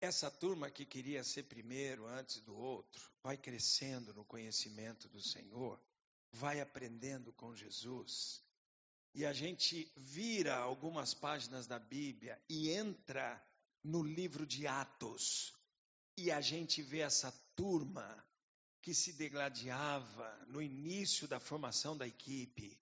Essa 0.00 0.30
turma 0.30 0.70
que 0.70 0.84
queria 0.84 1.24
ser 1.24 1.44
primeiro 1.44 2.06
antes 2.06 2.40
do 2.40 2.56
outro, 2.56 3.02
vai 3.20 3.36
crescendo 3.36 4.14
no 4.14 4.24
conhecimento 4.24 5.08
do 5.08 5.20
Senhor, 5.20 5.80
vai 6.32 6.60
aprendendo 6.60 7.32
com 7.32 7.54
Jesus. 7.54 8.40
E 9.12 9.26
a 9.26 9.32
gente 9.32 9.90
vira 9.96 10.56
algumas 10.56 11.14
páginas 11.14 11.66
da 11.66 11.80
Bíblia 11.80 12.40
e 12.48 12.70
entra 12.70 13.44
no 13.82 14.02
livro 14.02 14.46
de 14.46 14.68
Atos. 14.68 15.52
E 16.16 16.30
a 16.30 16.40
gente 16.40 16.80
vê 16.80 17.00
essa 17.00 17.32
turma 17.56 18.24
que 18.80 18.94
se 18.94 19.12
degladiava 19.14 20.46
no 20.46 20.62
início 20.62 21.26
da 21.26 21.40
formação 21.40 21.96
da 21.96 22.06
equipe. 22.06 22.78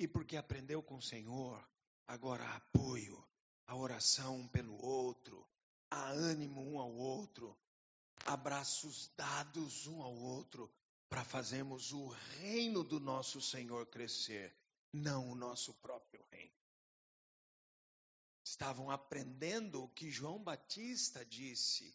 E 0.00 0.08
porque 0.08 0.36
aprendeu 0.36 0.82
com 0.82 0.96
o 0.96 1.02
Senhor, 1.02 1.64
agora 2.08 2.44
apoio, 2.56 3.24
a 3.66 3.76
oração 3.76 4.40
um 4.40 4.48
pelo 4.48 4.76
outro, 4.84 5.46
há 5.90 6.10
ânimo 6.10 6.60
um 6.60 6.78
ao 6.78 6.92
outro, 6.92 7.56
abraços 8.24 9.08
dados 9.16 9.86
um 9.86 10.02
ao 10.02 10.14
outro, 10.14 10.70
para 11.08 11.24
fazermos 11.24 11.92
o 11.92 12.08
reino 12.08 12.82
do 12.82 12.98
nosso 12.98 13.40
Senhor 13.40 13.86
crescer, 13.86 14.54
não 14.92 15.30
o 15.30 15.34
nosso 15.34 15.72
próprio 15.74 16.24
reino. 16.30 16.54
Estavam 18.44 18.90
aprendendo 18.90 19.82
o 19.82 19.88
que 19.88 20.10
João 20.10 20.42
Batista 20.42 21.24
disse 21.24 21.94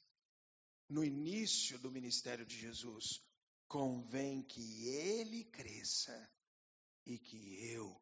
no 0.89 1.03
início 1.03 1.79
do 1.79 1.91
ministério 1.91 2.45
de 2.45 2.57
Jesus: 2.57 3.21
convém 3.67 4.43
que 4.43 4.87
ele 4.87 5.45
cresça 5.45 6.29
e 7.05 7.17
que 7.17 7.71
eu 7.73 8.01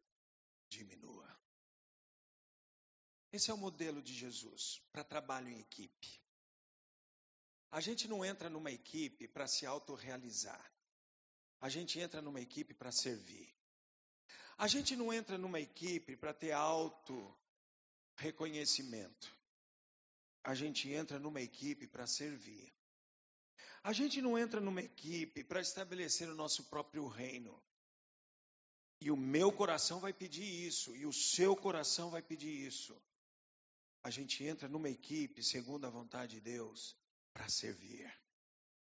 diminua. 0.68 1.39
Esse 3.32 3.50
é 3.50 3.54
o 3.54 3.58
modelo 3.58 4.02
de 4.02 4.12
Jesus 4.12 4.82
para 4.90 5.04
trabalho 5.04 5.48
em 5.48 5.60
equipe. 5.60 6.20
A 7.70 7.80
gente 7.80 8.08
não 8.08 8.24
entra 8.24 8.50
numa 8.50 8.72
equipe 8.72 9.28
para 9.28 9.46
se 9.46 9.64
autorrealizar. 9.64 10.72
A 11.60 11.68
gente 11.68 12.00
entra 12.00 12.20
numa 12.20 12.40
equipe 12.40 12.74
para 12.74 12.90
servir. 12.90 13.48
A 14.58 14.66
gente 14.66 14.96
não 14.96 15.12
entra 15.12 15.38
numa 15.38 15.60
equipe 15.60 16.16
para 16.16 16.34
ter 16.34 16.50
auto 16.50 17.32
reconhecimento. 18.16 19.32
A 20.42 20.54
gente 20.54 20.90
entra 20.90 21.18
numa 21.18 21.40
equipe 21.40 21.86
para 21.86 22.08
servir. 22.08 22.72
A 23.84 23.92
gente 23.92 24.20
não 24.20 24.36
entra 24.36 24.60
numa 24.60 24.82
equipe 24.82 25.44
para 25.44 25.60
estabelecer 25.60 26.28
o 26.28 26.34
nosso 26.34 26.64
próprio 26.64 27.06
reino. 27.06 27.62
E 29.00 29.10
o 29.10 29.16
meu 29.16 29.52
coração 29.52 30.00
vai 30.00 30.12
pedir 30.12 30.44
isso, 30.66 30.94
e 30.96 31.06
o 31.06 31.12
seu 31.12 31.56
coração 31.56 32.10
vai 32.10 32.20
pedir 32.20 32.66
isso 32.66 33.00
a 34.02 34.10
gente 34.10 34.44
entra 34.44 34.68
numa 34.68 34.88
equipe 34.88 35.42
segundo 35.42 35.86
a 35.86 35.90
vontade 35.90 36.36
de 36.36 36.40
Deus 36.40 36.96
para 37.32 37.48
servir, 37.48 38.12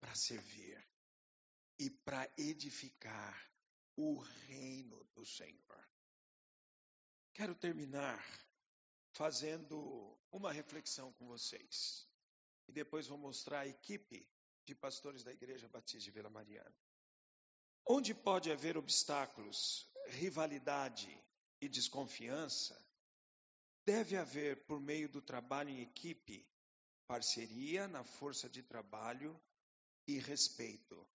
para 0.00 0.14
servir 0.14 0.86
e 1.78 1.90
para 1.90 2.30
edificar 2.36 3.50
o 3.96 4.18
reino 4.18 5.04
do 5.14 5.24
Senhor. 5.24 5.88
Quero 7.32 7.54
terminar 7.54 8.24
fazendo 9.12 10.18
uma 10.30 10.52
reflexão 10.52 11.12
com 11.14 11.26
vocês. 11.26 12.06
E 12.68 12.72
depois 12.72 13.06
vou 13.06 13.16
mostrar 13.18 13.60
a 13.60 13.66
equipe 13.66 14.28
de 14.66 14.74
pastores 14.74 15.22
da 15.22 15.32
Igreja 15.32 15.68
Batista 15.68 16.04
de 16.04 16.10
Vila 16.10 16.28
Mariana. 16.28 16.74
Onde 17.88 18.12
pode 18.12 18.50
haver 18.50 18.76
obstáculos, 18.76 19.88
rivalidade, 20.08 21.08
e 21.60 21.68
desconfiança, 21.68 22.76
deve 23.86 24.16
haver, 24.16 24.66
por 24.66 24.80
meio 24.80 25.08
do 25.08 25.22
trabalho 25.22 25.70
em 25.70 25.80
equipe, 25.80 26.44
parceria 27.06 27.86
na 27.86 28.02
força 28.02 28.48
de 28.48 28.60
trabalho 28.60 29.40
e 30.08 30.18
respeito 30.18 31.08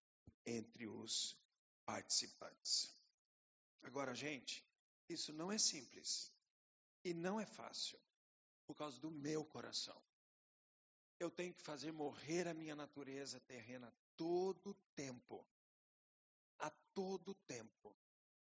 entre 0.46 0.88
os 0.88 1.36
participantes. 1.84 2.90
Agora, 3.82 4.14
gente, 4.14 4.66
isso 5.06 5.34
não 5.34 5.52
é 5.52 5.58
simples 5.58 6.32
e 7.04 7.12
não 7.12 7.38
é 7.38 7.44
fácil 7.44 8.00
por 8.66 8.74
causa 8.74 8.98
do 8.98 9.10
meu 9.10 9.44
coração. 9.44 10.00
Eu 11.20 11.30
tenho 11.30 11.52
que 11.52 11.62
fazer 11.62 11.92
morrer 11.92 12.48
a 12.48 12.54
minha 12.54 12.74
natureza 12.74 13.38
terrena 13.40 13.92
todo 14.16 14.74
tempo, 14.94 15.46
a 16.58 16.70
todo 16.94 17.34
tempo, 17.46 17.94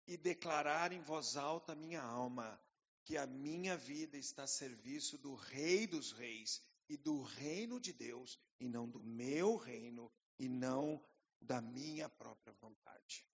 e 0.07 0.17
declarar 0.17 0.93
em 0.93 1.03
voz 1.03 1.37
alta 1.37 1.73
a 1.73 1.77
minha 1.77 2.03
alma 2.03 2.59
que 3.05 3.17
a 3.17 3.27
minha 3.27 3.77
vida 3.77 4.17
está 4.17 4.45
a 4.45 4.47
serviço 4.47 5.19
do 5.19 5.35
Rei 5.35 5.87
dos 5.87 6.13
Reis 6.13 6.63
e 6.89 6.97
do 6.97 7.23
reino 7.23 7.81
de 7.81 7.93
Deus, 7.93 8.39
e 8.61 8.69
não 8.69 8.89
do 8.89 9.03
meu 9.03 9.57
reino, 9.57 10.13
e 10.39 10.49
não 10.49 11.03
da 11.41 11.61
minha 11.61 12.09
própria 12.09 12.53
vontade. 12.55 13.27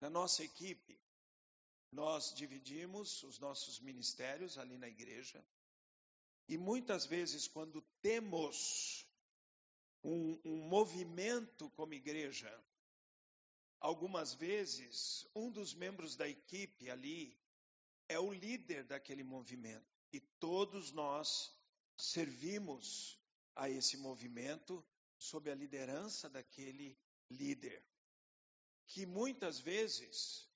Na 0.00 0.10
nossa 0.10 0.42
equipe, 0.42 0.98
nós 1.90 2.34
dividimos 2.34 3.22
os 3.22 3.38
nossos 3.38 3.80
ministérios 3.80 4.58
ali 4.58 4.78
na 4.78 4.88
igreja, 4.88 5.44
e 6.48 6.56
muitas 6.56 7.06
vezes, 7.06 7.48
quando 7.48 7.82
temos 8.00 9.06
um, 10.02 10.40
um 10.44 10.68
movimento 10.68 11.70
como 11.70 11.94
igreja, 11.94 12.52
algumas 13.80 14.34
vezes 14.34 15.26
um 15.34 15.50
dos 15.50 15.74
membros 15.74 16.16
da 16.16 16.28
equipe 16.28 16.88
ali 16.88 17.36
é 18.08 18.18
o 18.18 18.32
líder 18.32 18.84
daquele 18.84 19.22
movimento. 19.22 19.86
E 20.12 20.20
todos 20.20 20.92
nós 20.92 21.52
servimos 21.96 23.18
a 23.54 23.68
esse 23.68 23.96
movimento 23.96 24.84
sob 25.18 25.50
a 25.50 25.54
liderança 25.54 26.28
daquele 26.28 26.98
líder, 27.30 27.82
que 28.86 29.06
muitas 29.06 29.58
vezes 29.58 30.48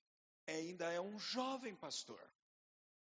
ainda 0.47 0.91
é 0.91 1.01
um 1.01 1.19
jovem 1.19 1.75
pastor, 1.75 2.21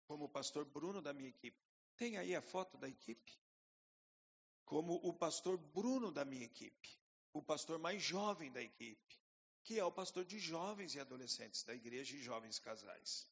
como 0.08 0.26
o 0.26 0.30
pastor 0.30 0.66
Bruno 0.66 1.02
da 1.02 1.14
minha 1.14 1.30
equipe. 1.30 1.58
Tem 1.98 2.18
aí 2.18 2.36
a 2.36 2.42
foto 2.42 2.78
da 2.78 2.88
equipe? 2.88 3.38
Como 4.66 4.94
o 5.04 5.14
pastor 5.14 5.58
Bruno 5.58 6.12
da 6.12 6.24
minha 6.24 6.46
equipe, 6.46 6.98
o 7.34 7.42
pastor 7.42 7.78
mais 7.78 8.02
jovem 8.02 8.52
da 8.52 8.62
equipe, 8.62 9.20
que 9.64 9.78
é 9.80 9.84
o 9.84 9.92
pastor 9.92 10.26
de 10.26 10.40
jovens 10.40 10.96
e 10.96 11.00
adolescentes 11.00 11.64
da 11.64 11.76
igreja 11.76 12.16
e 12.16 12.22
jovens 12.22 12.58
casais. 12.60 13.28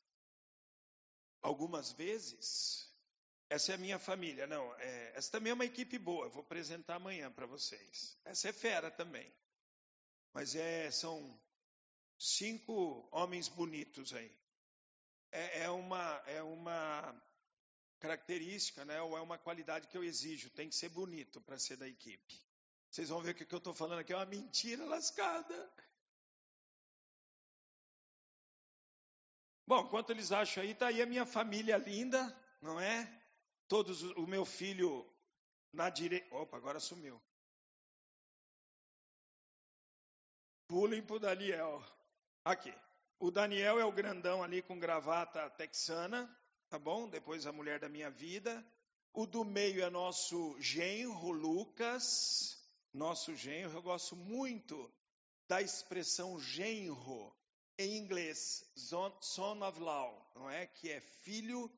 Algumas 1.47 1.93
vezes, 1.93 2.93
essa 3.49 3.71
é 3.71 3.75
a 3.75 3.77
minha 3.77 3.97
família. 3.97 4.45
Não, 4.45 4.75
é, 4.79 5.13
essa 5.15 5.31
também 5.31 5.51
é 5.51 5.53
uma 5.53 5.63
equipe 5.63 5.97
boa. 5.97 6.27
Vou 6.27 6.41
apresentar 6.41 6.95
amanhã 6.95 7.31
para 7.31 7.45
vocês. 7.45 8.17
Essa 8.25 8.49
é 8.49 8.51
fera 8.51 8.91
também. 8.91 9.33
Mas 10.33 10.55
é, 10.55 10.91
são 10.91 11.39
cinco 12.19 13.07
homens 13.13 13.47
bonitos 13.47 14.13
aí. 14.13 14.29
É, 15.31 15.63
é, 15.63 15.69
uma, 15.69 16.21
é 16.27 16.43
uma 16.43 17.15
característica, 17.97 18.83
né, 18.83 19.01
ou 19.01 19.17
é 19.17 19.21
uma 19.21 19.37
qualidade 19.37 19.87
que 19.87 19.97
eu 19.97 20.03
exijo. 20.03 20.49
Tem 20.49 20.67
que 20.67 20.75
ser 20.75 20.89
bonito 20.89 21.39
para 21.39 21.57
ser 21.57 21.77
da 21.77 21.87
equipe. 21.87 22.41
Vocês 22.91 23.07
vão 23.07 23.21
ver 23.21 23.33
que 23.33 23.43
o 23.43 23.47
que 23.47 23.55
eu 23.55 23.59
estou 23.59 23.73
falando 23.73 23.99
aqui 23.99 24.11
é 24.11 24.17
uma 24.17 24.25
mentira 24.25 24.83
lascada. 24.83 25.73
Bom, 29.67 29.81
enquanto 29.81 30.11
eles 30.11 30.31
acham 30.31 30.63
aí, 30.63 30.71
está 30.71 30.87
aí 30.87 31.01
a 31.01 31.05
minha 31.05 31.25
família 31.25 31.75
linda, 31.75 32.33
não 32.61 32.79
é? 32.79 33.05
Todos, 33.67 34.01
o 34.01 34.25
meu 34.25 34.45
filho 34.45 35.05
na 35.73 35.89
direita. 35.89 36.33
Opa, 36.33 36.55
agora 36.55 36.79
sumiu. 36.79 37.21
Pulem 40.67 41.01
para 41.01 41.15
o 41.17 41.19
Daniel. 41.19 41.83
Aqui. 42.45 42.73
O 43.19 43.29
Daniel 43.29 43.77
é 43.77 43.83
o 43.83 43.91
grandão 43.91 44.41
ali 44.41 44.61
com 44.61 44.79
gravata 44.79 45.49
texana, 45.49 46.33
tá 46.69 46.79
bom? 46.79 47.09
Depois 47.09 47.45
a 47.45 47.51
mulher 47.51 47.77
da 47.77 47.89
minha 47.89 48.09
vida. 48.09 48.65
O 49.11 49.25
do 49.25 49.43
meio 49.43 49.83
é 49.83 49.89
nosso 49.89 50.55
genro, 50.61 51.31
Lucas. 51.31 52.57
Nosso 52.93 53.35
genro. 53.35 53.73
Eu 53.73 53.81
gosto 53.81 54.15
muito 54.15 54.89
da 55.45 55.61
expressão 55.61 56.39
genro 56.39 57.36
em 57.77 57.97
inglês, 57.97 58.65
son 58.75 59.61
of 59.63 59.79
law, 59.79 60.31
não 60.35 60.49
é? 60.49 60.67
Que 60.67 60.91
é 60.91 60.99
filho 60.99 61.71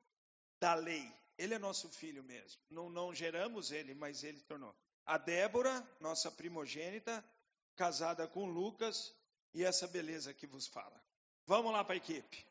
da 0.59 0.73
lei. 0.75 1.11
Ele 1.37 1.53
é 1.53 1.59
nosso 1.59 1.89
filho 1.89 2.23
mesmo. 2.23 2.61
Não, 2.69 2.89
não 2.89 3.13
geramos 3.13 3.71
ele, 3.71 3.93
mas 3.93 4.23
ele 4.23 4.39
tornou. 4.41 4.75
A 5.05 5.17
Débora, 5.17 5.87
nossa 5.99 6.31
primogênita, 6.31 7.23
casada 7.75 8.27
com 8.27 8.45
Lucas, 8.45 9.13
e 9.53 9.63
essa 9.63 9.87
beleza 9.87 10.33
que 10.33 10.45
vos 10.45 10.67
fala. 10.67 11.01
Vamos 11.45 11.71
lá 11.71 11.83
para 11.83 11.93
a 11.93 11.97
equipe. 11.97 12.45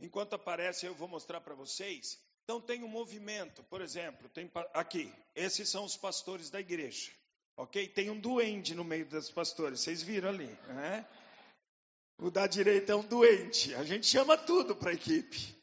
Enquanto 0.00 0.34
aparece, 0.34 0.86
eu 0.86 0.94
vou 0.94 1.08
mostrar 1.08 1.40
para 1.40 1.54
vocês. 1.54 2.18
Então 2.44 2.60
tem 2.60 2.82
um 2.82 2.88
movimento, 2.88 3.62
por 3.64 3.80
exemplo, 3.80 4.28
tem 4.28 4.50
aqui, 4.74 5.12
esses 5.34 5.68
são 5.68 5.84
os 5.84 5.96
pastores 5.96 6.50
da 6.50 6.58
igreja, 6.58 7.12
ok? 7.56 7.86
Tem 7.86 8.10
um 8.10 8.18
duende 8.18 8.74
no 8.74 8.82
meio 8.82 9.06
dos 9.06 9.30
pastores, 9.30 9.80
vocês 9.80 10.02
viram 10.02 10.30
ali, 10.30 10.48
né? 10.68 11.06
O 12.18 12.30
da 12.30 12.46
direita 12.46 12.92
é 12.92 12.96
um 12.96 13.06
doente, 13.06 13.74
a 13.74 13.84
gente 13.84 14.06
chama 14.06 14.36
tudo 14.36 14.74
para 14.74 14.90
a 14.90 14.94
equipe. 14.94 15.56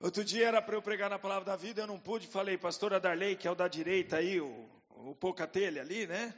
Outro 0.00 0.24
dia 0.24 0.48
era 0.48 0.62
para 0.62 0.74
eu 0.74 0.82
pregar 0.82 1.10
na 1.10 1.18
palavra 1.18 1.44
da 1.44 1.56
vida, 1.56 1.82
eu 1.82 1.86
não 1.86 2.00
pude, 2.00 2.26
falei, 2.26 2.58
pastora 2.58 2.98
Darley, 2.98 3.36
que 3.36 3.46
é 3.46 3.50
o 3.50 3.54
da 3.54 3.68
direita 3.68 4.16
aí, 4.16 4.40
o, 4.40 4.68
o 4.88 5.14
Pocatelha 5.14 5.82
ali, 5.82 6.06
né? 6.06 6.34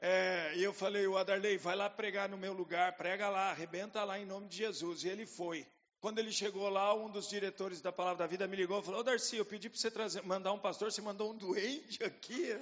É, 0.00 0.52
e 0.54 0.62
eu 0.62 0.72
falei, 0.72 1.06
o 1.06 1.16
Adarley, 1.16 1.58
vai 1.58 1.74
lá 1.74 1.90
pregar 1.90 2.28
no 2.28 2.38
meu 2.38 2.52
lugar, 2.52 2.96
prega 2.96 3.28
lá, 3.28 3.50
arrebenta 3.50 4.04
lá 4.04 4.18
em 4.18 4.24
nome 4.24 4.48
de 4.48 4.56
Jesus. 4.56 5.02
E 5.02 5.08
ele 5.08 5.26
foi. 5.26 5.66
Quando 6.00 6.20
ele 6.20 6.30
chegou 6.30 6.68
lá, 6.68 6.94
um 6.94 7.10
dos 7.10 7.28
diretores 7.28 7.80
da 7.80 7.90
Palavra 7.90 8.18
da 8.18 8.26
Vida 8.26 8.46
me 8.46 8.56
ligou 8.56 8.78
e 8.78 8.84
falou: 8.84 9.00
Ô 9.00 9.02
Darcy, 9.02 9.36
eu 9.36 9.44
pedi 9.44 9.68
para 9.68 9.78
você 9.78 9.90
trazer, 9.90 10.22
mandar 10.22 10.52
um 10.52 10.58
pastor, 10.58 10.92
você 10.92 11.02
mandou 11.02 11.32
um 11.32 11.36
doente 11.36 12.02
aqui. 12.04 12.56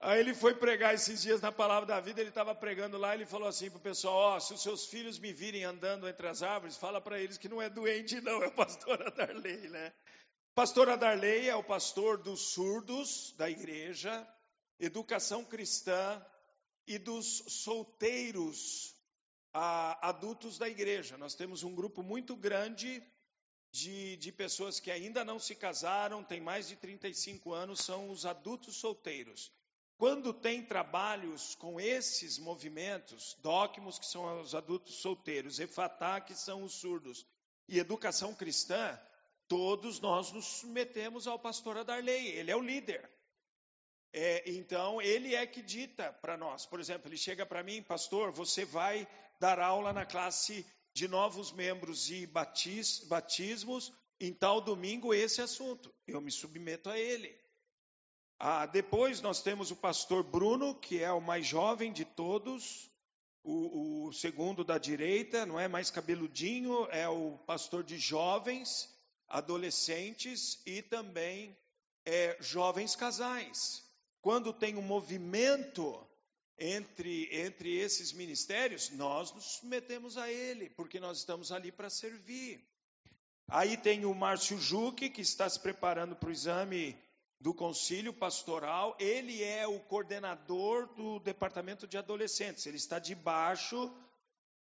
Aí 0.00 0.20
ele 0.20 0.34
foi 0.34 0.54
pregar 0.54 0.94
esses 0.94 1.22
dias 1.22 1.40
na 1.40 1.50
Palavra 1.50 1.86
da 1.86 2.00
Vida, 2.00 2.20
ele 2.20 2.28
estava 2.28 2.54
pregando 2.54 2.98
lá, 2.98 3.14
ele 3.14 3.26
falou 3.26 3.48
assim 3.48 3.70
para 3.70 3.78
o 3.78 3.82
pessoal: 3.82 4.14
Ó, 4.14 4.36
oh, 4.36 4.40
se 4.40 4.52
os 4.52 4.62
seus 4.62 4.86
filhos 4.86 5.18
me 5.18 5.32
virem 5.32 5.64
andando 5.64 6.08
entre 6.08 6.26
as 6.26 6.42
árvores, 6.42 6.76
fala 6.76 7.00
para 7.00 7.20
eles 7.20 7.38
que 7.38 7.48
não 7.48 7.62
é 7.62 7.70
doente, 7.70 8.20
não, 8.20 8.42
é 8.42 8.48
o 8.48 8.52
pastor 8.52 9.00
Adarley, 9.06 9.68
né? 9.68 9.92
Pastor 10.56 10.88
Adarley 10.88 11.48
é 11.48 11.54
o 11.54 11.62
pastor 11.62 12.18
dos 12.18 12.52
surdos 12.52 13.32
da 13.36 13.48
igreja, 13.48 14.26
educação 14.80 15.44
cristã 15.44 16.20
e 16.84 16.98
dos 16.98 17.44
solteiros 17.46 18.77
a 19.52 20.08
adultos 20.08 20.58
da 20.58 20.68
igreja. 20.68 21.16
Nós 21.16 21.34
temos 21.34 21.62
um 21.62 21.74
grupo 21.74 22.02
muito 22.02 22.36
grande 22.36 23.02
de, 23.70 24.16
de 24.16 24.32
pessoas 24.32 24.80
que 24.80 24.90
ainda 24.90 25.24
não 25.24 25.38
se 25.38 25.54
casaram, 25.54 26.24
têm 26.24 26.40
mais 26.40 26.68
de 26.68 26.76
35 26.76 27.52
anos, 27.52 27.80
são 27.80 28.10
os 28.10 28.24
adultos 28.24 28.76
solteiros. 28.76 29.52
Quando 29.96 30.32
tem 30.32 30.64
trabalhos 30.64 31.56
com 31.56 31.80
esses 31.80 32.38
movimentos, 32.38 33.36
DOCMOS, 33.42 33.98
que 33.98 34.06
são 34.06 34.40
os 34.40 34.54
adultos 34.54 35.00
solteiros, 35.00 35.58
EFATá, 35.58 36.20
que 36.20 36.36
são 36.36 36.62
os 36.62 36.74
surdos, 36.74 37.26
e 37.68 37.78
educação 37.78 38.32
cristã, 38.34 38.98
todos 39.48 39.98
nós 40.00 40.30
nos 40.30 40.44
submetemos 40.44 41.26
ao 41.26 41.38
pastor 41.38 41.76
Adarley, 41.78 42.28
ele 42.28 42.50
é 42.50 42.56
o 42.56 42.62
líder. 42.62 43.10
É, 44.12 44.50
então, 44.50 45.02
ele 45.02 45.34
é 45.34 45.46
que 45.46 45.60
dita 45.60 46.12
para 46.12 46.36
nós. 46.36 46.64
Por 46.64 46.80
exemplo, 46.80 47.08
ele 47.08 47.18
chega 47.18 47.44
para 47.44 47.62
mim, 47.62 47.82
pastor, 47.82 48.32
você 48.32 48.64
vai 48.64 49.06
dar 49.38 49.58
aula 49.58 49.92
na 49.92 50.04
classe 50.04 50.66
de 50.92 51.06
novos 51.06 51.52
membros 51.52 52.10
e 52.10 52.26
batis, 52.26 53.04
batismos 53.08 53.92
em 54.20 54.32
tal 54.32 54.60
domingo 54.60 55.14
esse 55.14 55.40
assunto. 55.40 55.94
Eu 56.06 56.20
me 56.20 56.30
submeto 56.30 56.90
a 56.90 56.98
ele. 56.98 57.34
Ah, 58.38 58.66
depois 58.66 59.20
nós 59.20 59.42
temos 59.42 59.70
o 59.70 59.76
pastor 59.76 60.22
Bruno, 60.22 60.74
que 60.74 61.02
é 61.02 61.10
o 61.12 61.20
mais 61.20 61.46
jovem 61.46 61.92
de 61.92 62.04
todos, 62.04 62.90
o, 63.42 64.06
o, 64.06 64.12
segundo 64.12 64.62
da 64.62 64.78
direita, 64.78 65.46
não 65.46 65.58
é 65.58 65.66
mais 65.66 65.90
cabeludinho, 65.90 66.86
é 66.90 67.08
o 67.08 67.38
pastor 67.46 67.82
de 67.82 67.98
jovens, 67.98 68.88
adolescentes 69.28 70.60
e 70.66 70.82
também 70.82 71.56
é, 72.04 72.36
jovens 72.40 72.94
casais. 72.94 73.84
Quando 74.20 74.52
tem 74.52 74.76
um 74.76 74.82
movimento 74.82 76.07
entre, 76.58 77.28
entre 77.32 77.76
esses 77.76 78.12
ministérios, 78.12 78.90
nós 78.90 79.32
nos 79.32 79.44
submetemos 79.44 80.16
a 80.16 80.30
ele, 80.30 80.70
porque 80.70 80.98
nós 80.98 81.18
estamos 81.18 81.52
ali 81.52 81.70
para 81.70 81.88
servir. 81.88 82.60
Aí 83.46 83.76
tem 83.76 84.04
o 84.04 84.14
Márcio 84.14 84.58
Juque, 84.58 85.08
que 85.08 85.22
está 85.22 85.48
se 85.48 85.58
preparando 85.58 86.14
para 86.16 86.28
o 86.28 86.32
exame 86.32 86.96
do 87.40 87.54
concílio 87.54 88.12
pastoral. 88.12 88.96
Ele 88.98 89.42
é 89.42 89.66
o 89.66 89.80
coordenador 89.80 90.86
do 90.94 91.18
departamento 91.20 91.86
de 91.86 91.96
adolescentes. 91.96 92.66
Ele 92.66 92.76
está 92.76 92.98
debaixo 92.98 93.90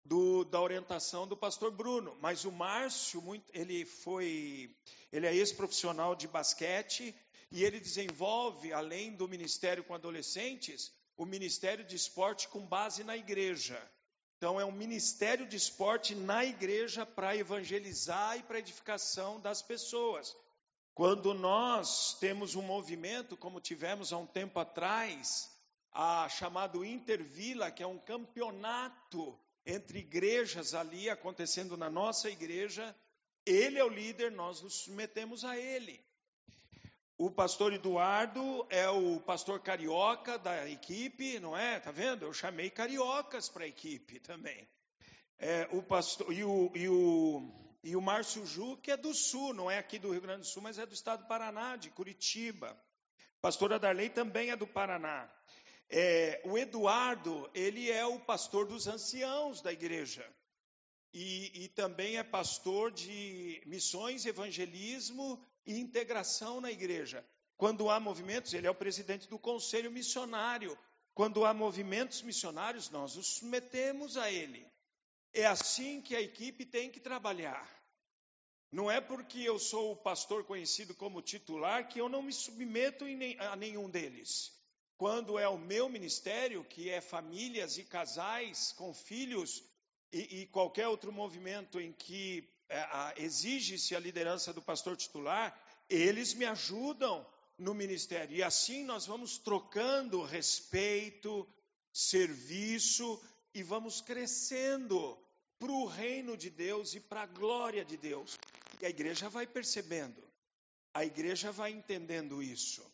do, 0.04 0.44
da 0.44 0.60
orientação 0.60 1.26
do 1.26 1.36
pastor 1.36 1.70
Bruno. 1.70 2.16
Mas 2.20 2.44
o 2.44 2.50
Márcio, 2.50 3.22
muito, 3.22 3.44
ele 3.52 3.84
foi, 3.84 4.74
ele 5.12 5.26
é 5.26 5.34
ex-profissional 5.34 6.16
de 6.16 6.26
basquete 6.26 7.14
e 7.50 7.62
ele 7.62 7.78
desenvolve, 7.78 8.72
além 8.72 9.12
do 9.12 9.28
ministério 9.28 9.84
com 9.84 9.94
adolescentes, 9.94 10.90
o 11.16 11.24
ministério 11.24 11.84
de 11.84 11.96
esporte 11.96 12.48
com 12.48 12.66
base 12.66 13.04
na 13.04 13.16
igreja. 13.16 13.80
Então, 14.36 14.60
é 14.60 14.64
um 14.64 14.72
ministério 14.72 15.46
de 15.46 15.56
esporte 15.56 16.14
na 16.14 16.44
igreja 16.44 17.06
para 17.06 17.36
evangelizar 17.36 18.38
e 18.38 18.42
para 18.42 18.58
edificação 18.58 19.40
das 19.40 19.62
pessoas. 19.62 20.36
Quando 20.94 21.32
nós 21.32 22.18
temos 22.18 22.54
um 22.54 22.62
movimento, 22.62 23.36
como 23.36 23.60
tivemos 23.60 24.12
há 24.12 24.18
um 24.18 24.26
tempo 24.26 24.58
atrás, 24.58 25.48
a 25.92 26.28
chamado 26.28 26.84
Intervila, 26.84 27.70
que 27.70 27.82
é 27.82 27.86
um 27.86 27.98
campeonato 27.98 29.38
entre 29.64 30.00
igrejas 30.00 30.74
ali 30.74 31.08
acontecendo 31.08 31.76
na 31.76 31.88
nossa 31.88 32.28
igreja, 32.28 32.94
ele 33.46 33.78
é 33.78 33.84
o 33.84 33.88
líder, 33.88 34.32
nós 34.32 34.60
nos 34.60 34.74
submetemos 34.82 35.44
a 35.44 35.56
ele. 35.56 36.04
O 37.24 37.30
pastor 37.30 37.72
Eduardo 37.72 38.66
é 38.68 38.88
o 38.88 39.20
pastor 39.20 39.60
carioca 39.60 40.36
da 40.40 40.68
equipe, 40.68 41.38
não 41.38 41.56
é? 41.56 41.78
Tá 41.78 41.92
vendo? 41.92 42.24
Eu 42.24 42.32
chamei 42.32 42.68
cariocas 42.68 43.48
para 43.48 43.62
a 43.62 43.68
equipe 43.68 44.18
também. 44.18 44.68
É, 45.38 45.68
o 45.70 45.84
pastor 45.84 46.32
e 46.32 46.42
o, 46.42 46.72
e 46.74 46.88
o, 46.88 47.48
e 47.84 47.94
o 47.94 48.02
Márcio 48.02 48.44
Ju, 48.44 48.76
que 48.78 48.90
é 48.90 48.96
do 48.96 49.14
Sul, 49.14 49.54
não 49.54 49.70
é 49.70 49.78
aqui 49.78 50.00
do 50.00 50.10
Rio 50.10 50.20
Grande 50.20 50.40
do 50.40 50.46
Sul, 50.48 50.62
mas 50.62 50.80
é 50.80 50.84
do 50.84 50.94
estado 50.94 51.22
do 51.22 51.28
Paraná, 51.28 51.76
de 51.76 51.90
Curitiba. 51.90 52.76
Pastora 53.40 53.78
Darley 53.78 54.10
também 54.10 54.50
é 54.50 54.56
do 54.56 54.66
Paraná. 54.66 55.32
É, 55.88 56.42
o 56.44 56.58
Eduardo, 56.58 57.48
ele 57.54 57.88
é 57.88 58.04
o 58.04 58.18
pastor 58.18 58.66
dos 58.66 58.88
anciãos 58.88 59.62
da 59.62 59.72
igreja. 59.72 60.28
E, 61.14 61.66
e 61.66 61.68
também 61.68 62.16
é 62.16 62.24
pastor 62.24 62.90
de 62.90 63.62
missões, 63.64 64.26
evangelismo 64.26 65.40
e 65.66 65.78
integração 65.78 66.60
na 66.60 66.70
igreja. 66.70 67.24
Quando 67.56 67.88
há 67.90 68.00
movimentos, 68.00 68.52
ele 68.54 68.66
é 68.66 68.70
o 68.70 68.74
presidente 68.74 69.28
do 69.28 69.38
conselho 69.38 69.90
missionário. 69.90 70.76
Quando 71.14 71.44
há 71.44 71.54
movimentos 71.54 72.22
missionários, 72.22 72.90
nós 72.90 73.16
nos 73.16 73.26
submetemos 73.26 74.16
a 74.16 74.30
ele. 74.30 74.66
É 75.32 75.46
assim 75.46 76.00
que 76.00 76.16
a 76.16 76.20
equipe 76.20 76.64
tem 76.64 76.90
que 76.90 77.00
trabalhar. 77.00 77.68
Não 78.70 78.90
é 78.90 79.00
porque 79.00 79.40
eu 79.40 79.58
sou 79.58 79.92
o 79.92 79.96
pastor 79.96 80.44
conhecido 80.44 80.94
como 80.94 81.20
titular 81.20 81.88
que 81.88 82.00
eu 82.00 82.08
não 82.08 82.22
me 82.22 82.32
submeto 82.32 83.04
a 83.38 83.54
nenhum 83.54 83.88
deles. 83.88 84.50
Quando 84.96 85.38
é 85.38 85.48
o 85.48 85.58
meu 85.58 85.88
ministério, 85.88 86.64
que 86.64 86.88
é 86.88 87.00
famílias 87.00 87.76
e 87.76 87.84
casais 87.84 88.72
com 88.72 88.94
filhos, 88.94 89.62
e, 90.12 90.42
e 90.42 90.46
qualquer 90.46 90.88
outro 90.88 91.10
movimento 91.10 91.80
em 91.80 91.92
que 91.92 92.48
exige-se 93.16 93.94
a 93.94 94.00
liderança 94.00 94.52
do 94.52 94.62
pastor 94.62 94.96
titular, 94.96 95.56
eles 95.88 96.34
me 96.34 96.44
ajudam 96.44 97.26
no 97.58 97.74
ministério. 97.74 98.36
E 98.36 98.42
assim 98.42 98.84
nós 98.84 99.06
vamos 99.06 99.38
trocando 99.38 100.22
respeito, 100.22 101.46
serviço 101.92 103.20
e 103.54 103.62
vamos 103.62 104.00
crescendo 104.00 105.18
para 105.58 105.70
o 105.70 105.86
reino 105.86 106.36
de 106.36 106.50
Deus 106.50 106.94
e 106.94 107.00
para 107.00 107.22
a 107.22 107.26
glória 107.26 107.84
de 107.84 107.96
Deus. 107.96 108.38
E 108.80 108.86
a 108.86 108.90
igreja 108.90 109.28
vai 109.28 109.46
percebendo, 109.46 110.22
a 110.92 111.04
igreja 111.04 111.52
vai 111.52 111.70
entendendo 111.70 112.42
isso. 112.42 112.84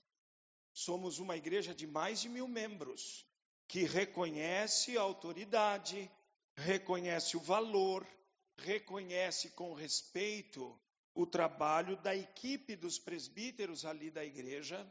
Somos 0.72 1.18
uma 1.18 1.36
igreja 1.36 1.74
de 1.74 1.86
mais 1.86 2.20
de 2.20 2.28
mil 2.28 2.46
membros 2.46 3.26
que 3.66 3.84
reconhece 3.84 4.96
a 4.96 5.02
autoridade, 5.02 6.10
reconhece 6.56 7.36
o 7.36 7.40
valor, 7.40 8.06
reconhece 8.58 9.50
com 9.50 9.74
respeito 9.74 10.78
o 11.14 11.26
trabalho 11.26 11.96
da 11.96 12.14
equipe 12.14 12.76
dos 12.76 12.98
presbíteros 12.98 13.84
ali 13.84 14.10
da 14.10 14.24
igreja, 14.24 14.86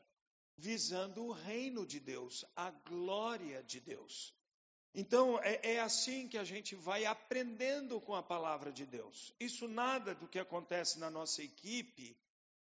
visando 0.58 1.24
o 1.26 1.32
reino 1.32 1.86
de 1.86 2.00
Deus, 2.00 2.44
a 2.56 2.72
glória 2.72 3.64
de 3.64 3.80
Deus. 3.80 4.34
Então, 4.94 5.40
é, 5.44 5.76
é, 5.76 5.80
assim 5.80 6.28
que 6.28 6.38
a 6.38 6.44
gente 6.44 6.76
vai 6.76 7.06
aprendendo 7.06 8.02
com 8.02 8.16
a 8.16 8.24
palavra 8.24 8.72
de 8.72 8.86
Deus. 8.86 9.34
Isso 9.40 9.68
nada 9.68 10.16
do 10.16 10.28
que 10.28 10.40
acontece 10.40 10.98
na 10.98 11.10
nossa 11.10 11.44
equipe 11.44 12.18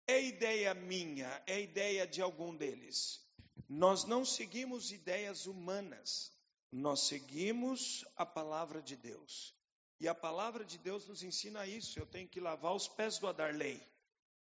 é 0.05 0.21
ideia 0.21 0.73
minha, 0.73 1.41
é 1.47 1.61
ideia 1.61 2.05
de 2.05 2.21
algum 2.21 2.55
deles. 2.55 3.23
Nós 3.69 4.03
não 4.03 4.25
seguimos 4.25 4.91
ideias 4.91 5.45
humanas, 5.45 6.33
nós 6.71 7.07
seguimos 7.07 8.03
a 8.17 8.25
palavra 8.25 8.81
de 8.81 8.95
Deus. 8.95 9.53
E 9.99 10.07
a 10.07 10.15
palavra 10.15 10.63
de 10.63 10.77
Deus 10.77 11.05
nos 11.07 11.23
ensina 11.23 11.67
isso. 11.67 11.99
Eu 11.99 12.05
tenho 12.05 12.27
que 12.27 12.39
lavar 12.39 12.73
os 12.73 12.87
pés 12.87 13.17
do 13.17 13.27
Adarley. 13.27 13.85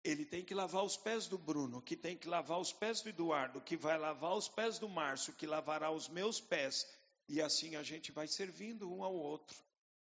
Ele 0.05 0.25
tem 0.25 0.45
que 0.45 0.55
lavar 0.55 0.85
os 0.85 0.97
pés 0.97 1.27
do 1.27 1.37
Bruno, 1.37 1.83
que 1.83 1.97
tem 1.97 2.17
que 2.17 2.29
lavar 2.29 2.61
os 2.61 2.73
pés 2.73 3.03
do 3.03 3.09
Eduardo, 3.09 3.61
que 3.61 3.77
vai 3.77 3.99
lavar 3.99 4.35
os 4.35 4.49
pés 4.49 4.79
do 4.79 4.89
Márcio, 4.89 5.35
que 5.35 5.47
lavará 5.47 5.91
os 5.91 6.09
meus 6.09 6.41
pés. 6.41 6.87
E 7.29 7.43
assim 7.43 7.75
a 7.75 7.83
gente 7.83 8.13
vai 8.13 8.29
servindo 8.29 8.91
um 8.91 9.03
ao 9.03 9.13
outro 9.13 9.57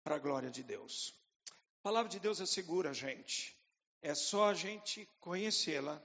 para 0.04 0.14
a 0.14 0.18
glória 0.18 0.50
de 0.50 0.62
Deus. 0.62 1.12
A 1.50 1.82
palavra 1.82 2.08
de 2.08 2.20
Deus 2.20 2.40
assegura 2.40 2.90
a 2.90 2.94
gente. 2.94 3.56
É 4.00 4.14
só 4.14 4.50
a 4.50 4.54
gente 4.54 5.08
conhecê-la 5.20 6.00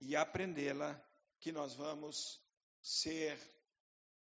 e 0.00 0.14
aprendê-la 0.14 1.02
que 1.40 1.50
nós 1.50 1.74
vamos 1.74 2.40
ser 2.80 3.38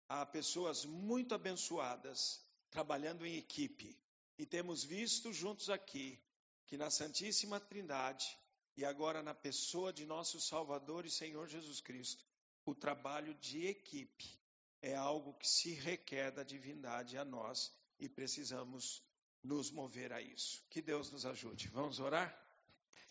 a 0.09 0.24
pessoas 0.26 0.85
muito 0.85 1.35
abençoadas 1.35 2.41
trabalhando 2.70 3.26
em 3.26 3.37
equipe 3.37 3.99
e 4.39 4.47
temos 4.47 4.84
visto 4.84 5.32
juntos 5.32 5.68
aqui 5.68 6.18
que 6.66 6.76
na 6.76 6.91
Santíssima 6.91 7.59
Trindade 7.59 8.39
e 8.76 8.84
agora 8.84 9.22
na 9.22 9.34
pessoa 9.34 9.93
de 9.93 10.07
nosso 10.07 10.41
Salvador 10.41 11.05
e 11.05 11.11
Senhor 11.11 11.49
Jesus 11.49 11.80
Cristo, 11.80 12.24
o 12.64 12.74
trabalho 12.74 13.34
de 13.34 13.66
equipe 13.66 14.39
é 14.80 14.95
algo 14.95 15.34
que 15.34 15.49
se 15.49 15.72
requer 15.72 16.30
da 16.30 16.45
divindade 16.45 17.18
a 17.18 17.24
nós 17.24 17.72
e 17.99 18.09
precisamos 18.09 19.03
nos 19.43 19.70
mover 19.70 20.12
a 20.12 20.20
isso. 20.20 20.62
Que 20.70 20.80
Deus 20.80 21.11
nos 21.11 21.26
ajude. 21.26 21.68
Vamos 21.68 21.99
orar? 21.99 22.32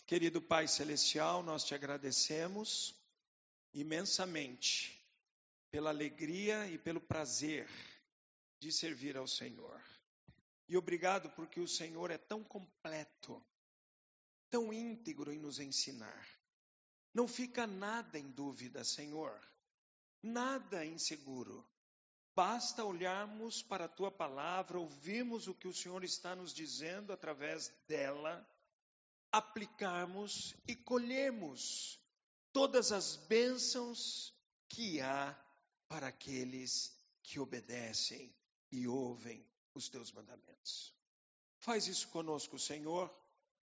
Querido 0.05 0.41
Pai 0.41 0.67
Celestial, 0.67 1.43
nós 1.43 1.65
te 1.65 1.75
agradecemos 1.75 2.95
imensamente 3.73 4.97
pela 5.69 5.89
alegria 5.89 6.65
e 6.67 6.77
pelo 6.77 7.01
prazer 7.01 7.67
de 8.59 8.71
servir 8.71 9.17
ao 9.17 9.27
Senhor. 9.27 9.81
E 10.67 10.75
obrigado 10.75 11.29
porque 11.31 11.59
o 11.59 11.67
Senhor 11.67 12.11
é 12.11 12.17
tão 12.17 12.43
completo, 12.43 13.41
tão 14.49 14.73
íntegro 14.73 15.31
em 15.31 15.39
nos 15.39 15.59
ensinar. 15.59 16.27
Não 17.13 17.27
fica 17.27 17.65
nada 17.65 18.19
em 18.19 18.29
dúvida, 18.29 18.83
Senhor, 18.83 19.39
nada 20.21 20.85
inseguro. 20.85 21.65
Basta 22.35 22.83
olharmos 22.83 23.63
para 23.63 23.85
a 23.85 23.89
tua 23.89 24.11
palavra, 24.11 24.77
ouvirmos 24.77 25.47
o 25.47 25.55
que 25.55 25.67
o 25.67 25.73
Senhor 25.73 26.03
está 26.03 26.35
nos 26.35 26.53
dizendo 26.53 27.11
através 27.11 27.69
dela, 27.87 28.47
aplicarmos 29.31 30.53
e 30.67 30.75
colhermos 30.75 31.99
todas 32.51 32.91
as 32.91 33.15
bênçãos 33.15 34.33
que 34.67 34.99
há 35.01 35.35
para 35.87 36.07
aqueles 36.07 36.95
que 37.23 37.39
obedecem 37.39 38.35
e 38.71 38.87
ouvem 38.87 39.43
os 39.77 39.89
teus 39.89 40.11
mandamentos. 40.11 40.93
Faz 41.59 41.87
isso 41.87 42.07
conosco, 42.09 42.59
Senhor, 42.59 43.13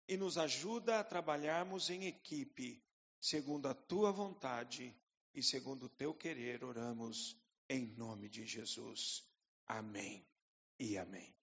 e 0.07 0.16
nos 0.16 0.38
ajuda 0.38 1.00
a 1.00 1.05
trabalharmos 1.05 1.90
em 1.90 2.07
equipe, 2.07 2.82
segundo 3.20 3.66
a 3.66 3.74
tua 3.74 4.12
vontade 4.12 4.94
e 5.34 5.42
segundo 5.42 5.86
o 5.86 5.88
teu 5.88 6.14
querer, 6.14 6.62
oramos 6.62 7.36
em 7.68 7.86
nome 7.96 8.28
de 8.28 8.46
Jesus. 8.46 9.24
Amém 9.66 10.24
e 10.78 10.96
amém. 10.98 11.34